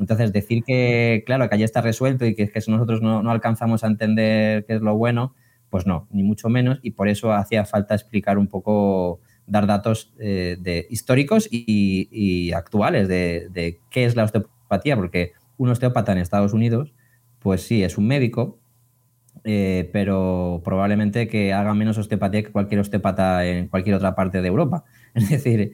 Entonces, 0.02 0.34
decir 0.34 0.64
que, 0.64 1.24
claro, 1.28 1.48
que 1.48 1.56
allí 1.56 1.64
está 1.64 1.80
resuelto 1.80 2.26
y 2.26 2.34
que, 2.34 2.50
que 2.50 2.60
nosotros 2.68 3.02
no, 3.02 3.22
no 3.22 3.32
alcanzamos 3.32 3.84
a 3.84 3.88
entender 3.88 4.66
qué 4.66 4.74
es 4.74 4.82
lo 4.82 4.96
bueno, 4.98 5.36
pues 5.70 5.86
no, 5.86 6.08
ni 6.12 6.24
mucho 6.24 6.50
menos, 6.50 6.80
y 6.82 6.92
por 6.92 7.08
eso 7.08 7.32
hacía 7.34 7.66
falta 7.66 7.94
explicar 7.94 8.40
un 8.40 8.48
poco, 8.48 9.22
dar 9.46 9.68
datos 9.68 10.12
eh, 10.20 10.58
de, 10.60 10.88
históricos 10.90 11.48
y, 11.52 12.52
actuales 12.52 13.08
de, 13.08 13.80
qué 13.92 14.06
es 14.06 14.16
la 14.16 14.24
osteopatía, 14.24 14.96
porque 14.96 15.34
un 15.58 15.70
osteópata 15.70 16.12
en 16.12 16.18
Estados 16.18 16.54
Unidos, 16.54 16.94
pues 17.38 17.62
sí, 17.62 17.84
es 17.84 17.98
un 17.98 18.08
médico, 18.08 18.60
eh, 19.44 19.90
pero 19.94 20.62
probablemente 20.66 21.28
que 21.28 21.54
haga 21.54 21.76
menos 21.76 21.98
osteopatía 22.00 22.44
que 22.44 22.52
cualquier 22.52 22.82
osteópata 22.82 23.46
en 23.46 23.68
cualquier 23.68 23.96
otra 23.96 24.16
parte 24.16 24.42
de 24.42 24.48
Europa. 24.48 24.84
Es 25.14 25.30
decir, 25.30 25.74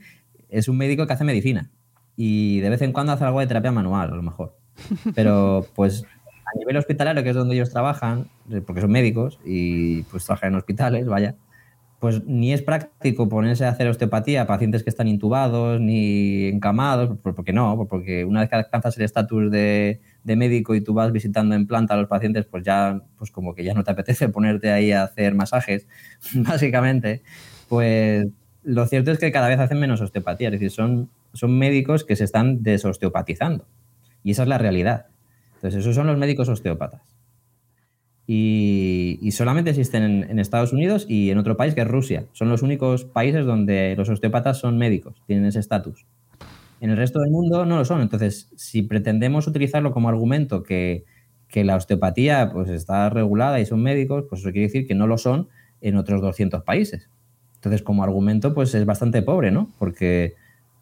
es 0.50 0.68
un 0.68 0.78
médico 0.78 1.08
que 1.08 1.14
hace 1.14 1.24
medicina 1.24 1.72
y 2.18 2.60
de 2.60 2.70
vez 2.70 2.82
en 2.82 2.92
cuando 2.92 3.14
hace 3.14 3.24
algo 3.24 3.40
de 3.40 3.48
terapia 3.48 3.72
manual, 3.72 4.12
a 4.12 4.16
lo 4.16 4.24
mejor. 4.24 4.58
Pero 5.16 5.66
pues 5.76 6.04
a 6.04 6.58
nivel 6.60 6.76
hospitalario, 6.78 7.24
que 7.24 7.30
es 7.30 7.36
donde 7.36 7.56
ellos 7.56 7.70
trabajan, 7.70 8.28
eh, 8.52 8.62
porque 8.66 8.82
son 8.82 8.92
médicos 8.92 9.40
y 9.46 10.02
pues 10.04 10.26
trabajan 10.26 10.50
en 10.50 10.56
hospitales, 10.56 11.08
vaya, 11.08 11.36
pues 12.00 12.24
ni 12.26 12.54
es 12.54 12.62
práctico 12.62 13.28
ponerse 13.28 13.66
a 13.66 13.70
hacer 13.70 13.88
osteopatía 13.88 14.44
a 14.44 14.48
pacientes 14.48 14.84
que 14.84 14.90
están 14.90 15.08
intubados 15.08 15.80
ni 15.82 16.46
encamados, 16.46 17.18
porque 17.22 17.54
no, 17.54 17.88
porque 17.90 18.24
una 18.24 18.42
vez 18.42 18.50
que 18.50 18.56
alcanzas 18.56 18.98
el 18.98 19.04
estatus 19.04 19.52
de, 19.52 20.02
médico 20.24 20.76
y 20.76 20.82
tú 20.82 20.94
vas 20.94 21.12
visitando 21.12 21.56
en 21.56 21.66
planta 21.66 21.96
a 21.96 21.98
los 21.98 22.08
pacientes, 22.08 22.46
pues 22.46 22.64
ya, 22.64 23.02
pues 23.18 23.32
como 23.32 23.56
que 23.56 23.64
ya 23.64 23.74
no 23.74 23.84
te 23.84 23.92
apetece 23.92 24.30
ponerte 24.30 24.72
ahí 24.72 24.92
a 24.92 25.04
hacer 25.04 25.34
masajes, 25.36 25.88
básicamente, 26.36 27.24
pues 27.68 28.28
lo 28.64 28.86
cierto 28.86 29.12
es 29.12 29.20
que 29.20 29.32
cada 29.32 29.48
vez 29.48 29.60
hacen 29.60 29.80
menos 29.80 30.02
osteopatía, 30.02 30.50
es 30.50 30.54
decir, 30.54 30.72
son, 30.72 31.10
son 31.38 31.58
médicos 31.58 32.04
que 32.04 32.16
se 32.16 32.24
están 32.24 32.64
desosteopatizando. 32.64 33.66
Y 34.24 34.32
esa 34.32 34.44
es 34.44 34.50
la 34.50 34.58
realidad. 34.58 35.08
Entonces, 35.56 35.80
esos 35.82 35.96
son 35.96 36.08
los 36.08 36.18
médicos 36.18 36.50
osteópatas. 36.50 37.02
Y, 38.30 39.30
solamente 39.32 39.70
existen 39.70 40.26
en, 40.30 40.40
Estados 40.40 40.74
Unidos 40.74 41.06
y 41.08 41.30
en 41.30 41.38
otro 41.38 41.56
país 41.56 41.74
que 41.74 41.82
es 41.82 41.88
Rusia. 41.88 42.26
Son 42.34 42.50
los 42.50 42.62
únicos 42.62 43.06
países 43.06 43.46
donde 43.46 43.96
los 43.96 44.10
osteópatas 44.10 44.60
son 44.60 44.78
médicos, 44.78 45.22
tienen 45.28 45.46
ese 45.46 45.60
estatus. 45.60 46.06
En 46.82 46.90
el 46.90 46.98
resto 46.98 47.22
del 47.22 47.32
mundo 47.32 47.66
no 47.66 47.78
lo 47.78 47.86
son. 47.86 48.02
Entonces, 48.02 48.52
si 48.58 48.82
pretendemos 48.82 49.48
utilizarlo 49.48 49.94
como 49.94 50.10
argumento 50.10 50.64
que, 50.64 51.06
la 51.54 51.78
osteopatía 51.78 52.52
pues, 52.52 52.70
está 52.70 53.10
regulada 53.10 53.60
y 53.62 53.66
son 53.66 53.82
médicos, 53.82 54.26
pues 54.30 54.42
eso 54.42 54.52
quiere 54.52 54.68
decir 54.68 54.86
que 54.86 54.94
no 54.94 55.08
lo 55.08 55.18
son 55.18 55.48
en 55.80 55.96
otros 55.96 56.22
200 56.22 56.64
países. 56.64 57.10
Entonces, 57.56 57.82
como 57.82 58.04
argumento, 58.04 58.54
pues 58.54 58.76
es 58.76 58.86
bastante 58.86 59.22
pobre, 59.22 59.52
¿no? 59.52 59.74
Porque 59.80 60.36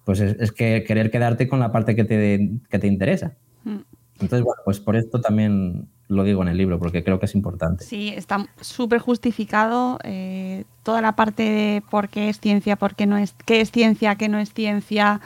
pues 0.05 0.21
es, 0.21 0.51
que 0.51 0.83
querer 0.83 1.11
quedarte 1.11 1.47
con 1.49 1.59
la 1.59 1.71
parte 1.71 1.95
que 1.95 2.05
te, 2.05 2.51
que 2.69 2.79
te 2.79 2.87
interesa. 2.87 3.35
Mm. 3.63 3.79
Entonces, 4.21 4.43
bueno, 4.43 4.61
pues 4.63 4.79
por 4.79 4.95
esto 4.95 5.19
también 5.19 5.89
lo 6.07 6.23
digo 6.23 6.43
en 6.43 6.49
el 6.49 6.57
libro, 6.57 6.77
porque 6.77 7.03
creo 7.03 7.19
que 7.19 7.25
es 7.25 7.33
importante. 7.33 7.83
Sí, 7.83 8.13
está 8.15 8.45
súper 8.61 8.99
justificado 8.99 9.97
eh, 10.03 10.65
toda 10.83 11.01
la 11.01 11.15
parte 11.15 11.43
de 11.43 11.83
por 11.89 12.09
qué 12.09 12.29
es 12.29 12.39
ciencia, 12.39 12.75
por 12.75 12.93
qué 12.93 13.07
no 13.07 13.17
es, 13.17 13.33
qué 13.45 13.59
es 13.59 13.71
ciencia, 13.71 14.15
qué 14.15 14.29
no 14.29 14.37
es 14.37 14.53
ciencia. 14.53 15.19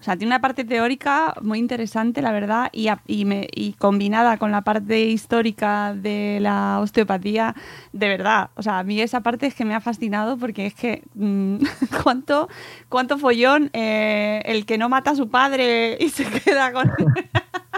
O 0.00 0.02
sea, 0.02 0.16
tiene 0.16 0.32
una 0.32 0.40
parte 0.40 0.64
teórica 0.64 1.34
muy 1.40 1.60
interesante, 1.60 2.20
la 2.20 2.32
verdad, 2.32 2.68
y, 2.72 2.88
y, 3.06 3.72
combinada 3.74 4.36
con 4.36 4.50
la 4.50 4.62
parte 4.62 5.02
histórica 5.02 5.94
de 5.94 6.38
la 6.40 6.80
osteopatía, 6.80 7.54
de 7.92 8.08
verdad. 8.08 8.50
O 8.56 8.62
sea, 8.62 8.80
a 8.80 8.82
mí 8.82 9.00
esa 9.00 9.20
parte 9.20 9.46
es 9.46 9.54
que 9.54 9.64
me 9.64 9.76
ha 9.76 9.80
fascinado 9.80 10.36
porque 10.36 10.66
es 10.66 10.74
que 10.74 11.04
mm, 11.14 11.58
cuánto, 12.02 12.48
cuánto 12.88 13.18
follón 13.18 13.70
eh, 13.72 14.42
el 14.46 14.66
que 14.66 14.78
no 14.78 14.88
mata 14.88 15.12
a 15.12 15.14
su 15.14 15.28
padre 15.28 15.96
y 16.00 16.08
se 16.08 16.24
queda 16.24 16.72
con... 16.72 16.90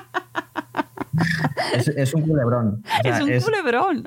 es, 1.96 2.14
un 2.14 2.22
culebrón. 2.22 2.82
es 3.04 3.20
un 3.20 3.40
culebrón. 3.40 4.04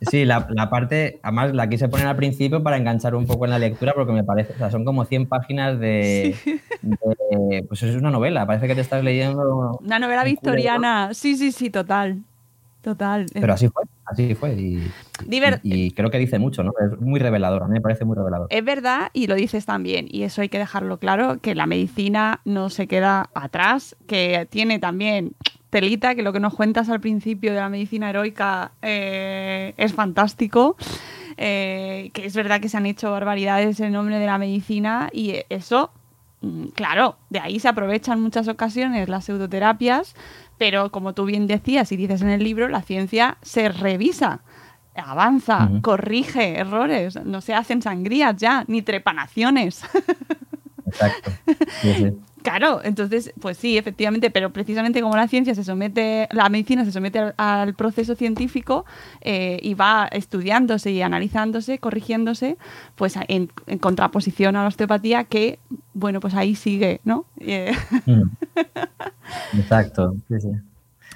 Sí, 0.00 0.24
la, 0.24 0.46
parte, 0.70 1.18
además 1.22 1.54
la 1.54 1.68
quise 1.68 1.88
poner 1.88 2.06
al 2.06 2.16
principio 2.16 2.62
para 2.62 2.76
enganchar 2.76 3.14
un 3.14 3.26
poco 3.26 3.44
en 3.46 3.50
la 3.50 3.58
lectura 3.58 3.94
porque 3.94 4.12
me 4.12 4.22
parece, 4.22 4.52
o 4.52 4.56
sea, 4.56 4.70
son 4.70 4.84
como 4.84 5.04
100 5.04 5.26
páginas 5.26 5.80
de, 5.80 6.36
pues 7.68 7.82
es 7.82 7.96
una 7.96 8.10
novela, 8.10 8.46
parece 8.46 8.68
que 8.68 8.74
te 8.74 8.80
estás 8.80 9.02
leyendo... 9.02 9.78
Una 9.82 9.98
novela 9.98 10.24
victoriana, 10.24 11.14
sí, 11.14 11.36
sí, 11.36 11.50
sí, 11.50 11.70
total, 11.70 12.22
total. 12.82 13.26
Pero 13.32 13.52
así 13.52 13.68
fue, 13.68 13.82
así 14.04 14.34
fue 14.34 14.54
y, 14.54 14.90
y, 15.62 15.90
creo 15.90 16.10
que 16.10 16.18
dice 16.18 16.38
mucho, 16.38 16.62
¿no? 16.62 16.72
Es 16.80 17.00
muy 17.00 17.18
revelador, 17.18 17.64
a 17.64 17.66
mí 17.66 17.72
me 17.72 17.80
parece 17.80 18.04
muy 18.04 18.16
revelador. 18.16 18.46
Es 18.50 18.64
verdad 18.64 19.10
y 19.12 19.26
lo 19.26 19.34
dices 19.34 19.66
también, 19.66 20.06
y 20.08 20.22
eso 20.22 20.42
hay 20.42 20.48
que 20.48 20.58
dejarlo 20.58 20.98
claro, 20.98 21.38
que 21.40 21.56
la 21.56 21.66
medicina 21.66 22.40
no 22.44 22.70
se 22.70 22.86
queda 22.86 23.30
atrás, 23.34 23.96
que 24.06 24.46
tiene 24.48 24.78
también 24.78 25.32
telita, 25.70 26.14
que 26.14 26.22
lo 26.22 26.32
que 26.32 26.40
nos 26.40 26.54
cuentas 26.54 26.88
al 26.88 27.00
principio 27.00 27.52
de 27.52 27.60
la 27.60 27.68
medicina 27.68 28.10
heroica 28.10 28.72
eh, 28.82 29.74
es 29.76 29.92
fantástico. 29.92 30.76
Eh, 31.36 32.10
que 32.14 32.26
es 32.26 32.34
verdad 32.34 32.60
que 32.60 32.68
se 32.68 32.76
han 32.76 32.86
hecho 32.86 33.12
barbaridades 33.12 33.78
en 33.78 33.92
nombre 33.92 34.18
de 34.18 34.26
la 34.26 34.38
medicina 34.38 35.08
y 35.12 35.36
eso, 35.50 35.92
mm, 36.40 36.68
claro, 36.68 37.16
de 37.30 37.38
ahí 37.38 37.60
se 37.60 37.68
aprovechan 37.68 38.20
muchas 38.20 38.48
ocasiones 38.48 39.08
las 39.08 39.26
pseudoterapias, 39.26 40.16
pero 40.58 40.90
como 40.90 41.14
tú 41.14 41.26
bien 41.26 41.46
decías 41.46 41.92
y 41.92 41.96
dices 41.96 42.22
en 42.22 42.30
el 42.30 42.42
libro, 42.42 42.68
la 42.68 42.82
ciencia 42.82 43.38
se 43.42 43.68
revisa 43.68 44.40
avanza, 45.00 45.70
corrige 45.82 46.58
errores, 46.58 47.16
no 47.24 47.40
se 47.40 47.54
hacen 47.54 47.82
sangrías 47.82 48.36
ya, 48.36 48.64
ni 48.66 48.82
trepanaciones. 48.82 49.82
Exacto. 50.86 51.30
Claro, 52.42 52.80
entonces, 52.84 53.32
pues 53.40 53.56
sí, 53.56 53.78
efectivamente, 53.78 54.30
pero 54.30 54.52
precisamente 54.52 55.00
como 55.00 55.16
la 55.16 55.28
ciencia 55.28 55.54
se 55.54 55.64
somete, 55.64 56.28
la 56.30 56.48
medicina 56.48 56.84
se 56.84 56.92
somete 56.92 57.32
al, 57.36 57.74
proceso 57.74 58.14
científico 58.14 58.84
eh, 59.20 59.58
y 59.62 59.74
va 59.74 60.08
estudiándose 60.12 60.90
y 60.90 61.02
analizándose, 61.02 61.78
corrigiéndose, 61.78 62.56
pues 62.96 63.14
en, 63.28 63.48
contraposición 63.80 64.56
a 64.56 64.62
la 64.62 64.68
osteopatía 64.68 65.24
que, 65.24 65.58
bueno, 65.94 66.20
pues 66.20 66.34
ahí 66.34 66.54
sigue, 66.54 67.00
¿no? 67.04 67.26
Mm. 68.06 68.22
Exacto, 69.58 70.14
sí, 70.28 70.40
sí. 70.40 70.48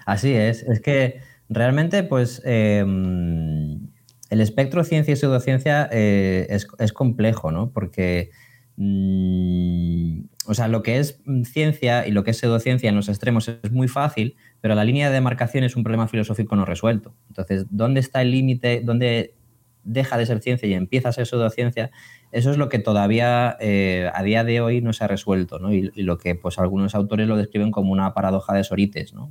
Así 0.04 0.32
es, 0.32 0.62
es 0.64 0.80
que 0.80 1.20
realmente, 1.48 2.02
pues, 2.02 2.42
em, 2.44 3.88
el 4.30 4.40
espectro 4.40 4.82
ciencia 4.82 5.12
y 5.12 5.16
pseudociencia 5.16 5.88
eh, 5.92 6.46
es, 6.50 6.66
es, 6.78 6.92
complejo, 6.92 7.52
¿no? 7.52 7.70
Porque 7.70 8.30
mm, 8.76 10.20
o 10.46 10.54
sea, 10.54 10.68
lo 10.68 10.82
que 10.82 10.98
es 10.98 11.20
ciencia 11.44 12.06
y 12.06 12.10
lo 12.10 12.24
que 12.24 12.32
es 12.32 12.38
pseudociencia 12.38 12.88
en 12.88 12.96
los 12.96 13.08
extremos 13.08 13.48
es 13.48 13.70
muy 13.70 13.88
fácil, 13.88 14.36
pero 14.60 14.74
la 14.74 14.84
línea 14.84 15.08
de 15.08 15.14
demarcación 15.14 15.64
es 15.64 15.76
un 15.76 15.84
problema 15.84 16.08
filosófico 16.08 16.56
no 16.56 16.64
resuelto. 16.64 17.14
Entonces, 17.28 17.66
¿dónde 17.70 18.00
está 18.00 18.22
el 18.22 18.32
límite? 18.32 18.82
¿Dónde 18.84 19.34
deja 19.84 20.16
de 20.16 20.26
ser 20.26 20.40
ciencia 20.40 20.68
y 20.68 20.74
empieza 20.74 21.08
a 21.08 21.12
ser 21.12 21.26
pseudociencia? 21.26 21.90
Eso 22.32 22.50
es 22.50 22.56
lo 22.56 22.68
que 22.68 22.78
todavía 22.78 23.56
eh, 23.60 24.10
a 24.12 24.22
día 24.22 24.42
de 24.42 24.60
hoy 24.60 24.80
no 24.80 24.92
se 24.94 25.04
ha 25.04 25.06
resuelto, 25.06 25.58
¿no? 25.58 25.72
Y, 25.72 25.90
lo 26.02 26.16
que 26.16 26.34
pues 26.34 26.58
algunos 26.58 26.94
autores 26.94 27.28
lo 27.28 27.36
describen 27.36 27.70
como 27.70 27.92
una 27.92 28.14
paradoja 28.14 28.54
de 28.54 28.64
Sorites, 28.64 29.12
¿no? 29.12 29.30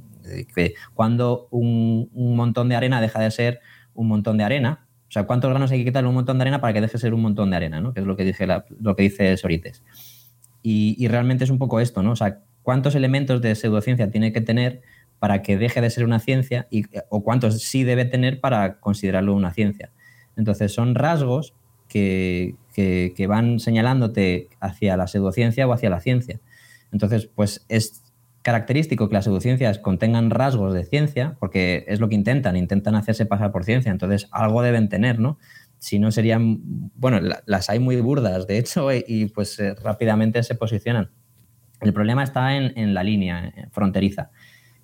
Que 0.54 0.76
cuando 0.94 1.48
un, 1.50 2.10
montón 2.14 2.70
de 2.70 2.76
arena 2.76 3.02
deja 3.02 3.20
de 3.20 3.32
ser 3.32 3.60
un 3.94 4.08
montón 4.08 4.38
de 4.38 4.44
arena, 4.44 4.88
o 5.12 5.14
sea, 5.14 5.26
¿cuántos 5.26 5.49
granos 5.49 5.70
hay 5.72 5.80
que 5.80 5.84
quitarle 5.84 6.07
un 6.07 6.16
montón 6.16 6.38
de 6.38 6.43
arena 6.43 6.62
para 6.62 6.72
que 6.72 6.80
deje 6.80 6.93
de 6.93 6.99
ser 6.99 7.14
un 7.14 7.22
montón 7.22 7.49
de 7.49 7.57
arena, 7.57 7.82
¿no? 7.82 7.93
Que 7.93 7.99
es 7.99 8.05
lo 8.05 8.16
que 8.16 8.24
dice, 8.24 8.47
lo 8.47 8.95
que 8.95 9.03
dice 9.03 9.36
Sorites. 9.36 9.84
Y, 10.64 11.05
realmente 11.09 11.43
es 11.43 11.49
un 11.49 11.57
poco 11.57 11.82
esto, 11.82 12.01
¿no? 12.01 12.12
O 12.12 12.16
sea, 12.16 12.39
¿cuántos 12.62 12.95
elementos 12.95 13.41
de 13.41 13.55
pseudociencia 13.55 14.09
tiene 14.09 14.32
que 14.32 14.39
tener 14.39 14.84
para 15.20 15.41
que 15.41 15.57
deje 15.57 15.82
de 15.82 15.89
ser 15.89 16.05
una 16.05 16.20
ciencia 16.20 16.66
y, 16.72 16.86
o 17.09 17.26
cuántos 17.26 17.62
sí 17.62 17.84
debe 17.84 18.05
tener 18.05 18.39
para 18.39 18.80
considerarlo 18.80 19.34
una 19.34 19.51
ciencia? 19.51 19.91
Entonces, 20.38 20.74
son 20.74 20.95
rasgos 20.95 21.55
que, 21.89 22.55
que, 22.74 23.28
van 23.28 23.59
señalándote 23.59 24.47
hacia 24.62 24.95
la 24.95 25.07
pseudociencia 25.07 25.68
o 25.68 25.74
hacia 25.74 25.89
la 25.89 25.99
ciencia. 25.99 26.39
Entonces, 26.93 27.26
pues 27.36 27.66
es 27.68 28.01
característico 28.42 29.08
que 29.08 29.14
las 29.14 29.26
pseudociencias 29.26 29.80
contengan 29.80 30.30
rasgos 30.30 30.74
de 30.74 30.84
ciencia, 30.86 31.38
porque 31.39 31.86
es 31.88 32.00
lo 32.00 32.10
que 32.10 32.16
intentan, 32.16 32.56
intentan 32.56 32.96
hacerse 32.96 33.26
pasar 33.26 33.52
por 33.52 33.64
ciencia, 33.64 33.92
entonces 33.92 34.28
algo 34.32 34.62
deben 34.62 34.89
tener, 34.89 35.20
¿no? 35.20 35.38
si 35.82 35.98
no 35.98 36.12
serían, 36.12 36.60
bueno, 36.62 37.20
las 37.48 37.70
hay 37.72 37.80
muy 37.80 38.00
burdas, 38.02 38.46
de 38.46 38.60
hecho, 38.60 38.89
y, 38.94 39.26
pues 39.34 39.60
eh, 39.60 39.74
rápidamente 39.74 40.44
se 40.44 40.54
posicionan. 40.54 41.10
El 41.82 41.92
problema 41.92 42.24
está 42.24 42.56
en, 42.56 42.94
la 42.94 43.04
línea 43.04 43.48
eh, 43.48 43.66
fronteriza. 43.72 44.30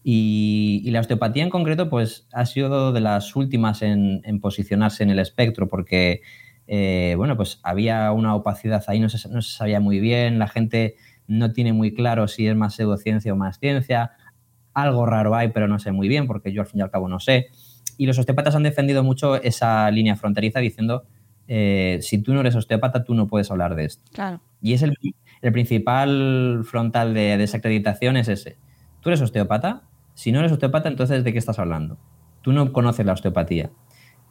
Y, 0.03 0.89
la 0.89 1.01
osteopatía 1.01 1.43
en 1.43 1.51
concreto, 1.51 1.91
pues 1.91 2.27
ha 2.33 2.47
sido 2.47 2.93
de 2.93 3.01
las 3.01 3.35
últimas 3.35 3.83
en, 3.83 4.21
posicionarse 4.41 5.03
en 5.03 5.11
el 5.11 5.19
espectro, 5.19 5.67
porque, 5.67 6.21
eh, 6.65 7.13
bueno, 7.15 7.37
pues 7.37 7.59
había 7.61 8.11
una 8.11 8.33
opacidad 8.33 8.83
ahí, 8.87 8.99
no 8.99 9.09
se, 9.09 9.29
no 9.29 9.43
se, 9.43 9.55
sabía 9.55 9.79
muy 9.79 9.99
bien, 9.99 10.39
la 10.39 10.47
gente 10.47 10.95
no 11.27 11.51
tiene 11.51 11.73
muy 11.73 11.93
claro 11.93 12.27
si 12.27 12.47
es 12.47 12.55
más 12.55 12.75
pseudociencia 12.75 13.33
o 13.33 13.35
más 13.35 13.59
ciencia, 13.59 14.11
algo 14.73 15.05
raro 15.05 15.35
hay, 15.35 15.49
pero 15.49 15.67
no 15.67 15.79
sé 15.79 15.91
muy 15.91 16.07
bien, 16.07 16.27
porque 16.27 16.51
yo 16.51 16.61
al 16.61 16.67
fin 16.67 16.79
y 16.79 16.83
al 16.83 16.91
cabo 16.91 17.07
no 17.07 17.19
sé. 17.19 17.47
Y 17.97 18.05
los 18.05 18.17
osteópatas 18.19 18.55
han 18.55 18.63
defendido 18.63 19.03
mucho 19.03 19.41
esa 19.41 19.89
línea 19.91 20.15
fronteriza 20.15 20.59
diciendo, 20.59 21.05
eh, 21.47 21.99
si 22.01 22.19
tú 22.19 22.33
no 22.33 22.41
eres 22.41 22.55
osteópata, 22.55 23.03
tú 23.03 23.15
no 23.15 23.27
puedes 23.27 23.49
hablar 23.49 23.75
de 23.75 23.85
esto. 23.85 24.03
Claro. 24.13 24.41
Y 24.61 24.73
es 24.73 24.83
el, 24.83 24.95
principal 25.51 26.61
frontal 26.63 27.13
de 27.13 27.37
desacreditación 27.37 28.17
es 28.17 28.27
ese. 28.27 28.57
Tú 29.01 29.09
eres 29.09 29.21
osteópata, 29.21 29.83
si 30.13 30.31
no 30.31 30.39
eres 30.39 30.51
osteópata, 30.51 30.89
entonces 30.89 31.23
¿de 31.23 31.31
qué 31.31 31.39
estás 31.39 31.59
hablando? 31.59 31.97
Tú 32.41 32.51
no 32.51 32.71
conoces 32.73 33.05
la 33.05 33.13
osteopatía. 33.13 33.71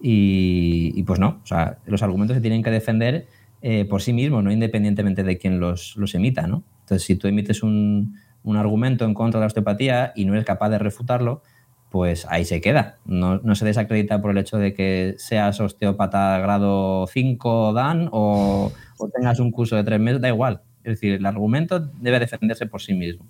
Y, 0.00 1.02
pues 1.04 1.18
no, 1.18 1.40
o 1.42 1.46
sea, 1.46 1.78
los 1.86 2.02
argumentos 2.02 2.34
se 2.34 2.42
tienen 2.42 2.62
que 2.62 2.70
defender 2.70 3.26
eh, 3.62 3.86
por 3.86 4.02
sí 4.02 4.12
mismos, 4.12 4.44
no 4.44 4.52
independientemente 4.52 5.22
de 5.22 5.38
quién 5.38 5.58
los, 5.58 5.96
emita, 6.14 6.46
¿no? 6.46 6.62
Entonces, 6.86 7.04
si 7.04 7.16
tú 7.16 7.26
emites 7.26 7.64
un, 7.64 8.16
argumento 8.56 9.04
en 9.04 9.12
contra 9.12 9.40
de 9.40 9.42
la 9.42 9.48
osteopatía 9.48 10.12
y 10.14 10.24
no 10.24 10.34
eres 10.34 10.44
capaz 10.44 10.68
de 10.68 10.78
refutarlo, 10.78 11.42
pues 11.90 12.26
ahí 12.30 12.44
se 12.44 12.60
queda. 12.60 12.98
No, 13.04 13.54
se 13.56 13.64
desacredita 13.64 14.22
por 14.22 14.30
el 14.30 14.38
hecho 14.38 14.56
de 14.56 14.72
que 14.72 15.16
seas 15.18 15.58
osteópata 15.60 16.38
grado 16.38 17.08
5 17.08 17.72
Dan 17.72 18.08
o, 18.12 18.72
o 18.98 19.08
tengas 19.08 19.40
un 19.40 19.50
curso 19.50 19.74
de 19.74 19.82
tres 19.82 19.98
meses, 19.98 20.20
da 20.20 20.28
igual. 20.28 20.62
Es 20.84 20.92
decir, 20.92 21.14
el 21.14 21.26
argumento 21.26 21.80
debe 21.80 22.20
defenderse 22.20 22.66
por 22.66 22.80
sí 22.80 22.94
mismo. 22.94 23.26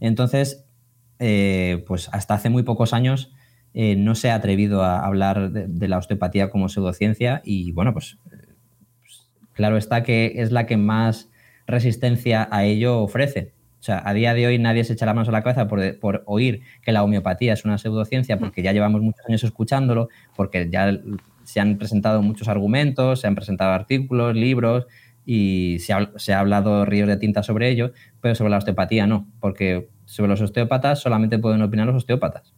Entonces, 0.00 0.64
eh, 1.20 1.84
pues 1.86 2.08
hasta 2.10 2.34
hace 2.34 2.50
muy 2.50 2.64
pocos 2.64 2.92
años 2.92 3.32
eh, 3.74 3.94
no 3.94 4.16
se 4.16 4.30
ha 4.30 4.34
atrevido 4.34 4.82
a 4.82 5.06
hablar 5.06 5.52
de, 5.52 5.88
la 5.88 5.98
osteopatía 5.98 6.50
como 6.50 6.68
pseudociencia 6.68 7.40
y 7.44 7.70
bueno, 7.70 7.92
pues, 7.92 8.18
pues, 8.98 9.30
claro 9.52 9.76
está 9.76 10.02
que 10.02 10.32
es 10.36 10.50
la 10.50 10.66
que 10.66 10.76
más 10.76 11.30
resistencia 11.66 12.48
a 12.50 12.64
ello 12.64 13.00
ofrece. 13.00 13.52
O 13.82 13.84
sea, 13.84 14.00
a 14.04 14.14
día 14.14 14.32
de 14.32 14.46
hoy 14.46 14.58
nadie 14.58 14.84
se 14.84 14.92
echa 14.92 15.06
la 15.06 15.14
mano 15.14 15.28
a 15.28 15.32
la 15.32 15.42
cabeza 15.42 15.66
por, 15.66 16.22
oír 16.26 16.60
que 16.82 16.92
la 16.92 17.02
homeopatía 17.02 17.52
es 17.52 17.64
una 17.64 17.78
pseudociencia 17.78 18.38
porque 18.38 18.62
ya 18.62 18.72
llevamos 18.72 19.02
muchos 19.02 19.26
años 19.26 19.42
escuchándolo, 19.42 20.08
porque 20.36 20.70
ya 20.70 21.00
se 21.42 21.58
han 21.58 21.78
presentado 21.78 22.22
muchos 22.22 22.46
argumentos, 22.46 23.20
se 23.20 23.26
han 23.26 23.34
presentado 23.34 23.72
artículos, 23.72 24.36
libros 24.36 24.86
y 25.26 25.78
se 25.80 25.92
ha, 25.92 26.38
hablado 26.38 26.84
ríos 26.84 27.08
de 27.08 27.16
tinta 27.16 27.42
sobre 27.42 27.70
ello, 27.70 27.92
pero 28.20 28.36
sobre 28.36 28.50
la 28.50 28.58
osteopatía 28.58 29.08
no, 29.08 29.26
porque 29.40 29.88
sobre 30.04 30.28
los 30.28 30.40
osteópatas 30.40 31.00
solamente 31.00 31.40
pueden 31.40 31.60
opinar 31.62 31.86
los 31.86 31.96
osteópatas. 31.96 32.54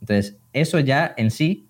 Entonces, 0.00 0.38
eso 0.54 0.78
ya 0.78 1.12
en 1.18 1.30
sí, 1.30 1.66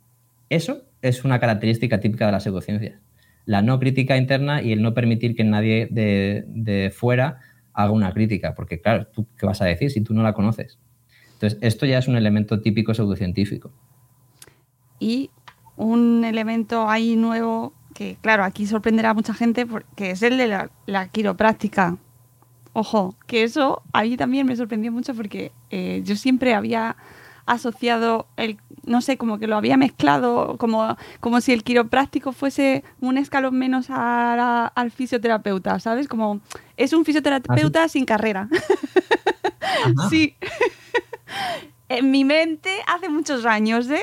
eso 0.48 0.84
es 1.02 1.24
una 1.24 1.40
característica 1.40 1.98
típica 1.98 2.26
de 2.26 2.32
las 2.32 2.44
pseudociencias. 2.44 3.00
La 3.44 3.62
no 3.62 3.78
crítica 3.78 4.16
interna 4.16 4.62
y 4.62 4.72
el 4.72 4.82
no 4.82 4.94
permitir 4.94 5.34
que 5.34 5.44
nadie 5.44 5.88
de, 5.90 6.92
fuera 6.94 7.40
haga 7.74 7.90
una 7.90 8.12
crítica, 8.12 8.54
porque 8.54 8.80
claro, 8.80 9.06
¿tú 9.06 9.26
qué 9.38 9.46
vas 9.46 9.62
a 9.62 9.64
decir 9.64 9.90
si 9.90 10.02
tú 10.02 10.14
no 10.14 10.22
la 10.22 10.34
conoces? 10.34 10.78
Entonces, 11.34 11.58
esto 11.62 11.86
ya 11.86 11.98
es 11.98 12.06
un 12.06 12.16
elemento 12.16 12.60
típico 12.60 12.94
pseudocientífico. 12.94 13.72
Y 15.00 15.30
un 15.76 16.24
elemento 16.24 16.88
ahí 16.88 17.16
nuevo 17.16 17.74
que, 17.94 18.16
claro, 18.20 18.44
aquí 18.44 18.66
sorprenderá 18.66 19.10
a 19.10 19.14
mucha 19.14 19.34
gente, 19.34 19.66
porque 19.66 20.12
es 20.12 20.22
el 20.22 20.38
de 20.38 20.46
la, 20.46 20.70
la 20.86 21.08
quiropráctica. 21.08 21.98
Ojo, 22.74 23.16
que 23.26 23.42
eso 23.42 23.82
a 23.92 24.02
mí 24.02 24.16
también 24.16 24.46
me 24.46 24.56
sorprendió 24.56 24.92
mucho 24.92 25.14
porque 25.14 25.52
eh, 25.70 26.02
yo 26.04 26.16
siempre 26.16 26.54
había 26.54 26.96
asociado 27.46 28.26
el, 28.36 28.58
no 28.84 29.00
sé, 29.00 29.16
como 29.16 29.38
que 29.38 29.46
lo 29.46 29.56
había 29.56 29.76
mezclado, 29.76 30.56
como, 30.58 30.96
como 31.20 31.40
si 31.40 31.52
el 31.52 31.64
quiropráctico 31.64 32.32
fuese 32.32 32.84
un 33.00 33.18
escalón 33.18 33.58
menos 33.58 33.86
al 33.90 34.90
fisioterapeuta, 34.90 35.78
¿sabes? 35.80 36.08
Como 36.08 36.40
es 36.76 36.92
un 36.92 37.04
fisioterapeuta 37.04 37.84
¿Ah, 37.84 37.88
sin 37.88 38.04
carrera. 38.04 38.48
sí. 40.10 40.36
en 41.88 42.10
mi 42.10 42.24
mente 42.24 42.70
hace 42.86 43.08
muchos 43.08 43.46
años, 43.46 43.88
¿eh? 43.90 44.02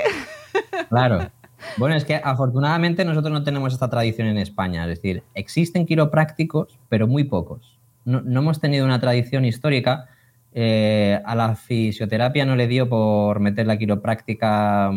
claro. 0.90 1.32
Bueno, 1.76 1.94
es 1.94 2.06
que 2.06 2.16
afortunadamente 2.16 3.04
nosotros 3.04 3.34
no 3.34 3.44
tenemos 3.44 3.74
esta 3.74 3.90
tradición 3.90 4.30
en 4.30 4.38
España. 4.38 4.84
Es 4.84 4.88
decir, 4.88 5.24
existen 5.34 5.86
quiroprácticos, 5.86 6.80
pero 6.88 7.06
muy 7.06 7.26
pocos 7.26 7.78
no, 8.10 8.40
hemos 8.40 8.60
tenido 8.60 8.86
una 8.86 9.00
tradición 9.00 9.46
histórica. 9.46 10.08
Eh, 10.54 11.22
a 11.26 11.36
la 11.36 11.56
fisioterapia 11.56 12.46
no 12.46 12.56
le 12.56 12.68
dio 12.68 12.90
por 12.90 13.40
meter 13.40 13.68
la 13.68 13.78
quiropráctica 13.78 14.92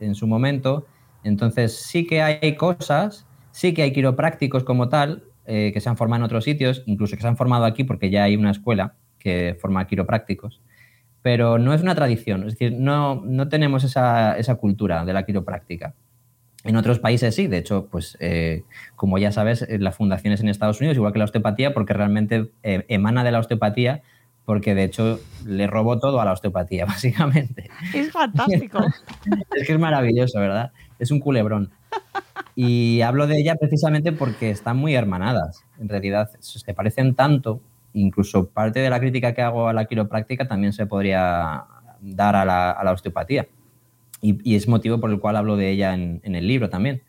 en 0.00 0.14
su 0.14 0.26
momento. 0.26 0.86
Entonces 1.22 1.76
sí 1.76 2.06
que 2.06 2.22
hay 2.22 2.56
cosas, 2.56 3.26
sí 3.50 3.74
que 3.74 3.82
hay 3.82 3.92
quiroprácticos 3.92 4.64
como 4.64 4.88
tal, 4.88 5.24
eh, 5.46 5.70
que 5.72 5.80
se 5.80 5.88
han 5.88 5.96
formado 5.96 6.20
en 6.20 6.26
otros 6.26 6.44
sitios, 6.44 6.82
incluso 6.86 7.16
que 7.16 7.22
se 7.22 7.28
han 7.28 7.36
formado 7.36 7.64
aquí 7.64 7.84
porque 7.84 8.10
ya 8.10 8.24
hay 8.24 8.36
una 8.36 8.50
escuela 8.50 8.94
que 9.18 9.56
forma 9.60 9.86
quiroprácticos. 9.86 10.60
Pero 11.22 11.58
no 11.58 11.74
es 11.74 11.82
una 11.82 11.94
tradición, 11.94 12.44
es 12.44 12.52
decir, 12.52 12.72
no, 12.72 13.48
tenemos 13.48 13.84
esa, 13.84 14.38
esa 14.38 14.54
cultura 14.54 15.04
de 15.04 15.12
la 15.12 15.24
quiropráctica. 15.26 15.94
En 16.64 16.76
otros 16.76 16.98
países 16.98 17.34
sí, 17.34 17.46
de 17.46 17.58
hecho, 17.58 17.88
pues 17.90 18.16
eh, 18.20 18.64
como 18.96 19.18
ya 19.18 19.32
sabes, 19.32 19.62
eh, 19.62 19.78
la 19.78 19.92
fundación 19.92 20.32
es 20.32 20.40
en 20.40 20.48
Estados 20.48 20.80
Unidos, 20.80 20.96
igual 20.96 21.12
que 21.12 21.18
la 21.18 21.24
osteopatía, 21.26 21.74
porque 21.74 21.94
realmente 21.94 22.50
emana 22.62 23.24
de 23.24 23.32
la 23.32 23.40
osteopatía, 23.40 24.02
porque 24.50 24.74
de 24.74 24.82
hecho 24.82 25.20
le 25.46 25.68
robó 25.68 26.00
todo 26.00 26.20
a 26.20 26.24
la 26.24 26.32
osteopatía, 26.32 26.84
básicamente. 26.86 27.70
Es 27.94 28.10
fantástico. 28.10 28.80
es 29.54 29.64
que 29.64 29.74
es 29.74 29.78
maravilloso, 29.78 30.40
¿verdad? 30.40 30.72
Es 30.98 31.12
un 31.12 31.20
culebrón. 31.20 31.70
Y 32.56 33.00
hablo 33.02 33.28
de 33.28 33.38
ella 33.38 33.54
precisamente 33.54 34.10
porque 34.10 34.50
están 34.50 34.76
muy 34.76 34.96
hermanadas. 34.96 35.62
En 35.78 35.88
realidad 35.88 36.30
se 36.40 36.74
parecen 36.74 37.14
tanto, 37.14 37.60
incluso 37.92 38.48
parte 38.48 38.80
de 38.80 38.90
la 38.90 38.98
crítica 38.98 39.34
que 39.34 39.42
hago 39.42 39.68
a 39.68 39.72
la 39.72 39.84
quiropráctica 39.84 40.48
también 40.48 40.72
se 40.72 40.86
podría 40.86 41.62
dar 42.00 42.34
a 42.34 42.44
la 42.44 42.92
osteopatía 42.92 43.46
y, 44.22 44.54
es 44.54 44.68
motivo 44.68 45.00
por 45.00 45.10
el 45.10 45.20
cual 45.20 45.36
hablo 45.36 45.56
de 45.56 45.70
ella 45.70 45.94
en, 45.94 46.20
el 46.22 46.46
libro 46.46 46.68
también. 46.68 47.02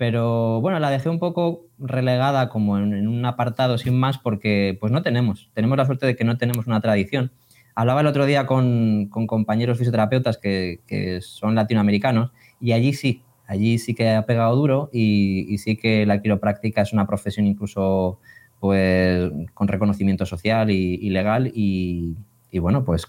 Pero 0.00 0.62
bueno, 0.62 0.78
la 0.78 0.88
dejé 0.88 1.10
un 1.10 1.18
poco 1.18 1.66
relegada 1.78 2.48
como 2.48 2.78
en, 2.78 3.06
un 3.06 3.22
apartado 3.26 3.76
sin 3.76 4.00
más 4.00 4.16
porque 4.16 4.78
pues 4.80 4.90
no 4.90 5.02
tenemos, 5.02 5.50
tenemos 5.52 5.76
la 5.76 5.84
suerte 5.84 6.06
de 6.06 6.16
que 6.16 6.24
no 6.24 6.38
tenemos 6.38 6.66
una 6.66 6.80
tradición. 6.80 7.32
Hablaba 7.74 8.00
el 8.00 8.06
otro 8.06 8.24
día 8.24 8.46
con, 8.46 9.08
compañeros 9.08 9.76
fisioterapeutas 9.76 10.38
que, 10.38 11.18
son 11.20 11.54
latinoamericanos 11.54 12.30
y 12.62 12.72
allí 12.72 12.94
sí, 12.94 13.22
allí 13.46 13.76
sí 13.76 13.94
que 13.94 14.08
ha 14.08 14.24
pegado 14.24 14.56
duro 14.56 14.88
y, 14.90 15.58
sí 15.58 15.76
que 15.76 16.06
la 16.06 16.22
quiropráctica 16.22 16.80
es 16.80 16.94
una 16.94 17.06
profesión 17.06 17.46
incluso 17.46 18.20
pues 18.58 19.30
con 19.52 19.68
reconocimiento 19.68 20.24
social 20.24 20.70
y, 20.70 21.10
legal 21.10 21.52
y, 21.54 22.16
bueno, 22.58 22.86
pues 22.86 23.06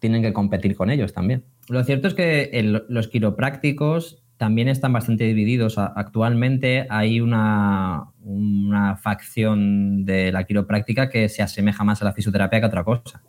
tienen 0.00 0.20
que 0.20 0.34
competir 0.34 0.76
con 0.76 0.90
ellos 0.90 1.14
también. 1.14 1.44
Lo 1.70 1.82
cierto 1.82 2.08
es 2.08 2.12
que 2.12 2.50
los 2.90 3.08
quiroprácticos 3.08 4.22
también 4.36 4.68
están 4.68 4.92
bastante 4.92 5.24
divididos. 5.24 5.78
Actualmente 5.78 6.86
hay 6.90 7.20
una, 7.20 8.12
facción 9.00 10.04
de 10.04 10.32
la 10.32 10.44
quiropráctica 10.44 11.08
que 11.08 11.28
se 11.28 11.42
asemeja 11.42 11.84
más 11.84 12.02
a 12.02 12.04
la 12.04 12.12
fisioterapia 12.12 12.60
que 12.60 12.64
a 12.66 12.68
otra 12.68 12.84
cosa. 12.84 13.22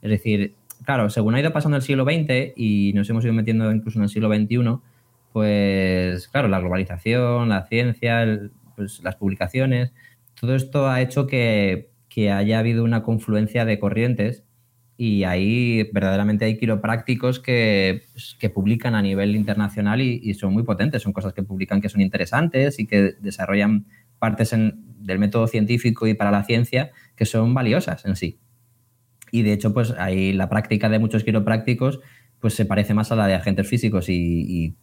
Es 0.00 0.10
decir, 0.10 0.54
claro, 0.84 1.10
según 1.10 1.34
ha 1.34 1.40
ido 1.40 1.52
pasando 1.52 1.76
el 1.76 1.82
siglo 1.82 2.04
XX 2.04 2.52
y 2.56 2.92
nos 2.94 3.10
hemos 3.10 3.24
ido 3.24 3.34
metiendo 3.34 3.70
incluso 3.72 3.98
en 3.98 4.04
el 4.04 4.08
siglo 4.08 4.32
XXI, 4.32 4.78
pues 5.32 6.28
claro, 6.28 6.48
la 6.48 6.60
globalización, 6.60 7.48
la 7.48 7.66
ciencia, 7.66 8.40
pues, 8.76 9.02
las 9.02 9.16
publicaciones, 9.16 9.92
todo 10.40 10.54
esto 10.54 10.88
ha 10.88 11.00
hecho 11.00 11.26
que, 11.26 11.90
que 12.08 12.30
haya 12.30 12.60
habido 12.60 12.84
una 12.84 13.02
confluencia 13.02 13.64
de 13.64 13.78
corrientes 13.78 14.44
y 15.00 15.22
ahí 15.22 15.88
verdaderamente 15.92 16.44
hay 16.44 16.58
quiroprácticos 16.58 17.38
que, 17.38 18.02
pues, 18.12 18.36
que 18.36 18.50
publican 18.50 18.96
a 18.96 19.00
nivel 19.00 19.36
internacional 19.36 20.00
y, 20.00 20.34
son 20.34 20.52
muy 20.52 20.64
potentes, 20.64 21.02
son 21.02 21.12
cosas 21.12 21.32
que 21.32 21.44
publican 21.44 21.80
que 21.80 21.88
son 21.88 22.00
interesantes 22.00 22.80
y 22.80 22.86
que 22.88 23.14
desarrollan 23.20 23.86
partes 24.18 24.50
del 24.50 25.18
método 25.20 25.46
científico 25.46 26.08
y 26.08 26.14
para 26.14 26.32
la 26.32 26.42
ciencia 26.42 26.90
que 27.14 27.26
son 27.26 27.54
valiosas 27.54 28.04
en 28.06 28.16
sí. 28.16 28.40
Y 29.30 29.42
de 29.42 29.52
hecho, 29.52 29.72
pues 29.72 29.92
ahí 29.92 30.32
la 30.32 30.48
práctica 30.48 30.88
de 30.88 30.98
muchos 30.98 31.22
quiroprácticos 31.22 32.00
pues 32.40 32.54
se 32.54 32.64
parece 32.64 32.92
más 32.92 33.12
a 33.12 33.16
la 33.16 33.28
de 33.28 33.34
agentes 33.34 33.68
físicos 33.68 34.06
y, 34.08 34.74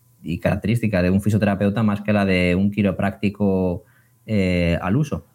característica 0.41 1.03
de 1.03 1.09
un 1.09 1.21
fisioterapeuta 1.21 1.83
más 1.83 2.01
que 2.01 2.13
la 2.13 2.25
de 2.25 2.55
un 2.55 2.71
quiropráctico 2.71 3.83
eh, 4.25 4.77
al 4.81 4.95
uso 4.95 5.27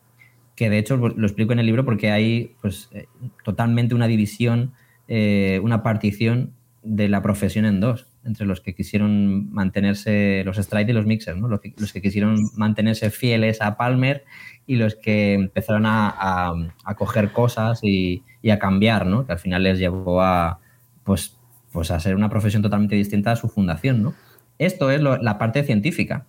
que 0.61 0.69
de 0.69 0.77
hecho 0.77 0.99
lo 0.99 1.27
explico 1.27 1.55
en 1.55 1.59
el 1.59 1.65
libro 1.65 1.87
porque 1.87 2.11
hay 2.11 2.55
pues, 2.61 2.91
eh, 2.93 3.07
totalmente 3.45 3.95
una 3.95 4.09
división, 4.09 4.75
eh, 5.09 5.59
una 5.63 5.83
partición 5.83 6.53
de 6.83 7.09
la 7.09 7.23
profesión 7.23 7.65
en 7.65 7.81
dos, 7.81 8.13
entre 8.27 8.45
los 8.45 8.61
que 8.61 8.75
quisieron 8.75 9.51
mantenerse, 9.55 10.43
los 10.45 10.59
stride 10.59 10.91
y 10.91 10.93
los 10.93 11.07
mixers, 11.07 11.39
¿no? 11.39 11.49
los, 11.49 11.61
que, 11.63 12.03
quisieron 12.03 12.37
mantenerse 12.57 13.09
fieles 13.09 13.63
a 13.63 13.79
Palmer 13.79 14.27
y 14.67 14.77
los 14.77 14.97
que 14.97 15.33
empezaron 15.33 15.87
a, 15.87 16.53
a, 16.85 16.95
coger 16.95 17.33
cosas 17.33 17.81
y, 17.83 18.23
a 18.51 18.59
cambiar, 18.59 19.07
¿no? 19.07 19.25
que 19.25 19.33
al 19.33 19.39
final 19.39 19.63
les 19.63 19.79
llevó 19.79 20.21
a, 20.21 20.61
pues, 21.05 21.39
pues 21.73 21.91
a 21.91 21.99
ser 22.01 22.17
una 22.17 22.29
profesión 22.29 22.61
totalmente 22.61 22.97
distinta 22.97 23.33
a 23.33 23.37
su 23.37 23.49
fundación, 23.49 24.03
¿no? 24.03 24.15
Esto 24.59 24.91
es 24.91 25.01
la 25.01 25.39
parte 25.39 25.65
científica. 25.65 26.27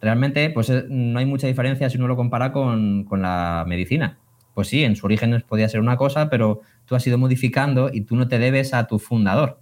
Realmente 0.00 0.50
pues 0.50 0.70
eh, 0.70 0.84
no 0.88 1.18
hay 1.18 1.26
mucha 1.26 1.46
diferencia 1.46 1.90
si 1.90 1.98
uno 1.98 2.08
lo 2.08 2.16
compara 2.16 2.52
con, 2.52 3.06
la 3.10 3.64
medicina. 3.66 4.18
Pues 4.54 4.68
sí, 4.68 4.84
en 4.84 4.96
su 4.96 5.06
origen 5.06 5.44
podía 5.48 5.68
ser 5.68 5.80
una 5.80 5.96
cosa, 5.96 6.28
pero 6.30 6.62
tú 6.84 6.94
has 6.94 7.06
ido 7.06 7.18
modificando 7.18 7.90
y 7.92 8.02
tú 8.02 8.16
no 8.16 8.28
te 8.28 8.38
debes 8.38 8.74
a 8.74 8.86
tu 8.86 8.98
fundador. 8.98 9.60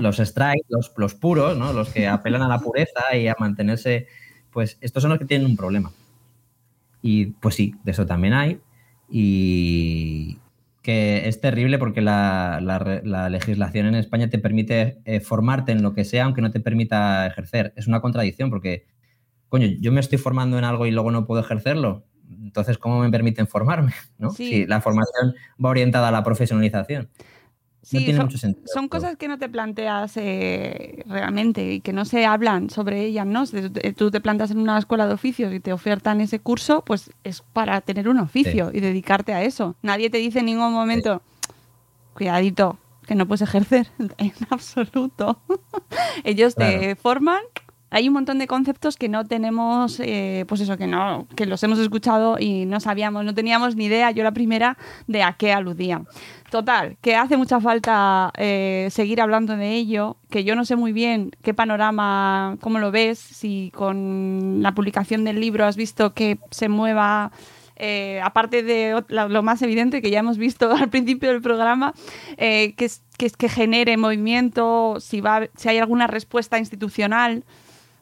Los 0.00 0.16
strikes, 0.16 0.66
los, 0.68 0.92
los 0.96 1.14
puros, 1.14 1.56
¿no? 1.56 1.72
los 1.72 1.90
que 1.90 2.08
apelan 2.08 2.42
a 2.42 2.48
la 2.48 2.58
pureza 2.58 3.16
y 3.16 3.28
a 3.28 3.36
mantenerse, 3.38 4.08
pues 4.50 4.76
estos 4.80 5.02
son 5.02 5.10
los 5.10 5.18
que 5.20 5.24
tienen 5.24 5.46
un 5.46 5.56
problema. 5.56 5.92
Y 7.00 7.26
pues 7.26 7.54
sí, 7.54 7.74
de 7.84 7.92
eso 7.92 8.04
también 8.04 8.34
hay. 8.34 8.60
Y 9.08 10.38
que 10.82 11.28
es 11.28 11.40
terrible 11.40 11.78
porque 11.78 12.00
la, 12.00 13.28
legislación 13.30 13.86
en 13.86 13.94
España 13.94 14.30
te 14.30 14.38
permite 14.38 14.98
eh, 15.04 15.20
formarte 15.20 15.72
en 15.72 15.82
lo 15.82 15.92
que 15.92 16.04
sea, 16.04 16.24
aunque 16.24 16.40
no 16.40 16.50
te 16.50 16.60
permita 16.60 17.26
ejercer. 17.26 17.72
Es 17.76 17.86
una 17.86 18.00
contradicción 18.00 18.50
porque 18.50 18.86
coño, 19.48 19.66
yo 19.80 19.92
me 19.92 20.00
estoy 20.00 20.18
formando 20.18 20.58
en 20.58 20.64
algo 20.64 20.86
y 20.86 20.90
luego 20.90 21.10
no 21.10 21.26
puedo 21.26 21.40
ejercerlo. 21.40 22.04
Entonces, 22.30 22.78
¿cómo 22.78 23.00
me 23.00 23.10
permiten 23.10 23.46
formarme? 23.46 23.92
¿no? 24.18 24.30
Si 24.30 24.66
la 24.66 24.80
formación 24.80 25.34
va 25.64 25.70
orientada 25.70 26.08
a 26.08 26.12
la 26.12 26.22
profesionalización. 26.22 27.08
Sí, 27.82 27.98
tiene 27.98 28.16
son, 28.16 28.26
mucho 28.26 28.36
sentido. 28.36 28.66
Son 28.66 28.88
cosas 28.88 29.16
que 29.16 29.28
no 29.28 29.38
te 29.38 29.48
planteas 29.48 30.14
eh, 30.16 31.04
realmente 31.06 31.72
y 31.72 31.80
que 31.80 31.94
no 31.94 32.04
se 32.04 32.26
hablan 32.26 32.68
sobre 32.68 33.04
ellas, 33.04 33.24
¿no? 33.24 33.46
Si 33.46 33.70
tú 33.96 34.10
te 34.10 34.20
plantas 34.20 34.50
en 34.50 34.58
una 34.58 34.76
escuela 34.76 35.06
de 35.06 35.14
oficios 35.14 35.54
y 35.54 35.60
te 35.60 35.72
ofertan 35.72 36.20
ese 36.20 36.38
curso, 36.38 36.84
pues 36.84 37.10
es 37.24 37.40
para 37.40 37.80
tener 37.80 38.10
un 38.10 38.18
oficio 38.18 38.70
y 38.74 38.80
dedicarte 38.80 39.32
a 39.32 39.42
eso. 39.42 39.74
Nadie 39.80 40.10
te 40.10 40.18
dice 40.18 40.40
en 40.40 40.46
ningún 40.46 40.74
momento, 40.74 41.22
cuidadito, 42.12 42.78
que 43.06 43.14
no 43.14 43.26
puedes 43.26 43.42
ejercer 43.42 43.88
en 44.18 44.32
absoluto. 44.50 45.40
Ellos 46.24 46.56
te 46.56 46.94
forman 46.94 47.40
hay 47.90 48.08
un 48.08 48.14
montón 48.14 48.38
de 48.38 48.46
conceptos 48.46 48.96
que 48.96 49.08
no 49.08 49.24
tenemos, 49.24 49.98
eh, 50.00 50.44
pues 50.46 50.60
eso, 50.60 50.76
que 50.76 50.86
no, 50.86 51.26
que 51.36 51.46
los 51.46 51.62
hemos 51.62 51.78
escuchado 51.78 52.36
y 52.38 52.66
no 52.66 52.80
sabíamos, 52.80 53.24
no 53.24 53.34
teníamos 53.34 53.76
ni 53.76 53.86
idea, 53.86 54.10
yo 54.10 54.22
la 54.24 54.32
primera, 54.32 54.76
de 55.06 55.22
a 55.22 55.34
qué 55.34 55.52
aludía. 55.52 56.02
Total, 56.50 56.96
que 57.00 57.16
hace 57.16 57.36
mucha 57.36 57.60
falta 57.60 58.32
eh, 58.36 58.88
seguir 58.90 59.20
hablando 59.20 59.56
de 59.56 59.74
ello, 59.74 60.16
que 60.30 60.44
yo 60.44 60.54
no 60.54 60.64
sé 60.64 60.76
muy 60.76 60.92
bien 60.92 61.30
qué 61.42 61.54
panorama, 61.54 62.56
cómo 62.60 62.78
lo 62.78 62.90
ves, 62.90 63.18
si 63.18 63.70
con 63.74 64.62
la 64.62 64.72
publicación 64.72 65.24
del 65.24 65.40
libro 65.40 65.64
has 65.64 65.76
visto 65.76 66.14
que 66.14 66.38
se 66.50 66.68
mueva... 66.68 67.32
Eh, 67.80 68.20
aparte 68.24 68.64
de 68.64 69.04
lo 69.06 69.42
más 69.44 69.62
evidente 69.62 70.02
que 70.02 70.10
ya 70.10 70.18
hemos 70.18 70.36
visto 70.36 70.72
al 70.74 70.88
principio 70.88 71.30
del 71.30 71.40
programa, 71.40 71.94
que, 72.36 72.74
que, 73.16 73.30
que 73.30 73.48
genere 73.48 73.96
movimiento, 73.96 74.96
si, 74.98 75.20
va, 75.20 75.46
si 75.54 75.68
hay 75.68 75.78
alguna 75.78 76.08
respuesta 76.08 76.58
institucional 76.58 77.44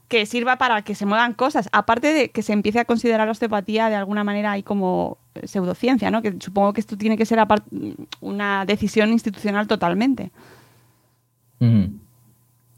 que 0.09 0.25
sirva 0.27 0.57
para 0.57 0.83
que 0.83 0.95
se 0.95 1.07
muevan 1.07 1.35
cosas. 1.35 1.69
Aparte 1.73 2.13
de 2.13 2.31
que 2.31 2.43
se 2.43 2.53
empiece 2.53 2.79
a 2.79 2.85
considerar 2.85 3.27
la 3.27 3.33
osteopatía 3.33 3.89
de 3.89 3.97
alguna 3.97 4.25
manera 4.25 4.53
ahí 4.53 4.63
como 4.63 5.19
pseudociencia, 5.45 6.11
¿no? 6.11 6.23
Que 6.23 6.35
supongo 6.39 6.73
que 6.73 6.81
esto 6.81 6.97
tiene 6.97 7.17
que 7.17 7.27
ser 7.27 7.39
una 8.21 8.65
decisión 8.65 9.11
institucional 9.11 9.67
totalmente. 9.67 10.31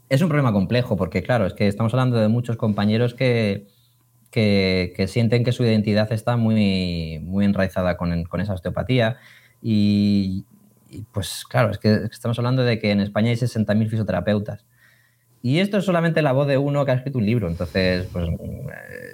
Es 0.09 0.21
un 0.21 0.29
problema 0.29 0.51
complejo 0.51 0.97
porque, 0.97 1.21
claro, 1.21 1.45
es 1.45 1.53
que 1.53 1.67
estamos 1.67 1.93
hablando 1.93 2.17
de 2.17 2.29
muchos 2.29 2.57
compañeros 2.57 3.13
que, 3.13 3.67
que, 4.31 5.05
sienten 5.07 5.43
que 5.43 5.51
su 5.51 5.63
identidad 5.63 6.11
está 6.11 6.35
muy, 6.35 7.19
muy 7.21 7.45
enraizada 7.45 7.95
con, 7.97 8.23
con 8.23 8.41
esa 8.41 8.53
osteopatía 8.53 9.17
y, 9.61 10.45
y, 10.89 11.03
pues, 11.11 11.43
claro, 11.47 11.69
es 11.69 11.77
que 11.77 12.05
estamos 12.11 12.39
hablando 12.39 12.63
de 12.63 12.79
que 12.79 12.91
en 12.91 13.01
España 13.01 13.29
hay 13.29 13.35
60.000 13.35 13.87
fisioterapeutas. 13.87 14.65
Y 15.41 15.59
esto 15.59 15.77
es 15.77 15.85
solamente 15.85 16.21
la 16.21 16.33
voz 16.33 16.47
de 16.47 16.57
uno 16.57 16.85
que 16.85 16.91
ha 16.91 16.95
escrito 16.95 17.17
un 17.17 17.25
libro, 17.25 17.47
entonces, 17.47 18.07
pues 18.11 18.27
eh, 18.27 19.13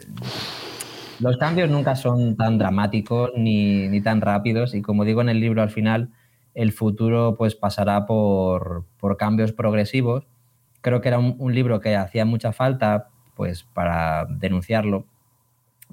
los 1.19 1.37
cambios 1.37 1.69
nunca 1.69 1.95
son 1.95 2.35
tan 2.35 2.57
dramáticos 2.57 3.31
ni, 3.37 4.01
tan 4.01 4.21
rápidos 4.21 4.73
y 4.73 4.81
como 4.81 5.05
digo 5.05 5.21
en 5.21 5.29
el 5.29 5.39
libro 5.39 5.61
al 5.61 5.69
final, 5.69 6.09
el 6.55 6.71
futuro 6.71 7.35
pues 7.37 7.55
pasará 7.55 8.05
por, 8.05 8.85
cambios 9.17 9.51
progresivos. 9.51 10.25
Creo 10.81 11.01
que 11.01 11.09
era 11.09 11.19
un, 11.19 11.53
libro 11.53 11.79
que 11.79 11.95
hacía 11.95 12.25
mucha 12.25 12.51
falta 12.53 13.09
pues 13.35 13.63
para 13.63 14.25
denunciarlo, 14.29 15.05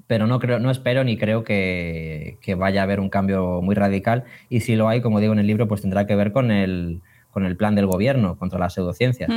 pero 0.07 0.27
no, 0.27 0.39
creo, 0.39 0.59
no 0.59 0.71
espero 0.71 1.03
ni 1.03 1.17
creo 1.17 1.43
que, 1.43 2.37
vaya 2.57 2.81
a 2.81 2.83
haber 2.83 2.99
un 2.99 3.09
cambio 3.09 3.61
muy 3.61 3.75
radical 3.75 4.23
y 4.49 4.61
si 4.61 4.75
lo 4.75 4.89
hay, 4.89 5.01
como 5.01 5.19
digo 5.19 5.33
en 5.33 5.39
el 5.39 5.47
libro, 5.47 5.67
pues 5.67 5.81
tendrá 5.81 6.07
que 6.07 6.15
ver 6.15 6.31
con 6.31 6.51
el, 6.51 7.01
con 7.31 7.45
el 7.45 7.55
plan 7.55 7.75
del 7.75 7.85
gobierno 7.85 8.37
contra 8.37 8.59
las 8.59 8.73
pseudociencias 8.73 9.29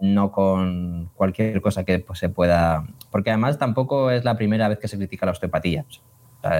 no 0.00 0.30
con 0.30 1.10
cualquier 1.14 1.60
cosa 1.60 1.84
que 1.84 1.98
pues, 1.98 2.18
se 2.18 2.28
pueda... 2.28 2.86
Porque 3.10 3.30
además 3.30 3.58
tampoco 3.58 4.10
es 4.10 4.24
la 4.24 4.36
primera 4.36 4.68
vez 4.68 4.78
que 4.78 4.88
se 4.88 4.96
critica 4.96 5.26
la 5.26 5.32
osteopatía. 5.32 5.84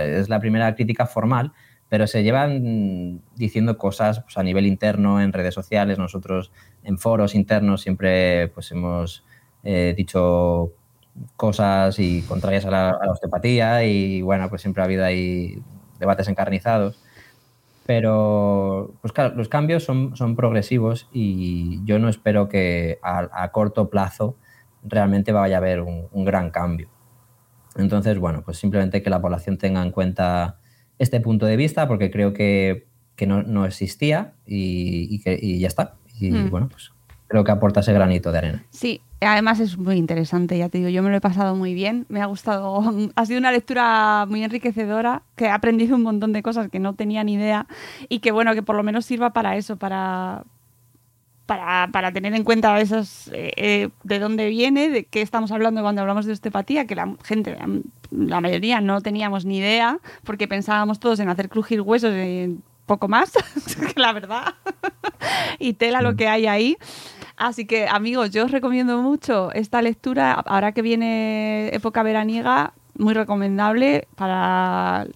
es 0.02 0.28
la 0.28 0.40
primera 0.40 0.74
crítica 0.74 1.06
formal, 1.06 1.52
pero 1.88 2.06
se 2.06 2.22
llevan 2.22 3.22
diciendo 3.36 3.78
cosas 3.78 4.20
pues, 4.20 4.36
a 4.38 4.42
nivel 4.42 4.66
interno, 4.66 5.20
en 5.20 5.32
redes 5.32 5.54
sociales. 5.54 5.98
Nosotros 5.98 6.52
en 6.82 6.98
foros 6.98 7.34
internos 7.34 7.82
siempre 7.82 8.48
pues, 8.48 8.70
hemos 8.72 9.24
eh, 9.62 9.94
dicho 9.96 10.72
cosas 11.36 11.98
y 11.98 12.22
contrarias 12.22 12.64
a 12.64 12.70
la, 12.70 12.90
a 12.90 13.06
la, 13.06 13.12
osteopatía 13.12 13.84
y 13.84 14.22
bueno, 14.22 14.48
pues 14.48 14.62
siempre 14.62 14.82
ha 14.82 14.84
habido 14.84 15.04
ahí 15.04 15.60
debates 15.98 16.28
encarnizados. 16.28 17.00
Pero, 17.88 18.98
pues 19.00 19.14
claro, 19.14 19.34
los 19.34 19.48
cambios 19.48 19.82
son, 19.82 20.14
son 20.14 20.36
progresivos 20.36 21.08
y 21.10 21.82
yo 21.86 21.98
no 21.98 22.10
espero 22.10 22.46
que 22.46 22.98
a, 23.02 23.50
corto 23.50 23.88
plazo 23.88 24.36
realmente 24.82 25.32
vaya 25.32 25.56
a 25.56 25.58
haber 25.60 25.80
un, 25.80 26.24
gran 26.26 26.50
cambio. 26.50 26.90
Entonces, 27.76 28.18
bueno, 28.18 28.42
pues 28.44 28.58
simplemente 28.58 29.00
que 29.00 29.08
la 29.08 29.22
población 29.22 29.56
tenga 29.56 29.82
en 29.82 29.90
cuenta 29.90 30.58
este 30.98 31.20
punto 31.22 31.46
de 31.46 31.56
vista 31.56 31.88
porque 31.88 32.10
creo 32.10 32.34
que, 32.34 32.88
que 33.16 33.26
no, 33.26 33.42
no, 33.42 33.64
existía 33.64 34.34
y, 34.44 35.22
que, 35.22 35.38
y 35.40 35.58
ya 35.58 35.68
está. 35.68 35.96
Y 36.20 36.30
hmm. 36.30 36.50
bueno, 36.50 36.68
pues 36.68 36.92
creo 37.28 37.44
que 37.44 37.52
aporta 37.52 37.80
ese 37.80 37.92
granito 37.92 38.32
de 38.32 38.38
arena. 38.38 38.64
Sí, 38.70 39.02
además 39.20 39.60
es 39.60 39.76
muy 39.78 39.96
interesante, 39.96 40.58
ya 40.58 40.68
te 40.68 40.78
digo, 40.78 40.90
yo 40.90 41.02
me 41.02 41.10
lo 41.10 41.16
he 41.16 41.20
pasado 41.20 41.54
muy 41.54 41.74
bien, 41.74 42.06
me 42.08 42.20
ha 42.22 42.26
gustado, 42.26 42.82
ha 43.14 43.26
sido 43.26 43.38
una 43.38 43.52
lectura 43.52 44.26
muy 44.28 44.42
enriquecedora, 44.42 45.22
que 45.36 45.44
he 45.44 45.50
aprendido 45.50 45.94
un 45.94 46.02
montón 46.02 46.32
de 46.32 46.42
cosas 46.42 46.68
que 46.70 46.78
no 46.78 46.94
tenía 46.94 47.22
ni 47.24 47.34
idea 47.34 47.66
y 48.08 48.18
que 48.20 48.32
bueno, 48.32 48.54
que 48.54 48.62
por 48.62 48.76
lo 48.76 48.82
menos 48.82 49.04
sirva 49.04 49.30
para 49.30 49.56
eso, 49.56 49.76
para, 49.76 50.44
para, 51.46 52.12
tener 52.12 52.34
en 52.34 52.44
cuenta 52.44 52.78
esas, 52.80 53.28
eh, 53.28 53.52
eh, 53.56 53.88
de 54.04 54.18
dónde 54.18 54.48
viene, 54.48 54.88
de 54.88 55.04
qué 55.04 55.22
estamos 55.22 55.52
hablando 55.52 55.82
cuando 55.82 56.00
hablamos 56.00 56.26
de 56.26 56.32
osteopatía, 56.32 56.86
que 56.86 56.94
la 56.94 57.14
gente, 57.24 57.56
la 58.10 58.40
mayoría 58.40 58.80
no 58.80 59.00
teníamos 59.00 59.44
ni 59.44 59.58
idea, 59.58 59.98
porque 60.24 60.48
pensábamos 60.48 60.98
todos 61.00 61.20
en 61.20 61.28
hacer 61.28 61.48
crujir 61.48 61.80
huesos, 61.80 62.12
en 62.12 62.62
poco 62.86 63.06
más, 63.06 63.32
la 63.96 64.12
verdad, 64.12 64.54
y 65.58 65.74
tela 65.74 66.02
lo 66.02 66.12
mm. 66.12 66.16
que 66.16 66.28
hay 66.28 66.46
ahí. 66.46 66.76
Así 67.38 67.66
que, 67.66 67.86
amigos, 67.86 68.30
yo 68.30 68.44
os 68.44 68.50
recomiendo 68.50 69.00
mucho 69.00 69.52
esta 69.52 69.80
lectura. 69.80 70.32
Ahora 70.32 70.72
que 70.72 70.82
viene 70.82 71.68
época 71.72 72.02
veraniega, 72.02 72.72
muy 72.96 73.14
recomendable 73.14 74.08
para, 74.16 75.06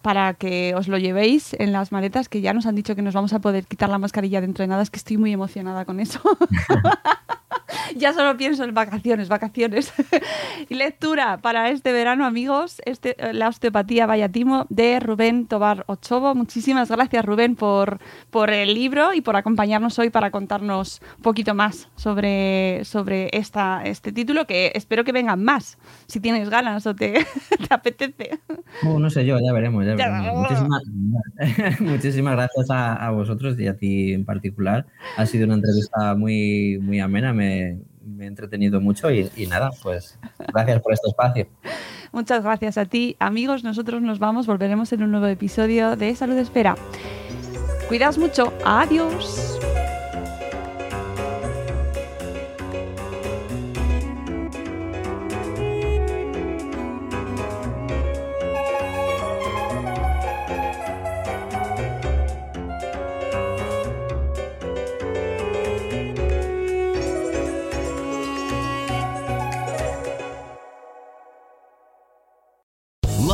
para 0.00 0.34
que 0.34 0.74
os 0.76 0.86
lo 0.86 0.98
llevéis 0.98 1.52
en 1.58 1.72
las 1.72 1.90
maletas, 1.90 2.28
que 2.28 2.40
ya 2.40 2.54
nos 2.54 2.66
han 2.66 2.76
dicho 2.76 2.94
que 2.94 3.02
nos 3.02 3.12
vamos 3.12 3.32
a 3.32 3.40
poder 3.40 3.66
quitar 3.66 3.90
la 3.90 3.98
mascarilla 3.98 4.40
dentro 4.40 4.62
de 4.62 4.68
nada. 4.68 4.82
Es 4.82 4.90
que 4.90 4.98
estoy 4.98 5.16
muy 5.18 5.32
emocionada 5.32 5.84
con 5.84 5.98
eso. 5.98 6.20
ya 7.96 8.12
solo 8.12 8.36
pienso 8.36 8.64
en 8.64 8.74
vacaciones, 8.74 9.28
vacaciones. 9.28 9.92
y 10.68 10.74
lectura 10.74 11.38
para 11.38 11.70
este 11.70 11.92
verano, 11.92 12.24
amigos, 12.24 12.80
este, 12.84 13.16
eh, 13.18 13.32
La 13.32 13.48
osteopatía 13.48 14.06
Vallatimo 14.06 14.66
de 14.68 15.00
Rubén 15.00 15.46
Tobar 15.46 15.84
Ochovo. 15.86 16.34
Muchísimas 16.34 16.90
gracias, 16.90 17.24
Rubén, 17.24 17.56
por, 17.56 17.98
por 18.30 18.50
el 18.50 18.74
libro 18.74 19.14
y 19.14 19.20
por 19.20 19.36
acompañarnos 19.36 19.98
hoy 19.98 20.10
para 20.10 20.30
contarnos 20.30 21.00
un 21.16 21.22
poquito 21.22 21.54
más 21.54 21.88
sobre, 21.96 22.84
sobre 22.84 23.30
esta, 23.32 23.82
este 23.84 24.12
título, 24.12 24.46
que 24.46 24.72
espero 24.74 25.04
que 25.04 25.12
vengan 25.12 25.42
más, 25.42 25.78
si 26.06 26.20
tienes 26.20 26.50
ganas 26.50 26.86
o 26.86 26.94
te, 26.94 27.14
apetece. 27.70 28.38
Uh, 28.82 28.98
no 28.98 29.10
sé 29.10 29.24
yo, 29.24 29.38
ya 29.40 29.52
veremos. 29.52 29.84
Ya 29.84 29.94
veremos. 29.94 30.48
Muchísimas, 31.80 32.34
gracias 32.36 32.70
a, 32.70 32.94
a, 32.94 33.10
vosotros 33.10 33.58
y 33.58 33.66
a 33.66 33.76
ti 33.76 34.12
en 34.12 34.24
particular. 34.24 34.86
Ha 35.16 35.26
sido 35.26 35.46
una 35.46 35.54
entrevista 35.54 36.14
muy, 36.14 36.78
muy 36.80 37.00
amena. 37.00 37.32
Me, 37.32 37.53
me, 38.04 38.24
he 38.24 38.26
entretenido 38.26 38.80
mucho 38.80 39.10
y, 39.10 39.30
y 39.36 39.46
nada, 39.46 39.70
pues 39.82 40.18
gracias 40.52 40.80
por 40.82 40.92
este 40.92 41.08
espacio. 41.08 41.46
Muchas 42.12 42.42
gracias 42.44 42.78
a 42.78 42.84
ti, 42.84 43.16
amigos. 43.18 43.64
Nosotros 43.64 44.00
nos 44.02 44.18
vamos, 44.18 44.46
volveremos 44.46 44.92
en 44.92 45.02
un 45.02 45.10
nuevo 45.10 45.26
episodio 45.26 45.96
de 45.96 46.14
Salud 46.14 46.36
Espera. 46.38 46.76
Cuidaos 47.88 48.18
mucho. 48.18 48.52
Adiós. 48.64 49.58